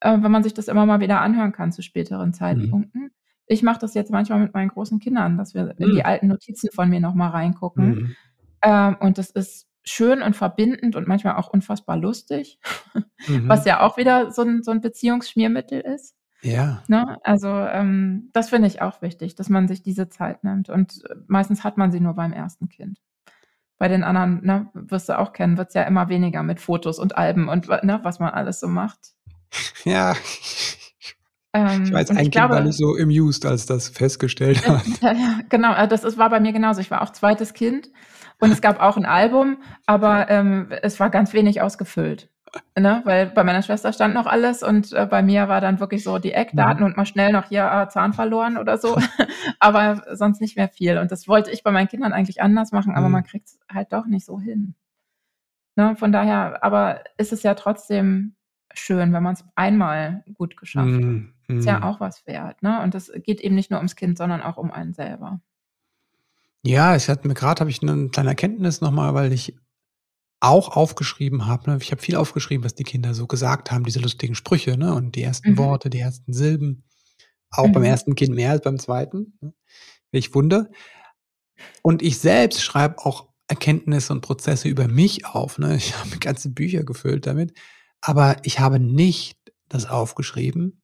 äh, 0.00 0.16
wenn 0.18 0.32
man 0.32 0.42
sich 0.42 0.54
das 0.54 0.66
immer 0.68 0.86
mal 0.86 1.00
wieder 1.00 1.20
anhören 1.20 1.52
kann 1.52 1.72
zu 1.72 1.82
späteren 1.82 2.30
Mhm. 2.30 2.32
Zeitpunkten. 2.32 3.10
Ich 3.46 3.62
mache 3.62 3.80
das 3.80 3.92
jetzt 3.92 4.10
manchmal 4.10 4.38
mit 4.40 4.54
meinen 4.54 4.68
großen 4.70 4.98
Kindern, 4.98 5.36
dass 5.36 5.52
wir 5.52 5.74
in 5.78 5.90
die 5.90 5.98
mhm. 5.98 6.06
alten 6.06 6.28
Notizen 6.28 6.70
von 6.72 6.88
mir 6.88 7.00
noch 7.00 7.12
mal 7.14 7.28
reingucken. 7.28 7.84
Mhm. 7.84 8.16
Ähm, 8.62 8.96
und 9.00 9.18
das 9.18 9.28
ist 9.30 9.66
schön 9.84 10.22
und 10.22 10.36
verbindend 10.36 10.96
und 10.96 11.06
manchmal 11.06 11.36
auch 11.36 11.48
unfassbar 11.48 11.98
lustig, 11.98 12.58
mhm. 13.28 13.46
was 13.46 13.66
ja 13.66 13.80
auch 13.80 13.98
wieder 13.98 14.30
so 14.30 14.40
ein, 14.40 14.62
so 14.62 14.70
'n 14.70 14.80
Beziehungsschmiermittel 14.80 15.80
ist. 15.80 16.14
Ja. 16.42 16.82
Ne? 16.88 17.18
Also, 17.22 17.48
ähm, 17.48 18.30
das 18.32 18.50
finde 18.50 18.68
ich 18.68 18.82
auch 18.82 19.02
wichtig, 19.02 19.34
dass 19.34 19.48
man 19.48 19.68
sich 19.68 19.82
diese 19.82 20.08
Zeit 20.08 20.44
nimmt 20.44 20.70
und 20.70 21.04
äh, 21.08 21.14
meistens 21.26 21.64
hat 21.64 21.76
man 21.76 21.92
sie 21.92 22.00
nur 22.00 22.14
beim 22.14 22.32
ersten 22.32 22.68
Kind. 22.68 22.98
Bei 23.78 23.88
den 23.88 24.04
anderen, 24.04 24.44
ne, 24.44 24.68
wirst 24.74 25.08
du 25.08 25.18
auch 25.18 25.32
kennen, 25.32 25.56
wird 25.56 25.68
es 25.68 25.74
ja 25.74 25.82
immer 25.82 26.08
weniger 26.08 26.42
mit 26.42 26.60
Fotos 26.60 26.98
und 26.98 27.16
Alben 27.16 27.48
und 27.48 27.68
ne, 27.68 28.00
was 28.02 28.18
man 28.18 28.30
alles 28.30 28.60
so 28.60 28.68
macht. 28.68 29.14
Ja. 29.84 30.14
Ähm, 31.52 31.84
ich 31.84 31.92
war 31.92 32.00
jetzt 32.00 32.10
ein 32.10 32.18
Kind 32.18 32.32
glaube, 32.32 32.54
war 32.54 32.60
nicht 32.60 32.78
so 32.78 32.94
amused, 32.96 33.44
als 33.44 33.66
das 33.66 33.88
festgestellt 33.88 34.68
hat. 34.68 34.84
Ja, 35.00 35.40
genau, 35.48 35.74
äh, 35.74 35.88
das 35.88 36.04
ist, 36.04 36.16
war 36.16 36.30
bei 36.30 36.38
mir 36.38 36.52
genauso. 36.52 36.80
Ich 36.80 36.90
war 36.90 37.02
auch 37.02 37.10
zweites 37.10 37.54
Kind 37.54 37.90
und 38.38 38.52
es 38.52 38.60
gab 38.60 38.80
auch 38.80 38.96
ein 38.96 39.04
Album, 39.04 39.58
aber 39.86 40.30
ähm, 40.30 40.68
es 40.82 41.00
war 41.00 41.10
ganz 41.10 41.32
wenig 41.32 41.60
ausgefüllt. 41.60 42.30
Ne? 42.76 43.02
Weil 43.04 43.26
bei 43.26 43.44
meiner 43.44 43.62
Schwester 43.62 43.92
stand 43.92 44.14
noch 44.14 44.26
alles 44.26 44.62
und 44.62 44.92
äh, 44.92 45.06
bei 45.06 45.22
mir 45.22 45.48
war 45.48 45.60
dann 45.60 45.80
wirklich 45.80 46.02
so 46.02 46.18
die 46.18 46.32
Eckdaten 46.32 46.80
mhm. 46.80 46.86
und 46.86 46.96
mal 46.96 47.06
schnell 47.06 47.32
noch 47.32 47.48
hier 47.48 47.70
äh, 47.70 47.88
Zahn 47.88 48.12
verloren 48.12 48.56
oder 48.56 48.78
so, 48.78 48.96
aber 49.60 50.02
sonst 50.16 50.40
nicht 50.40 50.56
mehr 50.56 50.68
viel. 50.68 50.98
Und 50.98 51.12
das 51.12 51.28
wollte 51.28 51.50
ich 51.50 51.62
bei 51.62 51.70
meinen 51.70 51.88
Kindern 51.88 52.12
eigentlich 52.12 52.42
anders 52.42 52.72
machen, 52.72 52.94
aber 52.94 53.06
mhm. 53.06 53.12
man 53.12 53.24
kriegt 53.24 53.46
es 53.46 53.58
halt 53.72 53.92
doch 53.92 54.06
nicht 54.06 54.24
so 54.24 54.40
hin. 54.40 54.74
Ne? 55.76 55.94
Von 55.96 56.10
daher, 56.10 56.64
aber 56.64 57.04
ist 57.18 57.32
es 57.32 57.42
ja 57.42 57.54
trotzdem 57.54 58.34
schön, 58.72 59.12
wenn 59.12 59.22
man 59.22 59.34
es 59.34 59.44
einmal 59.54 60.24
gut 60.34 60.56
geschafft 60.56 60.92
hat. 60.92 61.00
Mhm. 61.00 61.34
Ist 61.48 61.66
ja 61.66 61.78
mhm. 61.78 61.84
auch 61.84 62.00
was 62.00 62.26
wert. 62.26 62.62
Ne? 62.62 62.80
Und 62.82 62.94
es 62.94 63.12
geht 63.24 63.40
eben 63.40 63.54
nicht 63.54 63.70
nur 63.70 63.78
ums 63.78 63.96
Kind, 63.96 64.18
sondern 64.18 64.42
auch 64.42 64.56
um 64.56 64.70
einen 64.70 64.92
selber. 64.92 65.40
Ja, 66.62 66.94
ich 66.94 67.08
hatte 67.08 67.26
mir 67.26 67.34
gerade 67.34 67.60
habe 67.60 67.70
ich 67.70 67.82
eine 67.82 68.08
kleine 68.08 68.30
Erkenntnis 68.30 68.80
nochmal, 68.80 69.14
weil 69.14 69.32
ich 69.32 69.56
auch 70.40 70.74
aufgeschrieben 70.74 71.46
habe. 71.46 71.70
Ne? 71.70 71.78
Ich 71.80 71.92
habe 71.92 72.02
viel 72.02 72.16
aufgeschrieben, 72.16 72.64
was 72.64 72.74
die 72.74 72.84
Kinder 72.84 73.14
so 73.14 73.26
gesagt 73.26 73.70
haben, 73.70 73.84
diese 73.84 74.00
lustigen 74.00 74.34
Sprüche, 74.34 74.76
ne? 74.76 74.94
Und 74.94 75.14
die 75.14 75.22
ersten 75.22 75.52
mhm. 75.52 75.58
Worte, 75.58 75.90
die 75.90 76.00
ersten 76.00 76.32
Silben. 76.32 76.84
Auch 77.50 77.66
mhm. 77.66 77.72
beim 77.72 77.84
ersten 77.84 78.14
Kind 78.14 78.34
mehr 78.34 78.50
als 78.50 78.62
beim 78.62 78.78
zweiten. 78.78 79.34
Ne? 79.40 79.52
Ich 80.12 80.34
wunder. 80.34 80.70
Und 81.82 82.02
ich 82.02 82.18
selbst 82.18 82.62
schreibe 82.62 82.98
auch 82.98 83.28
Erkenntnisse 83.48 84.12
und 84.12 84.22
Prozesse 84.22 84.68
über 84.68 84.88
mich 84.88 85.26
auf. 85.26 85.58
Ne? 85.58 85.76
Ich 85.76 85.94
habe 85.98 86.18
ganze 86.18 86.50
Bücher 86.50 86.84
gefüllt 86.84 87.26
damit. 87.26 87.52
Aber 88.00 88.38
ich 88.44 88.60
habe 88.60 88.80
nicht 88.80 89.38
das 89.68 89.86
aufgeschrieben, 89.86 90.82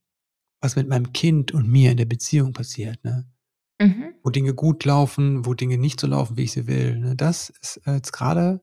was 0.60 0.76
mit 0.76 0.88
meinem 0.88 1.12
Kind 1.12 1.52
und 1.52 1.68
mir 1.68 1.92
in 1.92 1.96
der 1.96 2.04
Beziehung 2.04 2.52
passiert, 2.52 3.02
ne? 3.04 3.26
Mhm. 3.78 4.14
Wo 4.22 4.30
Dinge 4.30 4.54
gut 4.54 4.84
laufen, 4.84 5.44
wo 5.44 5.52
Dinge 5.52 5.76
nicht 5.76 6.00
so 6.00 6.06
laufen, 6.06 6.36
wie 6.36 6.44
ich 6.44 6.52
sie 6.52 6.66
will. 6.66 6.98
Ne? 6.98 7.14
Das 7.14 7.50
ist 7.60 7.80
äh, 7.86 7.94
jetzt 7.94 8.12
gerade 8.12 8.62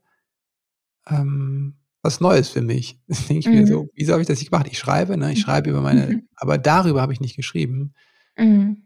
ähm, 1.09 1.75
was 2.01 2.19
Neues 2.19 2.49
für 2.49 2.61
mich. 2.61 2.99
Das 3.07 3.27
denke 3.27 3.39
ich 3.39 3.47
mhm. 3.47 3.53
mir 3.53 3.67
so, 3.67 3.89
wieso 3.95 4.13
habe 4.13 4.21
ich 4.21 4.27
das 4.27 4.39
nicht 4.39 4.51
gemacht? 4.51 4.67
Ich 4.69 4.77
schreibe, 4.77 5.17
ne? 5.17 5.31
Ich 5.33 5.41
schreibe 5.41 5.69
über 5.69 5.81
meine, 5.89 6.07
mhm. 6.07 6.27
aber 6.35 6.57
darüber 6.57 7.01
habe 7.01 7.13
ich 7.13 7.21
nicht 7.21 7.35
geschrieben. 7.35 7.93
Mhm. 8.37 8.83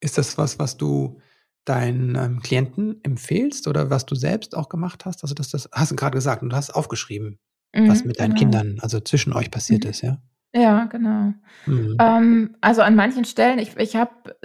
Ist 0.00 0.18
das 0.18 0.38
was, 0.38 0.58
was 0.58 0.76
du 0.76 1.20
deinen 1.64 2.14
ähm, 2.14 2.40
Klienten 2.40 3.02
empfehlst 3.02 3.66
oder 3.66 3.90
was 3.90 4.06
du 4.06 4.14
selbst 4.14 4.56
auch 4.56 4.68
gemacht 4.68 5.04
hast? 5.04 5.24
Also, 5.24 5.34
das, 5.34 5.50
das 5.50 5.68
hast 5.72 5.92
du 5.92 5.96
gerade 5.96 6.14
gesagt 6.14 6.42
und 6.42 6.50
du 6.50 6.56
hast 6.56 6.70
aufgeschrieben, 6.70 7.38
was 7.72 8.02
mhm, 8.02 8.08
mit 8.08 8.20
deinen 8.20 8.34
genau. 8.34 8.38
Kindern, 8.38 8.78
also 8.80 9.00
zwischen 9.00 9.32
euch 9.32 9.50
passiert 9.50 9.84
mhm. 9.84 9.90
ist, 9.90 10.02
ja? 10.02 10.18
Ja, 10.54 10.84
genau. 10.86 11.34
Mhm. 11.66 11.96
Ähm, 11.98 12.56
also 12.60 12.82
an 12.82 12.94
manchen 12.94 13.24
Stellen, 13.24 13.58
ich, 13.58 13.76
ich 13.76 13.96
habe 13.96 14.36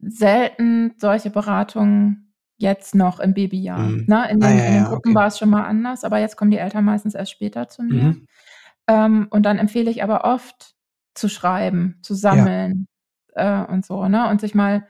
selten 0.00 0.94
solche 0.98 1.30
Beratungen 1.30 2.27
jetzt 2.58 2.94
noch 2.94 3.20
im 3.20 3.34
Babyjahr. 3.34 3.78
Mhm. 3.78 4.04
Ne? 4.06 4.30
In, 4.30 4.40
den, 4.40 4.50
ah, 4.50 4.54
ja, 4.54 4.64
in 4.64 4.74
den 4.74 4.84
Gruppen 4.84 5.10
okay. 5.10 5.14
war 5.14 5.26
es 5.28 5.38
schon 5.38 5.50
mal 5.50 5.64
anders, 5.64 6.04
aber 6.04 6.18
jetzt 6.18 6.36
kommen 6.36 6.50
die 6.50 6.58
Eltern 6.58 6.84
meistens 6.84 7.14
erst 7.14 7.32
später 7.32 7.68
zu 7.68 7.82
mir. 7.82 8.02
Mhm. 8.02 8.26
Ähm, 8.88 9.26
und 9.30 9.44
dann 9.44 9.58
empfehle 9.58 9.90
ich 9.90 10.02
aber 10.02 10.24
oft 10.24 10.74
zu 11.14 11.28
schreiben, 11.28 11.98
zu 12.02 12.14
sammeln 12.14 12.88
ja. 13.34 13.64
äh, 13.64 13.72
und 13.72 13.86
so, 13.86 14.08
ne? 14.08 14.28
Und 14.28 14.40
sich 14.40 14.54
mal 14.54 14.86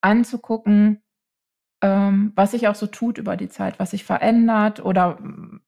anzugucken, 0.00 1.02
ähm, 1.82 2.32
was 2.36 2.52
sich 2.52 2.68
auch 2.68 2.74
so 2.74 2.86
tut 2.86 3.18
über 3.18 3.36
die 3.36 3.48
Zeit, 3.48 3.78
was 3.78 3.90
sich 3.90 4.04
verändert 4.04 4.84
oder 4.84 5.18
ähm, 5.20 5.62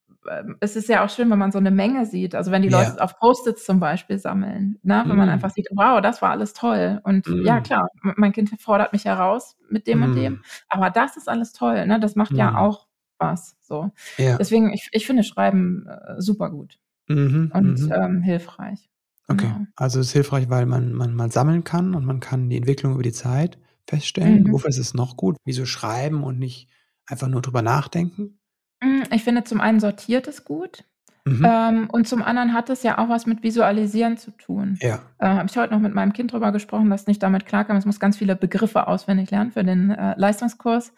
es 0.61 0.77
ist 0.77 0.89
ja 0.89 1.05
auch 1.05 1.11
schön, 1.11 1.31
wenn 1.31 1.39
man 1.39 1.53
so 1.53 1.59
eine 1.59 1.71
Menge 1.71 2.07
sieht. 2.07 2.35
Also 2.35 2.51
wenn 2.51 2.63
die 2.63 2.69
Leute 2.69 2.95
ja. 2.97 3.03
auf 3.03 3.19
Post-its 3.19 3.65
zum 3.65 3.81
Beispiel 3.81 4.19
sammeln, 4.19 4.79
ne? 4.83 5.03
wenn 5.07 5.15
mm. 5.15 5.19
man 5.19 5.29
einfach 5.29 5.51
sieht, 5.51 5.69
wow, 5.73 6.01
das 6.01 6.23
war 6.23 6.31
alles 6.31 6.53
toll. 6.53 7.01
Und 7.05 7.27
mm. 7.27 7.45
ja, 7.45 7.61
klar, 7.61 7.89
mein 8.03 8.33
Kind 8.33 8.51
fordert 8.61 8.93
mich 8.93 9.05
heraus 9.05 9.57
mit 9.69 9.87
dem 9.87 10.01
mm. 10.01 10.03
und 10.03 10.15
dem. 10.15 10.43
Aber 10.69 10.91
das 10.91 11.17
ist 11.17 11.29
alles 11.29 11.53
toll, 11.53 11.87
ne? 11.87 11.99
Das 11.99 12.15
macht 12.15 12.33
ja 12.33 12.57
auch 12.57 12.87
was. 13.19 13.57
So. 13.61 13.91
Ja. 14.19 14.37
Deswegen, 14.39 14.73
ich, 14.73 14.89
ich 14.93 15.07
finde 15.07 15.25
Schreiben 15.25 15.87
äh, 15.87 16.21
super 16.21 16.51
gut 16.51 16.79
mhm, 17.09 17.51
und 17.55 17.81
mhm. 17.81 17.93
Ähm, 17.93 18.23
hilfreich. 18.23 18.91
Okay, 19.29 19.47
genau. 19.47 19.67
also 19.77 20.01
es 20.01 20.09
ist 20.09 20.13
hilfreich, 20.13 20.51
weil 20.51 20.67
man, 20.67 20.93
man 20.93 21.15
mal 21.15 21.31
sammeln 21.31 21.65
kann 21.65 21.95
und 21.95 22.05
man 22.05 22.21
kann 22.21 22.51
die 22.51 22.57
Entwicklung 22.57 22.95
über 22.95 23.03
die 23.03 23.13
Zeit 23.13 23.59
feststellen. 23.87 24.45
Mhm. 24.45 24.53
Wofür 24.53 24.69
ist 24.69 24.79
es 24.79 24.95
noch 24.95 25.17
gut? 25.17 25.37
Wieso 25.45 25.65
schreiben 25.65 26.23
und 26.23 26.39
nicht 26.39 26.69
einfach 27.07 27.29
nur 27.29 27.43
drüber 27.43 27.63
nachdenken? 27.63 28.39
Hm, 28.83 29.05
ich 29.13 29.23
finde 29.23 29.45
zum 29.45 29.61
einen 29.61 29.81
sortiert 29.81 30.27
es 30.27 30.45
gut. 30.45 30.85
Mhm. 31.25 31.47
Ähm, 31.49 31.89
und 31.93 32.09
zum 32.09 32.21
anderen 32.21 32.53
hat 32.53 32.69
es 32.69 32.83
ja 32.83 32.99
auch 32.99 33.09
was 33.09 33.27
mit 33.27 33.45
Visualisieren 33.45 34.17
zu 34.17 34.33
tun. 34.33 34.77
Ja. 34.81 34.99
Äh, 35.21 35.29
Habe 35.29 35.47
ich 35.49 35.57
heute 35.57 35.73
noch 35.73 35.79
mit 35.79 35.95
meinem 35.95 36.13
Kind 36.13 36.33
drüber 36.33 36.51
gesprochen, 36.51 36.91
dass 36.91 37.07
nicht 37.07 37.23
damit 37.23 37.47
klarkam, 37.47 37.77
es 37.77 37.87
muss 37.87 38.01
ganz 38.01 38.17
viele 38.17 38.35
Begriffe 38.35 38.89
auswendig 38.89 39.31
lernen 39.31 39.53
für 39.53 39.63
den 39.63 39.93
äh, 39.93 40.15
Leistungskurs. 40.17 40.93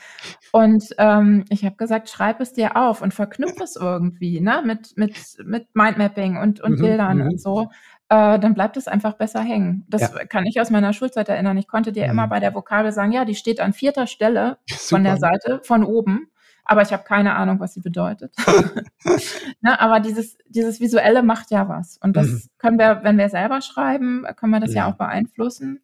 Und 0.50 0.82
ähm, 0.96 1.44
ich 1.50 1.66
habe 1.66 1.76
gesagt, 1.76 2.08
schreib 2.08 2.40
es 2.40 2.54
dir 2.54 2.74
auf 2.76 3.02
und 3.02 3.12
verknüpf 3.12 3.60
es 3.60 3.76
irgendwie, 3.76 4.40
ne, 4.40 4.62
mit, 4.64 4.96
mit, 4.96 5.14
mit 5.44 5.66
Mindmapping 5.74 6.38
und, 6.38 6.58
und 6.62 6.78
mhm. 6.78 6.82
Bildern 6.82 7.18
mhm. 7.18 7.28
und 7.28 7.40
so. 7.40 7.68
Äh, 8.08 8.38
dann 8.38 8.54
bleibt 8.54 8.78
es 8.78 8.88
einfach 8.88 9.14
besser 9.14 9.40
hängen. 9.40 9.84
Das 9.88 10.00
ja. 10.00 10.24
kann 10.24 10.46
ich 10.46 10.58
aus 10.58 10.70
meiner 10.70 10.94
Schulzeit 10.94 11.28
erinnern. 11.28 11.58
Ich 11.58 11.68
konnte 11.68 11.92
dir 11.92 12.04
mhm. 12.04 12.12
immer 12.12 12.28
bei 12.28 12.40
der 12.40 12.54
Vokabel 12.54 12.92
sagen, 12.92 13.12
ja, 13.12 13.26
die 13.26 13.34
steht 13.34 13.60
an 13.60 13.74
vierter 13.74 14.06
Stelle 14.06 14.56
Super. 14.70 14.80
von 14.88 15.04
der 15.04 15.18
Seite, 15.18 15.60
von 15.64 15.84
oben 15.84 16.28
aber 16.64 16.82
ich 16.82 16.92
habe 16.92 17.04
keine 17.04 17.34
Ahnung, 17.34 17.60
was 17.60 17.74
sie 17.74 17.80
bedeutet. 17.80 18.34
ne, 19.60 19.78
aber 19.80 20.00
dieses, 20.00 20.38
dieses 20.48 20.80
Visuelle 20.80 21.22
macht 21.22 21.50
ja 21.50 21.68
was. 21.68 21.98
Und 21.98 22.16
das 22.16 22.28
mhm. 22.28 22.42
können 22.58 22.78
wir, 22.78 23.00
wenn 23.02 23.18
wir 23.18 23.28
selber 23.28 23.60
schreiben, 23.60 24.24
können 24.36 24.52
wir 24.52 24.60
das 24.60 24.72
ja, 24.72 24.86
ja 24.86 24.92
auch 24.92 24.96
beeinflussen. 24.96 25.80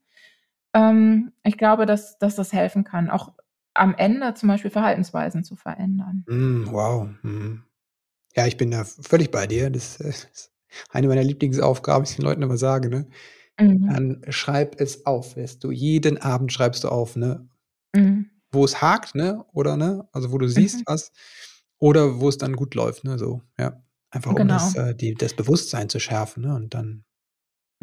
Ähm, 0.72 1.32
ich 1.42 1.58
glaube, 1.58 1.84
dass, 1.84 2.18
dass 2.18 2.34
das 2.34 2.52
helfen 2.52 2.84
kann, 2.84 3.10
auch 3.10 3.34
am 3.74 3.94
Ende 3.94 4.34
zum 4.34 4.48
Beispiel 4.48 4.70
Verhaltensweisen 4.70 5.44
zu 5.44 5.54
verändern. 5.54 6.24
Mm, 6.26 6.64
wow. 6.70 7.08
Mm. 7.22 7.62
Ja, 8.34 8.46
ich 8.46 8.56
bin 8.56 8.70
da 8.70 8.84
völlig 8.84 9.30
bei 9.30 9.46
dir. 9.46 9.70
Das 9.70 10.00
ist 10.00 10.52
eine 10.90 11.08
meiner 11.08 11.24
Lieblingsaufgaben, 11.24 12.04
die 12.04 12.10
ich 12.10 12.16
den 12.16 12.24
Leuten 12.24 12.42
immer 12.42 12.56
sage. 12.56 12.88
Ne? 12.88 13.08
Mhm. 13.60 13.88
Dann 13.88 14.22
schreib 14.28 14.80
es 14.80 15.04
auf. 15.04 15.34
Du, 15.60 15.70
jeden 15.72 16.18
Abend 16.18 16.52
schreibst 16.52 16.84
du 16.84 16.88
auf. 16.88 17.16
Ne? 17.16 17.48
Mhm 17.94 18.30
wo 18.52 18.64
es 18.64 18.80
hakt, 18.80 19.14
ne? 19.14 19.44
Oder 19.52 19.76
ne? 19.76 20.08
Also 20.12 20.32
wo 20.32 20.38
du 20.38 20.48
siehst 20.48 20.78
mhm. 20.78 20.84
was. 20.86 21.12
Oder 21.78 22.20
wo 22.20 22.28
es 22.28 22.38
dann 22.38 22.56
gut 22.56 22.74
läuft, 22.74 23.04
ne? 23.04 23.18
So, 23.18 23.42
ja. 23.58 23.82
Einfach 24.10 24.30
um 24.30 24.36
genau. 24.36 24.54
das, 24.54 24.74
äh, 24.74 24.94
die, 24.94 25.14
das 25.14 25.34
Bewusstsein 25.34 25.88
zu 25.88 26.00
schärfen, 26.00 26.42
ne? 26.42 26.54
Und 26.54 26.74
dann. 26.74 27.04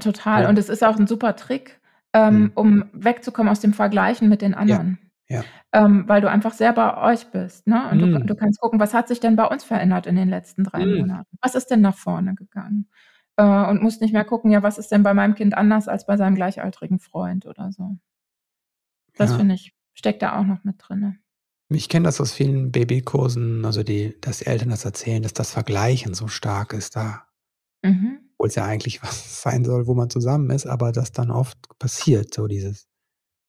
Total. 0.01 0.43
Ja. 0.43 0.49
Und 0.49 0.59
es 0.59 0.69
ist 0.69 0.83
auch 0.83 0.97
ein 0.97 1.07
super 1.07 1.35
Trick, 1.35 1.79
ähm, 2.13 2.39
mhm. 2.39 2.51
um 2.55 2.85
wegzukommen 2.93 3.49
aus 3.49 3.61
dem 3.61 3.73
Vergleichen 3.73 4.29
mit 4.29 4.41
den 4.41 4.53
anderen. 4.53 4.99
Ja. 5.29 5.37
ja. 5.37 5.43
Ähm, 5.73 6.03
weil 6.07 6.21
du 6.21 6.29
einfach 6.29 6.53
sehr 6.53 6.73
bei 6.73 6.97
euch 7.11 7.27
bist, 7.31 7.65
ne? 7.67 7.89
Und 7.89 8.01
mhm. 8.01 8.11
du, 8.11 8.25
du, 8.25 8.35
kannst 8.35 8.59
gucken, 8.59 8.79
was 8.79 8.93
hat 8.93 9.07
sich 9.07 9.19
denn 9.19 9.35
bei 9.35 9.45
uns 9.45 9.63
verändert 9.63 10.05
in 10.05 10.15
den 10.15 10.29
letzten 10.29 10.63
drei 10.63 10.85
mhm. 10.85 10.99
Monaten? 10.99 11.37
Was 11.41 11.55
ist 11.55 11.67
denn 11.67 11.81
nach 11.81 11.95
vorne 11.95 12.35
gegangen? 12.35 12.89
Äh, 13.37 13.43
und 13.43 13.81
musst 13.81 14.01
nicht 14.01 14.13
mehr 14.13 14.25
gucken, 14.25 14.51
ja, 14.51 14.63
was 14.63 14.77
ist 14.77 14.91
denn 14.91 15.03
bei 15.03 15.13
meinem 15.13 15.35
Kind 15.35 15.55
anders 15.55 15.87
als 15.87 16.05
bei 16.05 16.17
seinem 16.17 16.35
gleichaltrigen 16.35 16.99
Freund 16.99 17.45
oder 17.45 17.71
so. 17.71 17.97
Das 19.15 19.31
ja. 19.31 19.37
finde 19.37 19.55
ich 19.55 19.76
steckt 19.97 20.21
da 20.21 20.39
auch 20.39 20.45
noch 20.45 20.63
mit 20.63 20.75
drin. 20.79 21.19
Ich 21.69 21.89
kenne 21.89 22.05
das 22.05 22.21
aus 22.21 22.31
vielen 22.31 22.71
Babykursen, 22.71 23.65
also 23.65 23.83
die, 23.83 24.15
dass 24.21 24.39
die 24.39 24.45
Eltern 24.45 24.69
das 24.69 24.85
erzählen, 24.85 25.23
dass 25.23 25.33
das 25.33 25.51
Vergleichen 25.51 26.13
so 26.13 26.27
stark 26.27 26.73
ist 26.73 26.95
da. 26.95 27.27
Mhm. 27.83 28.19
Obwohl 28.37 28.47
es 28.47 28.55
ja 28.55 28.65
eigentlich 28.65 29.03
was 29.03 29.41
sein 29.41 29.65
soll, 29.65 29.87
wo 29.87 29.93
man 29.93 30.09
zusammen 30.09 30.49
ist, 30.51 30.65
aber 30.65 30.91
das 30.91 31.11
dann 31.11 31.31
oft 31.31 31.57
passiert, 31.79 32.33
so 32.33 32.47
dieses 32.47 32.87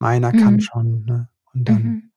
meiner 0.00 0.32
mhm. 0.32 0.38
kann 0.38 0.60
schon, 0.60 1.04
ne? 1.04 1.28
Und 1.52 1.68
dann. 1.68 1.82
Mhm. 1.82 2.12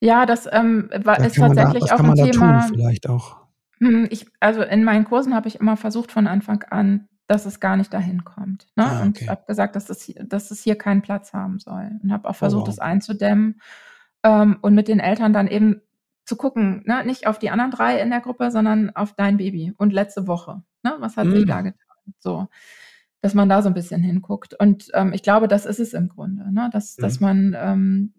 Ja, 0.00 0.26
das 0.26 0.46
ähm, 0.50 0.90
war, 0.94 1.18
ist 1.24 1.36
tatsächlich 1.36 1.84
da, 1.86 1.94
auch 1.94 2.00
ein 2.00 2.14
Thema. 2.14 2.62
vielleicht 2.68 3.08
auch. 3.08 3.46
Hm, 3.78 4.06
ich, 4.10 4.26
also 4.40 4.62
in 4.62 4.84
meinen 4.84 5.04
Kursen 5.04 5.34
habe 5.34 5.48
ich 5.48 5.60
immer 5.60 5.76
versucht 5.76 6.12
von 6.12 6.26
Anfang 6.26 6.62
an 6.64 7.08
dass 7.26 7.46
es 7.46 7.60
gar 7.60 7.76
nicht 7.76 7.92
dahin 7.92 8.24
kommt. 8.24 8.68
Ne? 8.76 8.84
Ah, 8.84 9.06
okay. 9.06 9.24
Und 9.24 9.30
habe 9.30 9.44
gesagt, 9.46 9.76
dass 9.76 9.90
es, 9.90 10.14
dass 10.24 10.50
es 10.50 10.62
hier 10.62 10.76
keinen 10.76 11.02
Platz 11.02 11.32
haben 11.32 11.58
soll. 11.58 11.90
Und 12.02 12.12
habe 12.12 12.28
auch 12.28 12.34
oh, 12.34 12.34
versucht, 12.34 12.64
oh, 12.64 12.68
wow. 12.68 12.74
es 12.74 12.78
einzudämmen 12.78 13.60
ähm, 14.22 14.58
und 14.62 14.74
mit 14.74 14.88
den 14.88 15.00
Eltern 15.00 15.32
dann 15.32 15.48
eben 15.48 15.80
zu 16.24 16.36
gucken, 16.36 16.82
ne? 16.86 17.04
nicht 17.04 17.26
auf 17.26 17.38
die 17.38 17.50
anderen 17.50 17.70
drei 17.70 18.00
in 18.00 18.10
der 18.10 18.20
Gruppe, 18.20 18.50
sondern 18.50 18.90
auf 18.90 19.14
dein 19.14 19.36
Baby 19.36 19.72
und 19.76 19.92
letzte 19.92 20.26
Woche. 20.26 20.62
Ne? 20.82 20.96
Was 20.98 21.16
hat 21.16 21.26
mm. 21.26 21.32
sie 21.32 21.44
da 21.44 21.62
getan? 21.62 22.14
So, 22.18 22.48
dass 23.20 23.34
man 23.34 23.48
da 23.48 23.62
so 23.62 23.68
ein 23.68 23.74
bisschen 23.74 24.02
hinguckt. 24.02 24.54
Und 24.54 24.90
ähm, 24.94 25.12
ich 25.12 25.22
glaube, 25.22 25.48
das 25.48 25.66
ist 25.66 25.80
es 25.80 25.94
im 25.94 26.08
Grunde, 26.08 26.52
ne? 26.52 26.68
dass, 26.72 26.96
mm. 26.96 27.02
dass 27.02 27.20
man 27.20 27.56
ähm, 27.58 28.14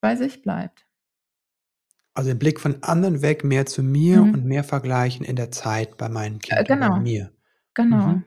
bei 0.00 0.16
sich 0.16 0.42
bleibt. 0.42 0.86
Also 2.14 2.30
den 2.30 2.38
Blick 2.38 2.58
von 2.58 2.82
anderen 2.82 3.22
weg, 3.22 3.44
mehr 3.44 3.64
zu 3.66 3.80
mir 3.80 4.22
mhm. 4.22 4.34
und 4.34 4.44
mehr 4.44 4.64
vergleichen 4.64 5.24
in 5.24 5.36
der 5.36 5.52
Zeit 5.52 5.96
bei 5.98 6.08
meinen 6.08 6.40
Kindern 6.40 6.64
äh, 6.64 6.66
genau. 6.66 6.98
mir. 6.98 7.30
Genau. 7.74 8.06
Mhm. 8.08 8.24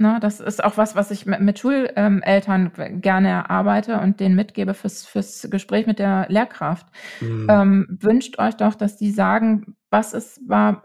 Ne, 0.00 0.16
das 0.18 0.40
ist 0.40 0.64
auch 0.64 0.78
was, 0.78 0.96
was 0.96 1.10
ich 1.10 1.26
mit, 1.26 1.40
mit 1.40 1.58
Schuleltern 1.58 2.72
gerne 3.02 3.50
arbeite 3.50 4.00
und 4.00 4.18
denen 4.18 4.34
mitgebe 4.34 4.72
fürs, 4.72 5.04
fürs 5.04 5.46
Gespräch 5.50 5.86
mit 5.86 5.98
der 5.98 6.24
Lehrkraft. 6.30 6.86
Mhm. 7.20 7.46
Ähm, 7.50 7.98
wünscht 8.00 8.38
euch 8.38 8.54
doch, 8.56 8.74
dass 8.74 8.96
die 8.96 9.10
sagen, 9.10 9.76
was 9.90 10.14
es 10.14 10.40
war 10.46 10.84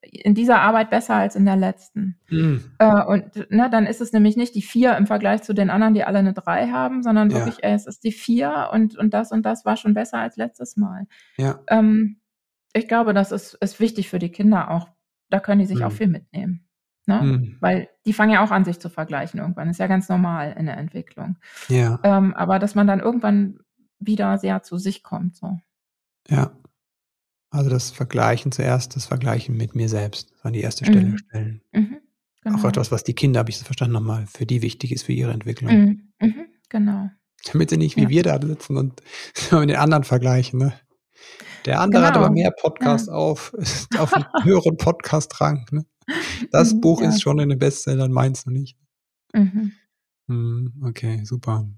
in 0.00 0.34
dieser 0.34 0.62
Arbeit 0.62 0.90
besser 0.90 1.14
als 1.14 1.36
in 1.36 1.44
der 1.44 1.54
letzten. 1.54 2.18
Mhm. 2.28 2.64
Äh, 2.80 3.04
und 3.04 3.48
ne, 3.52 3.70
dann 3.70 3.86
ist 3.86 4.00
es 4.00 4.12
nämlich 4.12 4.36
nicht 4.36 4.56
die 4.56 4.62
vier 4.62 4.96
im 4.96 5.06
Vergleich 5.06 5.42
zu 5.42 5.52
den 5.52 5.70
anderen, 5.70 5.94
die 5.94 6.02
alle 6.02 6.18
eine 6.18 6.32
drei 6.32 6.66
haben, 6.66 7.04
sondern 7.04 7.30
ja. 7.30 7.36
wirklich, 7.36 7.62
ey, 7.62 7.72
es 7.72 7.86
ist 7.86 8.02
die 8.02 8.10
vier 8.10 8.70
und, 8.72 8.98
und 8.98 9.14
das 9.14 9.30
und 9.30 9.46
das 9.46 9.64
war 9.64 9.76
schon 9.76 9.94
besser 9.94 10.18
als 10.18 10.36
letztes 10.36 10.76
Mal. 10.76 11.06
Ja. 11.36 11.60
Ähm, 11.68 12.20
ich 12.72 12.88
glaube, 12.88 13.14
das 13.14 13.30
ist, 13.30 13.54
ist 13.54 13.78
wichtig 13.78 14.08
für 14.08 14.18
die 14.18 14.32
Kinder 14.32 14.72
auch. 14.72 14.88
Da 15.30 15.38
können 15.38 15.60
die 15.60 15.66
sich 15.66 15.78
mhm. 15.78 15.84
auch 15.84 15.92
viel 15.92 16.08
mitnehmen. 16.08 16.65
Ne? 17.06 17.22
Mhm. 17.22 17.56
Weil 17.60 17.88
die 18.04 18.12
fangen 18.12 18.32
ja 18.32 18.44
auch 18.44 18.50
an, 18.50 18.64
sich 18.64 18.80
zu 18.80 18.88
vergleichen 18.88 19.40
irgendwann. 19.40 19.68
Ist 19.68 19.78
ja 19.78 19.86
ganz 19.86 20.08
normal 20.08 20.54
in 20.58 20.66
der 20.66 20.76
Entwicklung. 20.76 21.36
Ja. 21.68 22.00
Ähm, 22.02 22.34
aber 22.34 22.58
dass 22.58 22.74
man 22.74 22.86
dann 22.86 23.00
irgendwann 23.00 23.60
wieder 23.98 24.38
sehr 24.38 24.62
zu 24.62 24.76
sich 24.76 25.02
kommt. 25.02 25.36
So. 25.36 25.58
Ja. 26.28 26.50
Also 27.50 27.70
das 27.70 27.90
Vergleichen 27.90 28.52
zuerst, 28.52 28.96
das 28.96 29.06
Vergleichen 29.06 29.56
mit 29.56 29.74
mir 29.74 29.88
selbst 29.88 30.34
an 30.42 30.52
die 30.52 30.60
erste 30.60 30.84
Stelle 30.84 31.06
mhm. 31.06 31.18
stellen. 31.18 31.62
Mhm. 31.72 31.96
Genau. 32.42 32.58
Auch 32.58 32.64
etwas, 32.64 32.92
was 32.92 33.02
die 33.02 33.14
Kinder, 33.14 33.40
habe 33.40 33.50
ich 33.50 33.58
das 33.58 33.66
verstanden, 33.66 33.94
nochmal 33.94 34.26
für 34.26 34.46
die 34.46 34.62
wichtig 34.62 34.92
ist, 34.92 35.04
für 35.04 35.12
ihre 35.12 35.32
Entwicklung. 35.32 35.72
Mhm. 35.72 36.12
Mhm. 36.20 36.46
Genau. 36.68 37.10
Damit 37.52 37.70
sie 37.70 37.76
nicht 37.76 37.96
wie 37.96 38.02
ja. 38.02 38.08
wir 38.08 38.22
da 38.24 38.40
sitzen 38.40 38.76
und 38.76 39.00
mit 39.52 39.70
den 39.70 39.76
anderen 39.76 40.04
vergleichen. 40.04 40.58
Ne? 40.58 40.72
Der 41.64 41.80
andere 41.80 42.02
genau. 42.02 42.14
hat 42.14 42.16
aber 42.16 42.30
mehr 42.30 42.50
Podcast 42.50 43.08
ja. 43.08 43.14
auf, 43.14 43.52
ist 43.58 43.88
auf 43.98 44.12
einem 44.12 44.26
höheren 44.42 44.76
Podcast-Rang. 44.76 45.66
Ne? 45.70 45.84
Das 46.50 46.74
mhm, 46.74 46.80
Buch 46.80 47.02
ja. 47.02 47.08
ist 47.08 47.22
schon 47.22 47.38
in 47.38 47.48
den 47.48 47.58
Bestsellern, 47.58 48.12
meinst 48.12 48.46
du 48.46 48.50
nicht? 48.50 48.78
Mhm. 49.32 49.72
Hm, 50.28 50.82
okay, 50.84 51.24
super. 51.24 51.68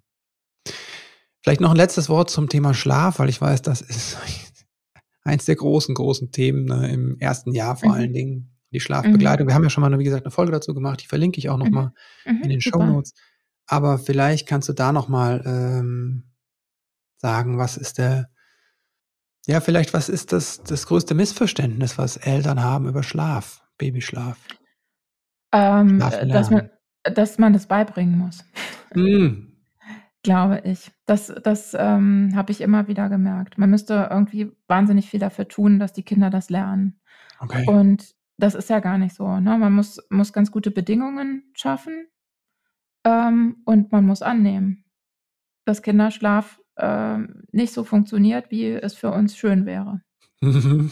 Vielleicht 1.42 1.60
noch 1.60 1.70
ein 1.70 1.76
letztes 1.76 2.08
Wort 2.08 2.30
zum 2.30 2.48
Thema 2.48 2.74
Schlaf, 2.74 3.18
weil 3.18 3.28
ich 3.28 3.40
weiß, 3.40 3.62
das 3.62 3.80
ist 3.80 4.18
eins 5.22 5.44
der 5.44 5.56
großen, 5.56 5.94
großen 5.94 6.30
Themen 6.30 6.64
ne, 6.64 6.90
im 6.90 7.18
ersten 7.18 7.52
Jahr 7.52 7.76
vor 7.76 7.90
mhm. 7.90 7.94
allen 7.94 8.12
Dingen. 8.12 8.54
Die 8.70 8.80
Schlafbegleitung. 8.80 9.46
Mhm. 9.46 9.48
Wir 9.48 9.54
haben 9.54 9.62
ja 9.62 9.70
schon 9.70 9.80
mal, 9.80 9.98
wie 9.98 10.04
gesagt, 10.04 10.26
eine 10.26 10.30
Folge 10.30 10.52
dazu 10.52 10.74
gemacht, 10.74 11.02
die 11.02 11.06
verlinke 11.06 11.38
ich 11.38 11.48
auch 11.48 11.56
nochmal 11.56 11.92
mhm. 12.26 12.32
mhm. 12.34 12.42
in 12.42 12.48
den 12.50 12.60
Show 12.60 12.84
Notes. 12.84 13.14
aber 13.66 13.98
vielleicht 13.98 14.46
kannst 14.46 14.68
du 14.68 14.74
da 14.74 14.92
nochmal 14.92 15.42
ähm, 15.46 16.24
sagen, 17.16 17.56
was 17.56 17.78
ist 17.78 17.96
der, 17.96 18.28
ja, 19.46 19.62
vielleicht 19.62 19.94
was 19.94 20.10
ist 20.10 20.32
das, 20.32 20.62
das 20.64 20.86
größte 20.86 21.14
Missverständnis, 21.14 21.96
was 21.96 22.18
Eltern 22.18 22.62
haben 22.62 22.86
über 22.86 23.02
Schlaf, 23.02 23.62
Babyschlaf? 23.78 24.38
Ähm, 25.52 25.98
dass, 25.98 26.50
man, 26.50 26.70
dass 27.04 27.38
man 27.38 27.52
das 27.52 27.66
beibringen 27.66 28.18
muss. 28.18 28.44
Mm. 28.94 29.46
Glaube 30.24 30.60
ich. 30.64 30.90
Das, 31.06 31.32
das 31.42 31.74
ähm, 31.78 32.32
habe 32.34 32.52
ich 32.52 32.60
immer 32.60 32.88
wieder 32.88 33.08
gemerkt. 33.08 33.56
Man 33.56 33.70
müsste 33.70 34.08
irgendwie 34.10 34.52
wahnsinnig 34.66 35.08
viel 35.08 35.20
dafür 35.20 35.48
tun, 35.48 35.78
dass 35.78 35.92
die 35.92 36.02
Kinder 36.02 36.28
das 36.28 36.50
lernen. 36.50 37.00
Okay. 37.38 37.64
Und 37.66 38.14
das 38.36 38.54
ist 38.54 38.68
ja 38.68 38.80
gar 38.80 38.98
nicht 38.98 39.14
so. 39.14 39.40
Ne? 39.40 39.56
Man 39.56 39.72
muss, 39.72 39.98
muss 40.10 40.32
ganz 40.32 40.50
gute 40.50 40.70
Bedingungen 40.70 41.44
schaffen 41.54 42.08
ähm, 43.04 43.62
und 43.64 43.92
man 43.92 44.06
muss 44.06 44.22
annehmen, 44.22 44.84
dass 45.64 45.82
Kinderschlaf 45.82 46.60
äh, 46.76 47.18
nicht 47.52 47.72
so 47.72 47.84
funktioniert, 47.84 48.50
wie 48.50 48.72
es 48.72 48.94
für 48.94 49.10
uns 49.10 49.36
schön 49.36 49.66
wäre. 49.66 50.02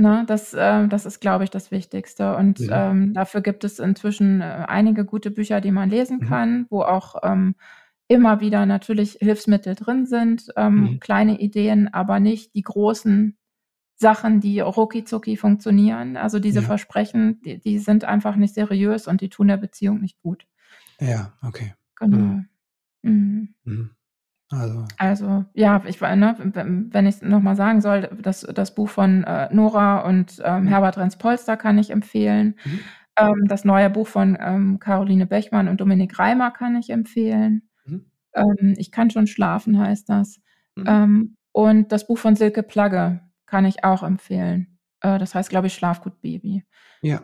Ne, 0.00 0.24
das, 0.26 0.54
äh, 0.54 0.88
das 0.88 1.04
ist, 1.04 1.20
glaube 1.20 1.44
ich, 1.44 1.50
das 1.50 1.70
Wichtigste. 1.70 2.34
Und 2.34 2.58
ja. 2.58 2.90
ähm, 2.90 3.12
dafür 3.12 3.42
gibt 3.42 3.64
es 3.64 3.78
inzwischen 3.78 4.40
äh, 4.40 4.64
einige 4.66 5.04
gute 5.04 5.30
Bücher, 5.30 5.60
die 5.60 5.72
man 5.72 5.90
lesen 5.90 6.20
mhm. 6.20 6.26
kann, 6.26 6.66
wo 6.70 6.80
auch 6.80 7.16
ähm, 7.22 7.54
immer 8.08 8.40
wieder 8.40 8.64
natürlich 8.64 9.18
Hilfsmittel 9.20 9.74
drin 9.74 10.06
sind, 10.06 10.46
ähm, 10.56 10.74
mhm. 10.74 11.00
kleine 11.00 11.38
Ideen, 11.38 11.92
aber 11.92 12.18
nicht 12.18 12.54
die 12.54 12.62
großen 12.62 13.36
Sachen, 13.94 14.40
die 14.40 14.60
rucki 14.60 15.36
funktionieren. 15.36 16.16
Also 16.16 16.38
diese 16.38 16.60
ja. 16.60 16.66
Versprechen, 16.66 17.42
die, 17.42 17.58
die, 17.58 17.78
sind 17.78 18.04
einfach 18.04 18.36
nicht 18.36 18.54
seriös 18.54 19.06
und 19.06 19.20
die 19.20 19.28
tun 19.28 19.48
der 19.48 19.58
Beziehung 19.58 20.00
nicht 20.00 20.18
gut. 20.22 20.46
Ja, 20.98 21.34
okay. 21.42 21.74
Genau. 21.96 22.40
Mhm. 23.02 23.54
Mhm. 24.50 24.58
mhm. 24.58 24.84
Also. 24.98 25.24
also, 25.26 25.44
ja, 25.54 25.82
ich 25.86 26.00
ne, 26.00 26.36
wenn 26.90 27.06
ich 27.06 27.22
nochmal 27.22 27.56
sagen 27.56 27.80
soll, 27.80 28.10
das, 28.20 28.42
das 28.42 28.74
Buch 28.74 28.88
von 28.88 29.24
äh, 29.24 29.52
Nora 29.52 30.00
und 30.00 30.40
ähm, 30.44 30.64
mhm. 30.64 30.68
Herbert 30.68 30.98
Renz-Polster 30.98 31.56
kann 31.56 31.78
ich 31.78 31.90
empfehlen. 31.90 32.56
Mhm. 32.64 32.80
Ähm, 33.16 33.44
das 33.46 33.64
neue 33.64 33.90
Buch 33.90 34.06
von 34.06 34.36
ähm, 34.40 34.78
Caroline 34.78 35.26
Bechmann 35.26 35.68
und 35.68 35.80
Dominik 35.80 36.18
Reimer 36.18 36.50
kann 36.50 36.76
ich 36.76 36.90
empfehlen. 36.90 37.68
Mhm. 37.84 38.10
Ähm, 38.34 38.74
ich 38.76 38.90
kann 38.90 39.10
schon 39.10 39.26
schlafen, 39.26 39.78
heißt 39.78 40.08
das. 40.08 40.40
Mhm. 40.76 40.84
Ähm, 40.86 41.36
und 41.52 41.92
das 41.92 42.06
Buch 42.06 42.18
von 42.18 42.36
Silke 42.36 42.62
Plagge 42.62 43.20
kann 43.46 43.64
ich 43.64 43.84
auch 43.84 44.02
empfehlen. 44.02 44.78
Äh, 45.00 45.18
das 45.18 45.34
heißt, 45.34 45.50
glaube 45.50 45.66
ich, 45.66 45.74
Schlafgut 45.74 46.20
Baby. 46.20 46.64
Ja. 47.02 47.20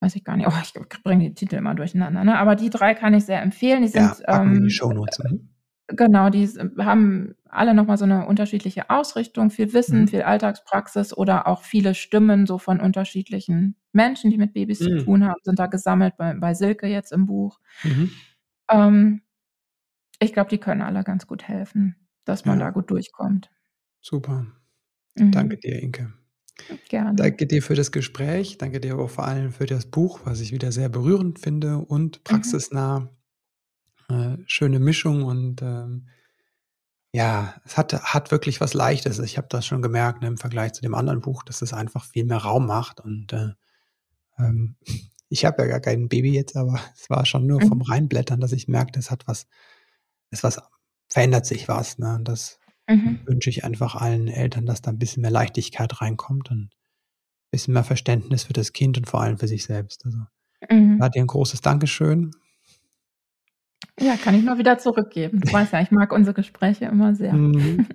Weiß 0.00 0.16
ich 0.16 0.24
gar 0.24 0.36
nicht. 0.36 0.48
Oh, 0.48 0.52
ich 0.62 0.72
bringe 1.02 1.24
die 1.24 1.34
Titel 1.34 1.56
immer 1.56 1.74
durcheinander. 1.74 2.24
Ne? 2.24 2.38
Aber 2.38 2.56
die 2.56 2.70
drei 2.70 2.94
kann 2.94 3.12
ich 3.12 3.26
sehr 3.26 3.42
empfehlen. 3.42 3.82
Die 3.82 3.88
sind, 3.88 4.22
ja, 4.26 4.40
ähm, 4.40 4.56
in 4.56 4.64
die 4.64 4.70
Shownotes. 4.70 5.20
Genau, 5.96 6.30
die 6.30 6.46
haben 6.78 7.34
alle 7.48 7.74
nochmal 7.74 7.98
so 7.98 8.04
eine 8.04 8.26
unterschiedliche 8.26 8.90
Ausrichtung, 8.90 9.50
viel 9.50 9.72
Wissen, 9.72 10.02
mhm. 10.02 10.08
viel 10.08 10.22
Alltagspraxis 10.22 11.16
oder 11.16 11.46
auch 11.46 11.62
viele 11.62 11.94
Stimmen 11.94 12.46
so 12.46 12.58
von 12.58 12.80
unterschiedlichen 12.80 13.74
Menschen, 13.92 14.30
die 14.30 14.38
mit 14.38 14.52
Babys 14.52 14.80
mhm. 14.80 14.84
zu 14.84 15.04
tun 15.04 15.26
haben, 15.26 15.40
sind 15.42 15.58
da 15.58 15.66
gesammelt 15.66 16.16
bei, 16.16 16.34
bei 16.34 16.54
Silke 16.54 16.86
jetzt 16.86 17.12
im 17.12 17.26
Buch. 17.26 17.58
Mhm. 17.82 18.10
Ähm, 18.70 19.22
ich 20.20 20.32
glaube, 20.32 20.50
die 20.50 20.58
können 20.58 20.82
alle 20.82 21.02
ganz 21.02 21.26
gut 21.26 21.48
helfen, 21.48 21.96
dass 22.24 22.44
man 22.44 22.60
ja. 22.60 22.66
da 22.66 22.70
gut 22.70 22.90
durchkommt. 22.90 23.50
Super. 24.00 24.46
Danke 25.16 25.56
mhm. 25.56 25.60
dir, 25.60 25.82
Inke. 25.82 26.12
Gerne. 26.88 27.14
Danke 27.14 27.46
dir 27.46 27.62
für 27.62 27.74
das 27.74 27.90
Gespräch. 27.90 28.58
Danke 28.58 28.80
dir 28.80 28.98
auch 28.98 29.10
vor 29.10 29.24
allem 29.24 29.50
für 29.50 29.66
das 29.66 29.86
Buch, 29.86 30.20
was 30.24 30.40
ich 30.40 30.52
wieder 30.52 30.72
sehr 30.72 30.88
berührend 30.88 31.38
finde 31.38 31.78
und 31.78 32.18
mhm. 32.18 32.24
praxisnah 32.24 33.08
äh, 34.10 34.38
schöne 34.46 34.78
Mischung 34.80 35.24
und 35.24 35.62
ähm, 35.62 36.08
ja, 37.12 37.54
es 37.64 37.76
hat, 37.76 37.92
hat 37.92 38.30
wirklich 38.30 38.60
was 38.60 38.74
Leichtes. 38.74 39.18
Ich 39.18 39.36
habe 39.36 39.48
das 39.50 39.66
schon 39.66 39.82
gemerkt 39.82 40.22
ne, 40.22 40.28
im 40.28 40.38
Vergleich 40.38 40.72
zu 40.74 40.82
dem 40.82 40.94
anderen 40.94 41.20
Buch, 41.20 41.42
dass 41.42 41.60
es 41.62 41.72
einfach 41.72 42.04
viel 42.04 42.24
mehr 42.24 42.38
Raum 42.38 42.66
macht. 42.66 43.00
Und 43.00 43.32
äh, 43.32 43.50
ähm, 44.38 44.76
ich 45.28 45.44
habe 45.44 45.62
ja 45.62 45.68
gar 45.68 45.80
kein 45.80 46.08
Baby 46.08 46.32
jetzt, 46.32 46.56
aber 46.56 46.78
es 46.94 47.10
war 47.10 47.26
schon 47.26 47.46
nur 47.46 47.60
vom 47.60 47.78
mhm. 47.78 47.82
Reinblättern, 47.82 48.40
dass 48.40 48.52
ich 48.52 48.68
merkte, 48.68 48.98
es 48.98 49.10
hat 49.10 49.26
was, 49.26 49.46
es 50.30 50.44
was, 50.44 50.60
verändert 51.08 51.46
sich 51.46 51.66
was. 51.66 51.98
Ne? 51.98 52.14
Und 52.14 52.28
das 52.28 52.60
mhm. 52.88 53.20
wünsche 53.24 53.50
ich 53.50 53.64
einfach 53.64 53.96
allen 53.96 54.28
Eltern, 54.28 54.66
dass 54.66 54.82
da 54.82 54.92
ein 54.92 54.98
bisschen 54.98 55.22
mehr 55.22 55.32
Leichtigkeit 55.32 56.00
reinkommt 56.00 56.52
und 56.52 56.66
ein 56.66 56.70
bisschen 57.50 57.74
mehr 57.74 57.84
Verständnis 57.84 58.44
für 58.44 58.52
das 58.52 58.72
Kind 58.72 58.96
und 58.96 59.08
vor 59.08 59.20
allem 59.20 59.38
für 59.38 59.48
sich 59.48 59.64
selbst. 59.64 60.04
Also 60.04 60.18
mhm. 60.70 60.98
da 61.00 61.08
dir 61.08 61.22
ein 61.22 61.26
großes 61.26 61.60
Dankeschön 61.60 62.30
ja, 63.98 64.16
kann 64.16 64.34
ich 64.34 64.42
nur 64.42 64.58
wieder 64.58 64.78
zurückgeben. 64.78 65.40
Du 65.40 65.52
weißt 65.52 65.72
ja, 65.72 65.80
ich 65.80 65.90
mag 65.90 66.12
unsere 66.12 66.34
Gespräche 66.34 66.86
immer 66.86 67.14
sehr. 67.14 67.32
Mhm. 67.32 67.86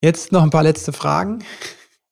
Jetzt 0.00 0.32
noch 0.32 0.42
ein 0.42 0.50
paar 0.50 0.64
letzte 0.64 0.92
Fragen, 0.92 1.44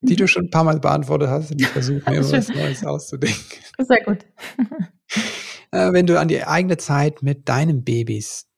die 0.00 0.16
du 0.16 0.24
mhm. 0.24 0.28
schon 0.28 0.44
ein 0.44 0.50
paar 0.50 0.64
Mal 0.64 0.78
beantwortet 0.78 1.28
hast. 1.28 1.52
Ich 1.52 1.66
versuche 1.66 2.08
mir 2.08 2.16
immer 2.18 2.32
was 2.32 2.48
Neues 2.48 2.84
auszudenken. 2.84 3.58
Sehr 3.78 4.04
gut. 4.04 4.26
Äh, 5.72 5.92
wenn 5.92 6.04
du 6.04 6.18
an 6.18 6.26
die 6.26 6.42
eigene 6.42 6.78
Zeit 6.78 7.22
mit 7.22 7.48
deinen 7.48 7.84
Babys 7.84 8.48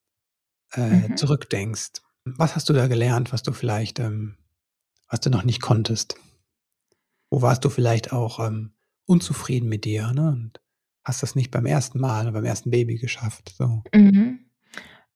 äh, 0.72 0.80
mhm. 0.80 1.16
zurückdenkst, 1.18 2.01
was 2.24 2.57
hast 2.57 2.70
du 2.70 2.72
da 2.72 2.86
gelernt, 2.86 3.34
was 3.34 3.43
du 3.43 3.53
vielleicht, 3.53 3.99
ähm, 3.99 4.38
was 5.09 5.20
du 5.20 5.28
noch 5.28 5.45
nicht 5.45 5.61
konntest? 5.61 6.16
Wo 7.30 7.43
warst 7.43 7.66
du 7.66 7.68
vielleicht 7.68 8.14
auch 8.14 8.40
ähm, 8.40 8.72
unzufrieden 9.05 9.68
mit 9.68 9.84
dir? 9.84 10.11
Ne? 10.14 10.28
Und 10.28 10.62
hast 11.05 11.23
das 11.23 11.35
nicht 11.35 11.51
beim 11.51 11.67
ersten 11.67 12.01
Mal, 12.01 12.31
beim 12.33 12.45
ersten 12.45 12.71
Baby 12.71 12.97
geschafft. 12.97 13.55
So. 13.57 13.83
Mhm. 13.95 14.41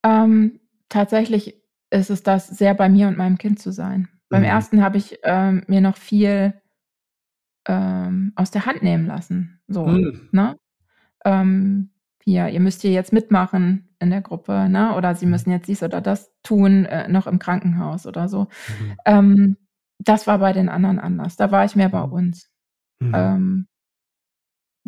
Ähm, 0.03 0.61
tatsächlich 0.89 1.63
ist 1.91 2.11
es 2.11 2.23
das, 2.23 2.49
sehr 2.49 2.75
bei 2.75 2.89
mir 2.89 3.09
und 3.09 3.17
meinem 3.17 3.39
Kind 3.39 3.61
zu 3.61 3.73
sein. 3.73 4.09
Beim 4.29 4.43
mhm. 4.43 4.49
ersten 4.49 4.83
habe 4.83 4.99
ich 4.99 5.19
ähm, 5.23 5.63
mir 5.69 5.81
noch 5.81 5.97
viel 5.97 6.55
ähm, 7.69 8.33
aus 8.35 8.51
der 8.51 8.67
Hand 8.67 8.83
nehmen 8.83 9.07
lassen. 9.07 9.61
So, 9.69 9.87
mhm. 9.87 10.29
ne? 10.33 10.57
Ähm, 11.25 11.91
hier, 12.25 12.49
ihr 12.49 12.61
müsst 12.61 12.83
hier 12.83 12.91
jetzt 12.91 13.13
mitmachen 13.13 13.89
in 14.01 14.11
der 14.11 14.21
Gruppe, 14.21 14.69
ne? 14.69 14.95
Oder 14.97 15.15
sie 15.15 15.27
mhm. 15.27 15.33
müssen 15.33 15.51
jetzt 15.51 15.69
dies 15.69 15.83
oder 15.83 16.01
das 16.01 16.33
tun, 16.43 16.85
äh, 16.87 17.09
noch 17.09 17.27
im 17.27 17.39
Krankenhaus 17.39 18.07
oder 18.07 18.29
so. 18.29 18.49
Mhm. 18.81 18.97
Ähm, 19.05 19.57
das 19.99 20.27
war 20.27 20.39
bei 20.39 20.53
den 20.53 20.69
anderen 20.69 20.99
anders. 20.99 21.37
Da 21.37 21.51
war 21.51 21.65
ich 21.65 21.77
mehr 21.77 21.89
bei 21.89 22.05
mhm. 22.05 22.13
uns. 22.13 22.51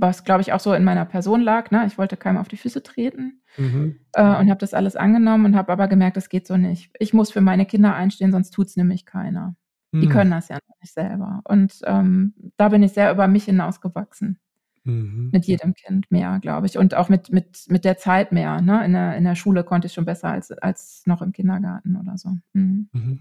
Was, 0.00 0.24
glaube 0.24 0.42
ich, 0.42 0.52
auch 0.52 0.60
so 0.60 0.72
in 0.74 0.84
meiner 0.84 1.04
Person 1.04 1.40
lag. 1.40 1.70
Ne? 1.70 1.84
Ich 1.86 1.98
wollte 1.98 2.16
keinem 2.16 2.38
auf 2.38 2.48
die 2.48 2.56
Füße 2.56 2.82
treten 2.82 3.40
mhm. 3.56 3.98
äh, 4.12 4.22
und 4.22 4.48
habe 4.48 4.58
das 4.58 4.72
alles 4.72 4.94
angenommen 4.94 5.46
und 5.46 5.56
habe 5.56 5.72
aber 5.72 5.88
gemerkt, 5.88 6.16
das 6.16 6.28
geht 6.28 6.46
so 6.46 6.56
nicht. 6.56 6.90
Ich 6.98 7.12
muss 7.12 7.32
für 7.32 7.40
meine 7.40 7.66
Kinder 7.66 7.94
einstehen, 7.94 8.30
sonst 8.30 8.50
tut 8.50 8.68
es 8.68 8.76
nämlich 8.76 9.06
keiner. 9.06 9.56
Mhm. 9.90 10.00
Die 10.00 10.08
können 10.08 10.30
das 10.30 10.48
ja 10.48 10.58
nicht 10.80 10.92
selber. 10.92 11.40
Und 11.44 11.80
ähm, 11.84 12.34
da 12.56 12.68
bin 12.68 12.82
ich 12.82 12.92
sehr 12.92 13.10
über 13.10 13.26
mich 13.26 13.44
hinausgewachsen. 13.44 14.38
Mhm. 14.84 15.30
Mit 15.32 15.46
jedem 15.46 15.74
Kind 15.74 16.10
mehr, 16.10 16.38
glaube 16.40 16.66
ich. 16.66 16.78
Und 16.78 16.94
auch 16.94 17.08
mit, 17.08 17.30
mit, 17.32 17.64
mit 17.68 17.84
der 17.84 17.98
Zeit 17.98 18.32
mehr. 18.32 18.60
Ne? 18.60 18.84
In, 18.84 18.92
der, 18.92 19.16
in 19.16 19.24
der 19.24 19.34
Schule 19.34 19.64
konnte 19.64 19.86
ich 19.86 19.92
schon 19.92 20.04
besser 20.04 20.28
als, 20.28 20.50
als 20.52 21.02
noch 21.06 21.22
im 21.22 21.32
Kindergarten 21.32 21.96
oder 21.96 22.16
so. 22.16 22.30
Mhm. 22.52 22.88
Mhm. 22.92 23.20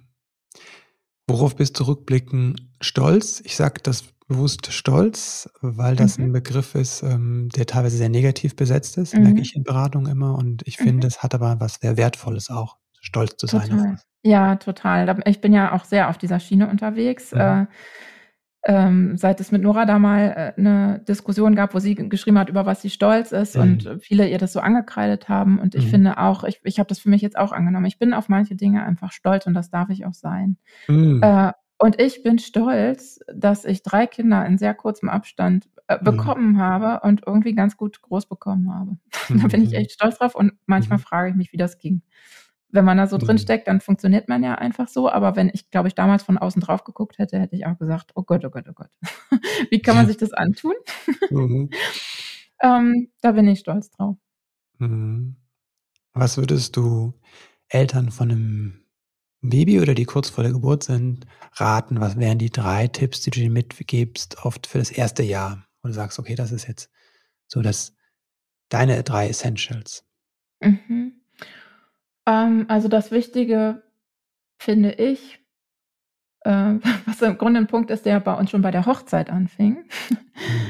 Worauf 1.28 1.56
bist 1.56 1.80
du 1.80 1.84
rückblickend 1.86 2.62
stolz? 2.80 3.42
Ich 3.44 3.56
sage 3.56 3.82
das 3.84 4.14
bewusst 4.28 4.72
stolz, 4.74 5.50
weil 5.62 5.96
das 5.96 6.18
mhm. 6.18 6.26
ein 6.26 6.32
Begriff 6.34 6.76
ist, 6.76 7.02
ähm, 7.02 7.50
der 7.56 7.66
teilweise 7.66 7.98
sehr 7.98 8.10
negativ 8.10 8.56
besetzt 8.56 8.98
ist, 8.98 9.16
mhm. 9.16 9.24
merke 9.24 9.42
ich 9.42 9.56
in 9.56 9.64
Beratung 9.64 10.08
immer. 10.08 10.36
Und 10.36 10.64
ich 10.68 10.78
finde, 10.78 11.08
mhm. 11.08 11.08
es 11.08 11.24
hat 11.24 11.34
aber 11.34 11.60
was 11.60 11.76
sehr 11.76 11.98
Wertvolles 11.98 12.50
auch, 12.50 12.78
stolz 13.00 13.38
zu 13.38 13.48
total. 13.48 13.68
sein. 13.68 14.00
Ja, 14.24 14.58
total. 14.58 15.22
Ich 15.26 15.40
bin 15.40 15.54
ja 15.54 15.74
auch 15.74 15.86
sehr 15.86 16.10
auf 16.10 16.18
dieser 16.18 16.40
Schiene 16.40 16.70
unterwegs. 16.70 17.32
Mhm. 17.32 17.40
Äh, 17.40 17.66
ähm, 18.66 19.16
seit 19.16 19.40
es 19.40 19.54
mit 19.54 19.62
Nora 19.62 19.86
da 19.86 19.98
mal 19.98 20.54
äh, 20.58 20.60
eine 20.60 21.00
Diskussion 21.08 21.56
gab, 21.56 21.74
wo 21.74 21.80
sie 21.80 21.96
geschrieben 21.96 22.38
hat, 22.38 22.50
über 22.50 22.66
was 22.66 22.82
sie 22.82 22.90
stolz 22.90 23.32
ist 23.32 23.56
mhm. 23.56 23.62
und 23.62 23.98
viele 24.02 24.28
ihr 24.28 24.40
das 24.40 24.52
so 24.52 24.60
angekreidet 24.60 25.30
haben. 25.30 25.58
Und 25.58 25.74
ich 25.74 25.86
mhm. 25.86 25.90
finde 25.90 26.18
auch, 26.18 26.44
ich, 26.44 26.60
ich 26.64 26.78
habe 26.80 26.90
das 26.90 27.00
für 27.00 27.10
mich 27.10 27.22
jetzt 27.22 27.38
auch 27.38 27.54
angenommen. 27.54 27.86
Ich 27.86 27.98
bin 27.98 28.14
auf 28.14 28.28
manche 28.28 28.56
Dinge 28.56 28.84
einfach 28.84 29.14
stolz 29.14 29.46
und 29.46 29.54
das 29.54 29.70
darf 29.70 29.90
ich 29.90 30.06
auch 30.06 30.14
sein. 30.14 30.58
Mhm. 30.90 31.22
Äh, 31.24 31.54
und 31.80 32.02
ich 32.02 32.24
bin 32.24 32.40
stolz, 32.40 33.20
dass 33.34 33.66
ich 33.66 33.84
drei 33.84 34.08
Kinder 34.08 34.46
in 34.46 34.58
sehr 34.58 34.74
kurzem 34.74 35.10
Abstand 35.10 35.70
äh, 35.88 35.98
mhm. 36.00 36.04
bekommen 36.04 36.52
mhm. 36.54 36.58
habe 36.60 37.08
und 37.08 37.24
irgendwie 37.26 37.54
ganz 37.54 37.78
gut 37.78 38.02
groß 38.02 38.28
bekommen 38.28 38.74
habe. 38.74 38.98
Mhm. 39.30 39.42
da 39.42 39.48
bin 39.48 39.64
ich 39.64 39.70
mhm. 39.70 39.76
echt 39.76 39.92
stolz 39.92 40.18
drauf 40.18 40.36
und 40.36 40.54
manchmal 40.66 40.98
mhm. 40.98 41.04
frage 41.04 41.30
ich 41.30 41.36
mich, 41.36 41.54
wie 41.54 41.58
das 41.58 41.78
ging. 41.78 42.02
Wenn 42.70 42.84
man 42.84 42.98
da 42.98 43.08
so 43.08 43.18
drin 43.18 43.38
steckt, 43.38 43.70
dann 43.70 43.80
funktioniert 43.80 44.28
man 44.28 44.44
ja 44.44 44.56
einfach 44.56 44.90
so. 44.90 45.10
Aber 45.10 45.38
wenn 45.38 45.50
ich, 45.54 45.72
glaube 45.72 45.88
ich, 45.88 45.96
damals 45.96 46.24
von 46.24 46.38
außen 46.38 46.62
drauf 46.62 46.84
geguckt 46.84 47.18
hätte, 47.18 47.40
hätte 47.40 47.56
ich 47.56 47.66
auch 47.66 47.78
gesagt, 47.78 48.12
oh 48.16 48.24
Gott, 48.24 48.44
oh 48.44 48.50
Gott, 48.50 48.66
oh 48.70 48.74
Gott. 48.74 48.90
wie 49.70 49.82
kann 49.82 49.96
man 49.96 50.06
sich 50.08 50.18
das 50.18 50.34
antun? 50.34 50.74
ähm, 52.62 53.10
da 53.22 53.32
bin 53.32 53.48
ich 53.48 53.60
stolz 53.60 53.90
drauf. 53.92 54.18
Was 56.14 56.38
würdest 56.38 56.76
du 56.76 57.14
Eltern 57.70 58.12
von 58.12 58.32
einem 58.32 58.87
Baby 59.42 59.80
oder 59.80 59.94
die 59.94 60.06
kurz 60.06 60.30
vor 60.30 60.44
der 60.44 60.54
Geburt 60.54 60.84
sind, 60.84 61.26
raten? 61.54 62.00
Was 62.02 62.18
wären 62.18 62.38
die 62.38 62.50
drei 62.50 62.88
Tipps, 62.88 63.22
die 63.22 63.32
du 63.32 63.40
dir 63.40 63.50
mitgibst, 63.50 64.44
oft 64.44 64.68
für 64.68 64.80
das 64.80 64.92
erste 64.92 65.24
Jahr? 65.24 65.66
Wo 65.82 65.88
du 65.88 65.94
sagst, 65.94 66.20
okay, 66.20 66.36
das 66.36 66.52
ist 66.52 66.68
jetzt 66.68 66.90
so 67.48 67.62
das 67.62 67.96
deine 68.70 69.04
drei 69.04 69.30
Essentials. 69.30 70.06
Mhm. 70.62 71.14
Ähm, 72.26 72.66
also 72.68 72.88
das 72.88 73.12
Wichtige 73.12 73.84
finde 74.60 74.92
ich, 74.94 75.40
äh, 76.42 76.76
was 77.06 77.22
im 77.22 77.38
Grunde 77.38 77.60
ein 77.60 77.68
Punkt 77.68 77.92
ist, 77.92 78.06
der 78.06 78.20
bei 78.20 78.34
uns 78.34 78.52
schon 78.52 78.62
bei 78.62 78.72
der 78.72 78.86
Hochzeit 78.86 79.30
anfing, 79.30 79.86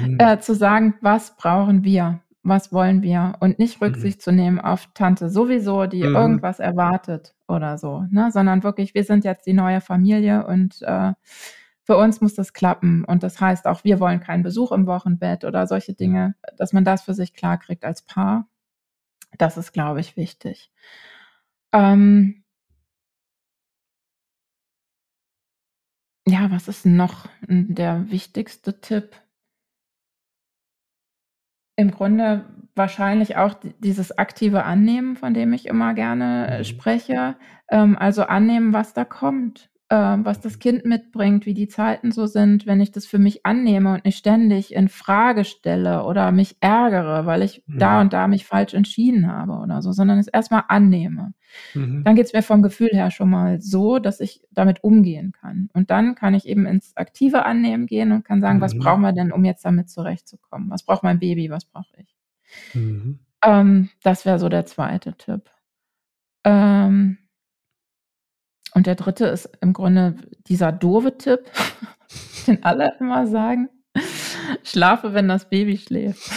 mhm. 0.05 0.18
äh, 0.20 0.39
zu 0.39 0.53
sagen, 0.53 0.95
was 1.01 1.36
brauchen 1.36 1.84
wir? 1.84 2.22
Was 2.47 2.71
wollen 2.71 3.01
wir 3.01 3.35
und 3.39 3.59
nicht 3.59 3.79
mhm. 3.79 3.87
Rücksicht 3.87 4.19
mhm. 4.19 4.21
zu 4.21 4.31
nehmen 4.31 4.59
auf 4.59 4.89
Tante 4.93 5.29
sowieso, 5.29 5.85
die 5.85 6.03
mhm. 6.03 6.15
irgendwas 6.15 6.59
erwartet 6.59 7.35
oder 7.47 7.77
so, 7.77 8.05
ne? 8.09 8.31
sondern 8.31 8.63
wirklich, 8.63 8.93
wir 8.93 9.03
sind 9.03 9.23
jetzt 9.23 9.45
die 9.45 9.53
neue 9.53 9.81
Familie 9.81 10.45
und 10.47 10.81
äh, 10.81 11.13
für 11.83 11.97
uns 11.97 12.19
muss 12.19 12.35
das 12.35 12.51
klappen. 12.51 13.05
Und 13.05 13.23
das 13.23 13.39
heißt 13.39 13.65
auch, 13.65 13.85
wir 13.85 14.01
wollen 14.01 14.19
keinen 14.19 14.43
Besuch 14.43 14.73
im 14.73 14.87
Wochenbett 14.87 15.45
oder 15.45 15.67
solche 15.67 15.93
Dinge, 15.93 16.35
dass 16.57 16.73
man 16.73 16.83
das 16.83 17.03
für 17.03 17.13
sich 17.13 17.33
klar 17.33 17.57
kriegt 17.57 17.85
als 17.85 18.01
Paar. 18.01 18.49
Das 19.37 19.57
ist, 19.57 19.71
glaube 19.71 20.01
ich, 20.01 20.17
wichtig. 20.17 20.71
Ähm 21.71 22.43
ja, 26.27 26.51
was 26.51 26.67
ist 26.67 26.85
noch 26.85 27.29
der 27.47 28.11
wichtigste 28.11 28.81
Tipp? 28.81 29.15
Im 31.78 31.91
Grunde 31.91 32.43
wahrscheinlich 32.75 33.38
auch 33.38 33.55
dieses 33.80 34.17
aktive 34.17 34.63
Annehmen, 34.63 35.15
von 35.15 35.34
dem 35.34 35.53
ich 35.53 35.67
immer 35.67 35.93
gerne 35.93 36.47
äh, 36.49 36.57
mhm. 36.59 36.63
spreche. 36.65 37.36
Ähm, 37.69 37.97
also 37.97 38.23
annehmen, 38.23 38.73
was 38.73 38.93
da 38.93 39.05
kommt 39.05 39.69
äh, 39.89 39.95
was 39.95 40.41
das 40.41 40.59
Kind 40.59 40.85
mitbringt, 40.85 41.45
wie 41.45 41.53
die 41.53 41.67
Zeiten 41.67 42.11
so 42.11 42.25
sind, 42.25 42.65
wenn 42.65 42.81
ich 42.81 42.91
das 42.91 43.05
für 43.05 43.19
mich 43.19 43.45
annehme 43.45 43.93
und 43.93 44.05
nicht 44.05 44.17
ständig 44.17 44.73
in 44.73 44.89
Frage 44.89 45.45
stelle 45.45 46.03
oder 46.03 46.31
mich 46.31 46.57
ärgere, 46.59 47.25
weil 47.25 47.41
ich 47.41 47.63
mhm. 47.67 47.79
da 47.79 48.01
und 48.01 48.11
da 48.11 48.27
mich 48.27 48.45
falsch 48.45 48.73
entschieden 48.73 49.31
habe 49.31 49.53
oder 49.53 49.81
so, 49.81 49.93
sondern 49.93 50.19
es 50.19 50.27
erstmal 50.27 50.63
annehme. 50.67 51.33
Mhm. 51.73 52.03
Dann 52.03 52.15
geht 52.15 52.25
es 52.25 52.33
mir 52.33 52.43
vom 52.43 52.61
Gefühl 52.61 52.89
her 52.91 53.11
schon 53.11 53.29
mal 53.29 53.61
so, 53.61 53.99
dass 53.99 54.19
ich 54.19 54.41
damit 54.51 54.83
umgehen 54.83 55.31
kann. 55.31 55.69
Und 55.73 55.89
dann 55.89 56.15
kann 56.15 56.33
ich 56.33 56.47
eben 56.47 56.65
ins 56.65 56.95
aktive 56.97 57.45
Annehmen 57.45 57.85
gehen 57.85 58.11
und 58.11 58.25
kann 58.25 58.41
sagen, 58.41 58.57
mhm. 58.57 58.61
was 58.61 58.77
brauchen 58.77 59.01
wir 59.01 59.13
denn, 59.13 59.31
um 59.31 59.45
jetzt 59.45 59.63
damit 59.63 59.89
zurechtzukommen? 59.89 60.69
Was 60.69 60.83
braucht 60.83 61.03
mein 61.03 61.19
Baby? 61.19 61.49
Was 61.49 61.65
brauche 61.65 61.95
ich? 61.97 62.15
Mhm. 62.73 63.19
Ähm, 63.41 63.89
das 64.03 64.25
wäre 64.25 64.39
so 64.39 64.49
der 64.49 64.65
zweite 64.65 65.13
Tipp. 65.13 65.49
Ähm, 66.43 67.17
und 68.78 68.86
der 68.86 68.93
dritte 68.93 69.25
ist 69.25 69.49
im 69.59 69.73
Grunde 69.73 70.17
dieser 70.47 70.71
doofe 70.71 71.17
Tipp, 71.17 71.39
den 72.45 72.63
alle 72.63 72.93
immer 72.99 73.25
sagen. 73.25 73.69
Schlafe, 74.63 75.15
wenn 75.15 75.28
das 75.28 75.49
Baby 75.49 75.78
schläft. 75.78 76.32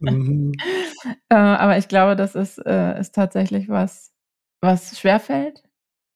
Mhm. 0.00 0.52
äh, 1.28 1.34
aber 1.34 1.76
ich 1.76 1.88
glaube, 1.88 2.16
das 2.16 2.36
ist, 2.36 2.56
äh, 2.56 2.98
ist 2.98 3.14
tatsächlich 3.14 3.68
was, 3.68 4.14
was 4.62 4.98
schwerfällt. 4.98 5.62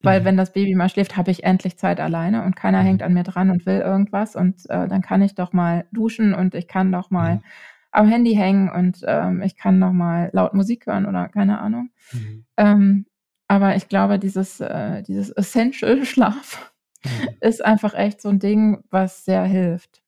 Weil 0.01 0.21
mhm. 0.21 0.25
wenn 0.25 0.37
das 0.39 0.55
Baby 0.55 0.75
mal 0.75 0.89
schläft, 0.89 1.19
habe 1.19 1.31
ich 1.31 1.45
endlich 1.45 1.77
Zeit 1.77 2.01
alleine 2.01 2.45
und 2.45 2.57
keiner 2.57 2.81
mhm. 2.81 2.87
hängt 2.87 3.03
an 3.03 3.13
mir 3.13 3.25
dran 3.25 3.51
und 3.51 3.67
will 3.67 3.81
irgendwas. 3.81 4.37
Und 4.37 4.63
äh, 4.71 4.89
dann 4.89 5.03
kann 5.03 5.21
ich 5.21 5.35
doch 5.35 5.53
mal 5.53 5.85
duschen 5.93 6.33
und 6.33 6.55
ich 6.55 6.67
kann 6.67 6.91
doch 6.91 7.11
mal 7.11 7.35
mhm. 7.35 7.43
am 7.91 8.09
Handy 8.09 8.35
hängen 8.35 8.71
und 8.71 9.05
ähm, 9.07 9.43
ich 9.43 9.55
kann 9.59 9.79
noch 9.79 9.93
mal 9.93 10.31
laut 10.33 10.55
Musik 10.55 10.87
hören 10.87 11.05
oder 11.05 11.29
keine 11.29 11.61
Ahnung. 11.61 11.91
Mhm. 12.15 12.47
Ähm, 12.57 13.07
aber 13.49 13.77
ich 13.77 13.89
glaube, 13.89 14.19
dieses, 14.19 14.61
äh, 14.61 15.03
dieses 15.03 15.31
Essential-Schlaf 15.31 16.73
mhm. 17.05 17.29
ist 17.41 17.65
einfach 17.65 17.95
echt 17.95 18.21
so 18.21 18.29
ein 18.29 18.39
Ding, 18.39 18.85
was 18.91 19.25
sehr 19.25 19.45
hilft. 19.45 20.03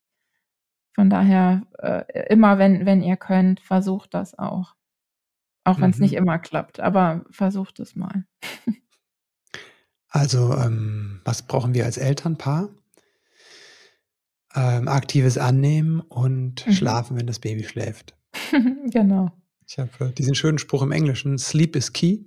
Von 0.95 1.09
daher, 1.09 1.63
äh, 1.79 2.29
immer 2.29 2.59
wenn, 2.59 2.85
wenn 2.85 3.03
ihr 3.03 3.17
könnt, 3.17 3.61
versucht 3.61 4.15
das 4.15 4.39
auch. 4.39 4.75
Auch 5.65 5.81
wenn 5.81 5.91
es 5.91 5.97
mhm. 5.97 6.03
nicht 6.03 6.15
immer 6.15 6.39
klappt, 6.39 6.81
aber 6.81 7.25
versucht 7.31 7.81
es 7.81 7.97
mal. 7.97 8.25
Also, 10.13 10.57
ähm, 10.57 11.21
was 11.25 11.43
brauchen 11.43 11.73
wir 11.73 11.85
als 11.85 11.97
Elternpaar? 11.97 12.69
Ähm, 14.57 14.89
aktives 14.89 15.39
Annehmen 15.39 16.01
und 16.01 16.67
mhm. 16.67 16.73
schlafen, 16.73 17.17
wenn 17.17 17.29
das 17.29 17.39
Baby 17.39 17.63
schläft. 17.63 18.17
genau. 18.91 19.31
Ich 19.69 19.79
habe 19.79 20.07
äh, 20.07 20.13
diesen 20.13 20.35
schönen 20.35 20.59
Spruch 20.59 20.83
im 20.83 20.91
Englischen, 20.91 21.39
Sleep 21.39 21.77
is 21.77 21.93
key. 21.93 22.25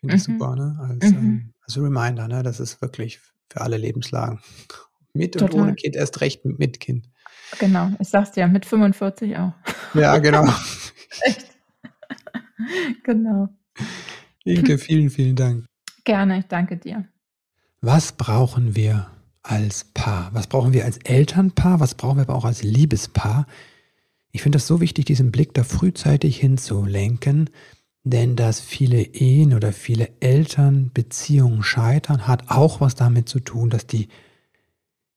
Finde 0.00 0.16
ich 0.16 0.28
mhm. 0.28 0.32
super, 0.32 0.56
ne? 0.56 0.78
Als, 0.80 1.12
mhm. 1.12 1.18
ähm, 1.18 1.54
als 1.60 1.76
Reminder, 1.76 2.28
ne? 2.28 2.42
Das 2.42 2.60
ist 2.60 2.80
wirklich 2.80 3.20
für 3.50 3.60
alle 3.60 3.76
Lebenslagen. 3.76 4.40
Mit 5.14 5.34
Total. 5.34 5.54
und 5.54 5.60
ohne 5.60 5.74
Kind, 5.74 5.96
erst 5.96 6.20
recht 6.20 6.44
mit 6.44 6.78
Kind. 6.78 7.08
Genau, 7.58 7.90
ich 7.98 8.08
sag's 8.08 8.32
dir, 8.32 8.46
mit 8.46 8.66
45 8.66 9.36
auch. 9.36 9.52
Ja, 9.94 10.18
genau. 10.18 10.46
Echt. 11.22 11.46
genau. 13.04 13.48
Inke, 14.44 14.78
vielen, 14.78 15.10
vielen 15.10 15.34
Dank. 15.34 15.64
Gerne, 16.04 16.38
ich 16.38 16.46
danke 16.46 16.76
dir. 16.76 17.08
Was 17.80 18.12
brauchen 18.12 18.76
wir 18.76 19.10
als 19.42 19.84
Paar? 19.84 20.30
Was 20.34 20.46
brauchen 20.46 20.72
wir 20.72 20.84
als 20.84 20.98
Elternpaar? 20.98 21.80
Was 21.80 21.94
brauchen 21.94 22.18
wir 22.18 22.22
aber 22.22 22.34
auch 22.34 22.44
als 22.44 22.62
Liebespaar? 22.62 23.46
Ich 24.30 24.42
finde 24.42 24.58
es 24.58 24.66
so 24.66 24.80
wichtig, 24.80 25.06
diesen 25.06 25.32
Blick 25.32 25.54
da 25.54 25.64
frühzeitig 25.64 26.38
hinzulenken, 26.38 27.50
denn 28.10 28.36
dass 28.36 28.60
viele 28.60 29.02
Ehen 29.02 29.54
oder 29.54 29.72
viele 29.72 30.08
Elternbeziehungen 30.20 31.62
scheitern, 31.62 32.26
hat 32.26 32.50
auch 32.50 32.80
was 32.80 32.94
damit 32.94 33.28
zu 33.28 33.40
tun, 33.40 33.70
dass 33.70 33.86
die, 33.86 34.08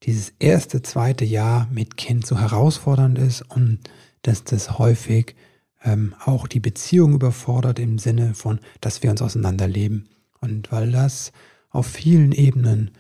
dieses 0.04 0.34
erste, 0.40 0.82
zweite 0.82 1.26
Jahr 1.26 1.68
mit 1.72 1.98
Kind 1.98 2.26
so 2.26 2.40
herausfordernd 2.40 3.18
ist 3.18 3.42
und 3.44 3.80
dass 4.24 4.44
das 4.44 4.78
häufig 4.78 5.36
ähm, 5.84 6.14
auch 6.24 6.48
die 6.48 6.60
Beziehung 6.60 7.14
überfordert 7.14 7.80
im 7.80 7.98
Sinne 7.98 8.34
von, 8.34 8.60
dass 8.82 9.04
wir 9.04 9.12
uns 9.12 9.22
auseinanderleben. 9.22 10.10
Und 10.40 10.72
weil 10.72 10.92
das 10.92 11.32
auf 11.70 11.88
vielen 11.88 12.32
Ebenen 12.32 12.92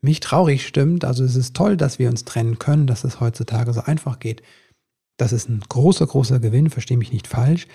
mich 0.00 0.20
traurig 0.20 0.66
stimmt, 0.66 1.04
also 1.04 1.24
es 1.24 1.36
ist 1.36 1.54
toll, 1.54 1.76
dass 1.76 1.98
wir 1.98 2.08
uns 2.08 2.24
trennen 2.24 2.58
können, 2.58 2.86
dass 2.86 3.04
es 3.04 3.20
heutzutage 3.20 3.72
so 3.72 3.80
einfach 3.80 4.18
geht. 4.18 4.42
Das 5.16 5.32
ist 5.32 5.48
ein 5.48 5.60
großer, 5.60 6.06
großer 6.06 6.40
Gewinn, 6.40 6.68
verstehe 6.68 6.98
mich 6.98 7.12
nicht 7.12 7.26
falsch. 7.26 7.66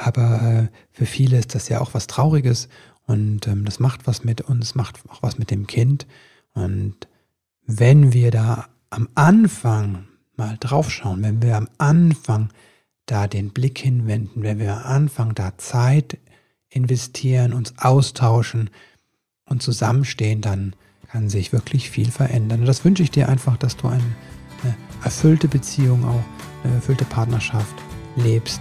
Aber 0.00 0.42
äh, 0.42 0.68
für 0.90 1.06
viele 1.06 1.38
ist 1.38 1.54
das 1.54 1.68
ja 1.68 1.80
auch 1.80 1.92
was 1.92 2.06
Trauriges 2.06 2.68
und 3.06 3.46
ähm, 3.46 3.64
das 3.64 3.80
macht 3.80 4.06
was 4.06 4.24
mit 4.24 4.40
uns, 4.40 4.74
macht 4.74 4.98
auch 5.08 5.22
was 5.22 5.38
mit 5.38 5.50
dem 5.50 5.66
Kind. 5.66 6.06
Und 6.54 6.96
wenn 7.66 8.12
wir 8.12 8.30
da 8.30 8.68
am 8.88 9.08
Anfang 9.14 10.06
mal 10.36 10.56
draufschauen, 10.58 11.22
wenn 11.22 11.42
wir 11.42 11.56
am 11.56 11.68
Anfang 11.78 12.48
da 13.04 13.26
den 13.26 13.50
Blick 13.50 13.78
hinwenden, 13.78 14.42
wenn 14.42 14.58
wir 14.58 14.74
am 14.74 14.84
Anfang 14.84 15.34
da 15.34 15.58
Zeit 15.58 16.18
investieren, 16.70 17.52
uns 17.52 17.74
austauschen 17.78 18.70
und 19.44 19.62
zusammenstehen, 19.62 20.40
dann 20.40 20.74
kann 21.08 21.28
sich 21.28 21.52
wirklich 21.52 21.90
viel 21.90 22.10
verändern. 22.10 22.60
Und 22.60 22.66
das 22.66 22.84
wünsche 22.84 23.02
ich 23.02 23.10
dir 23.10 23.28
einfach, 23.28 23.56
dass 23.56 23.76
du 23.76 23.88
eine, 23.88 24.02
eine 24.62 24.76
erfüllte 25.04 25.48
Beziehung 25.48 26.04
auch, 26.04 26.24
eine 26.64 26.76
erfüllte 26.76 27.04
Partnerschaft 27.04 27.74
lebst 28.16 28.60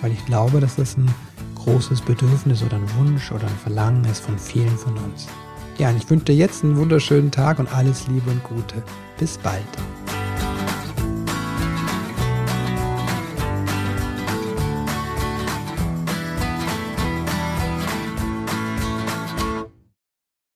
weil 0.00 0.12
ich 0.12 0.24
glaube, 0.26 0.60
dass 0.60 0.76
das 0.76 0.96
ein 0.96 1.08
großes 1.54 2.00
Bedürfnis 2.02 2.62
oder 2.62 2.76
ein 2.76 2.96
Wunsch 2.96 3.30
oder 3.32 3.44
ein 3.44 3.58
Verlangen 3.62 4.04
ist 4.04 4.20
von 4.20 4.38
vielen 4.38 4.76
von 4.78 4.96
uns. 4.98 5.28
Ja, 5.78 5.90
und 5.90 5.96
ich 5.96 6.08
wünsche 6.10 6.26
dir 6.26 6.34
jetzt 6.34 6.64
einen 6.64 6.76
wunderschönen 6.76 7.30
Tag 7.30 7.58
und 7.58 7.72
alles 7.72 8.08
Liebe 8.08 8.30
und 8.30 8.42
Gute. 8.42 8.82
Bis 9.18 9.38
bald. 9.38 9.62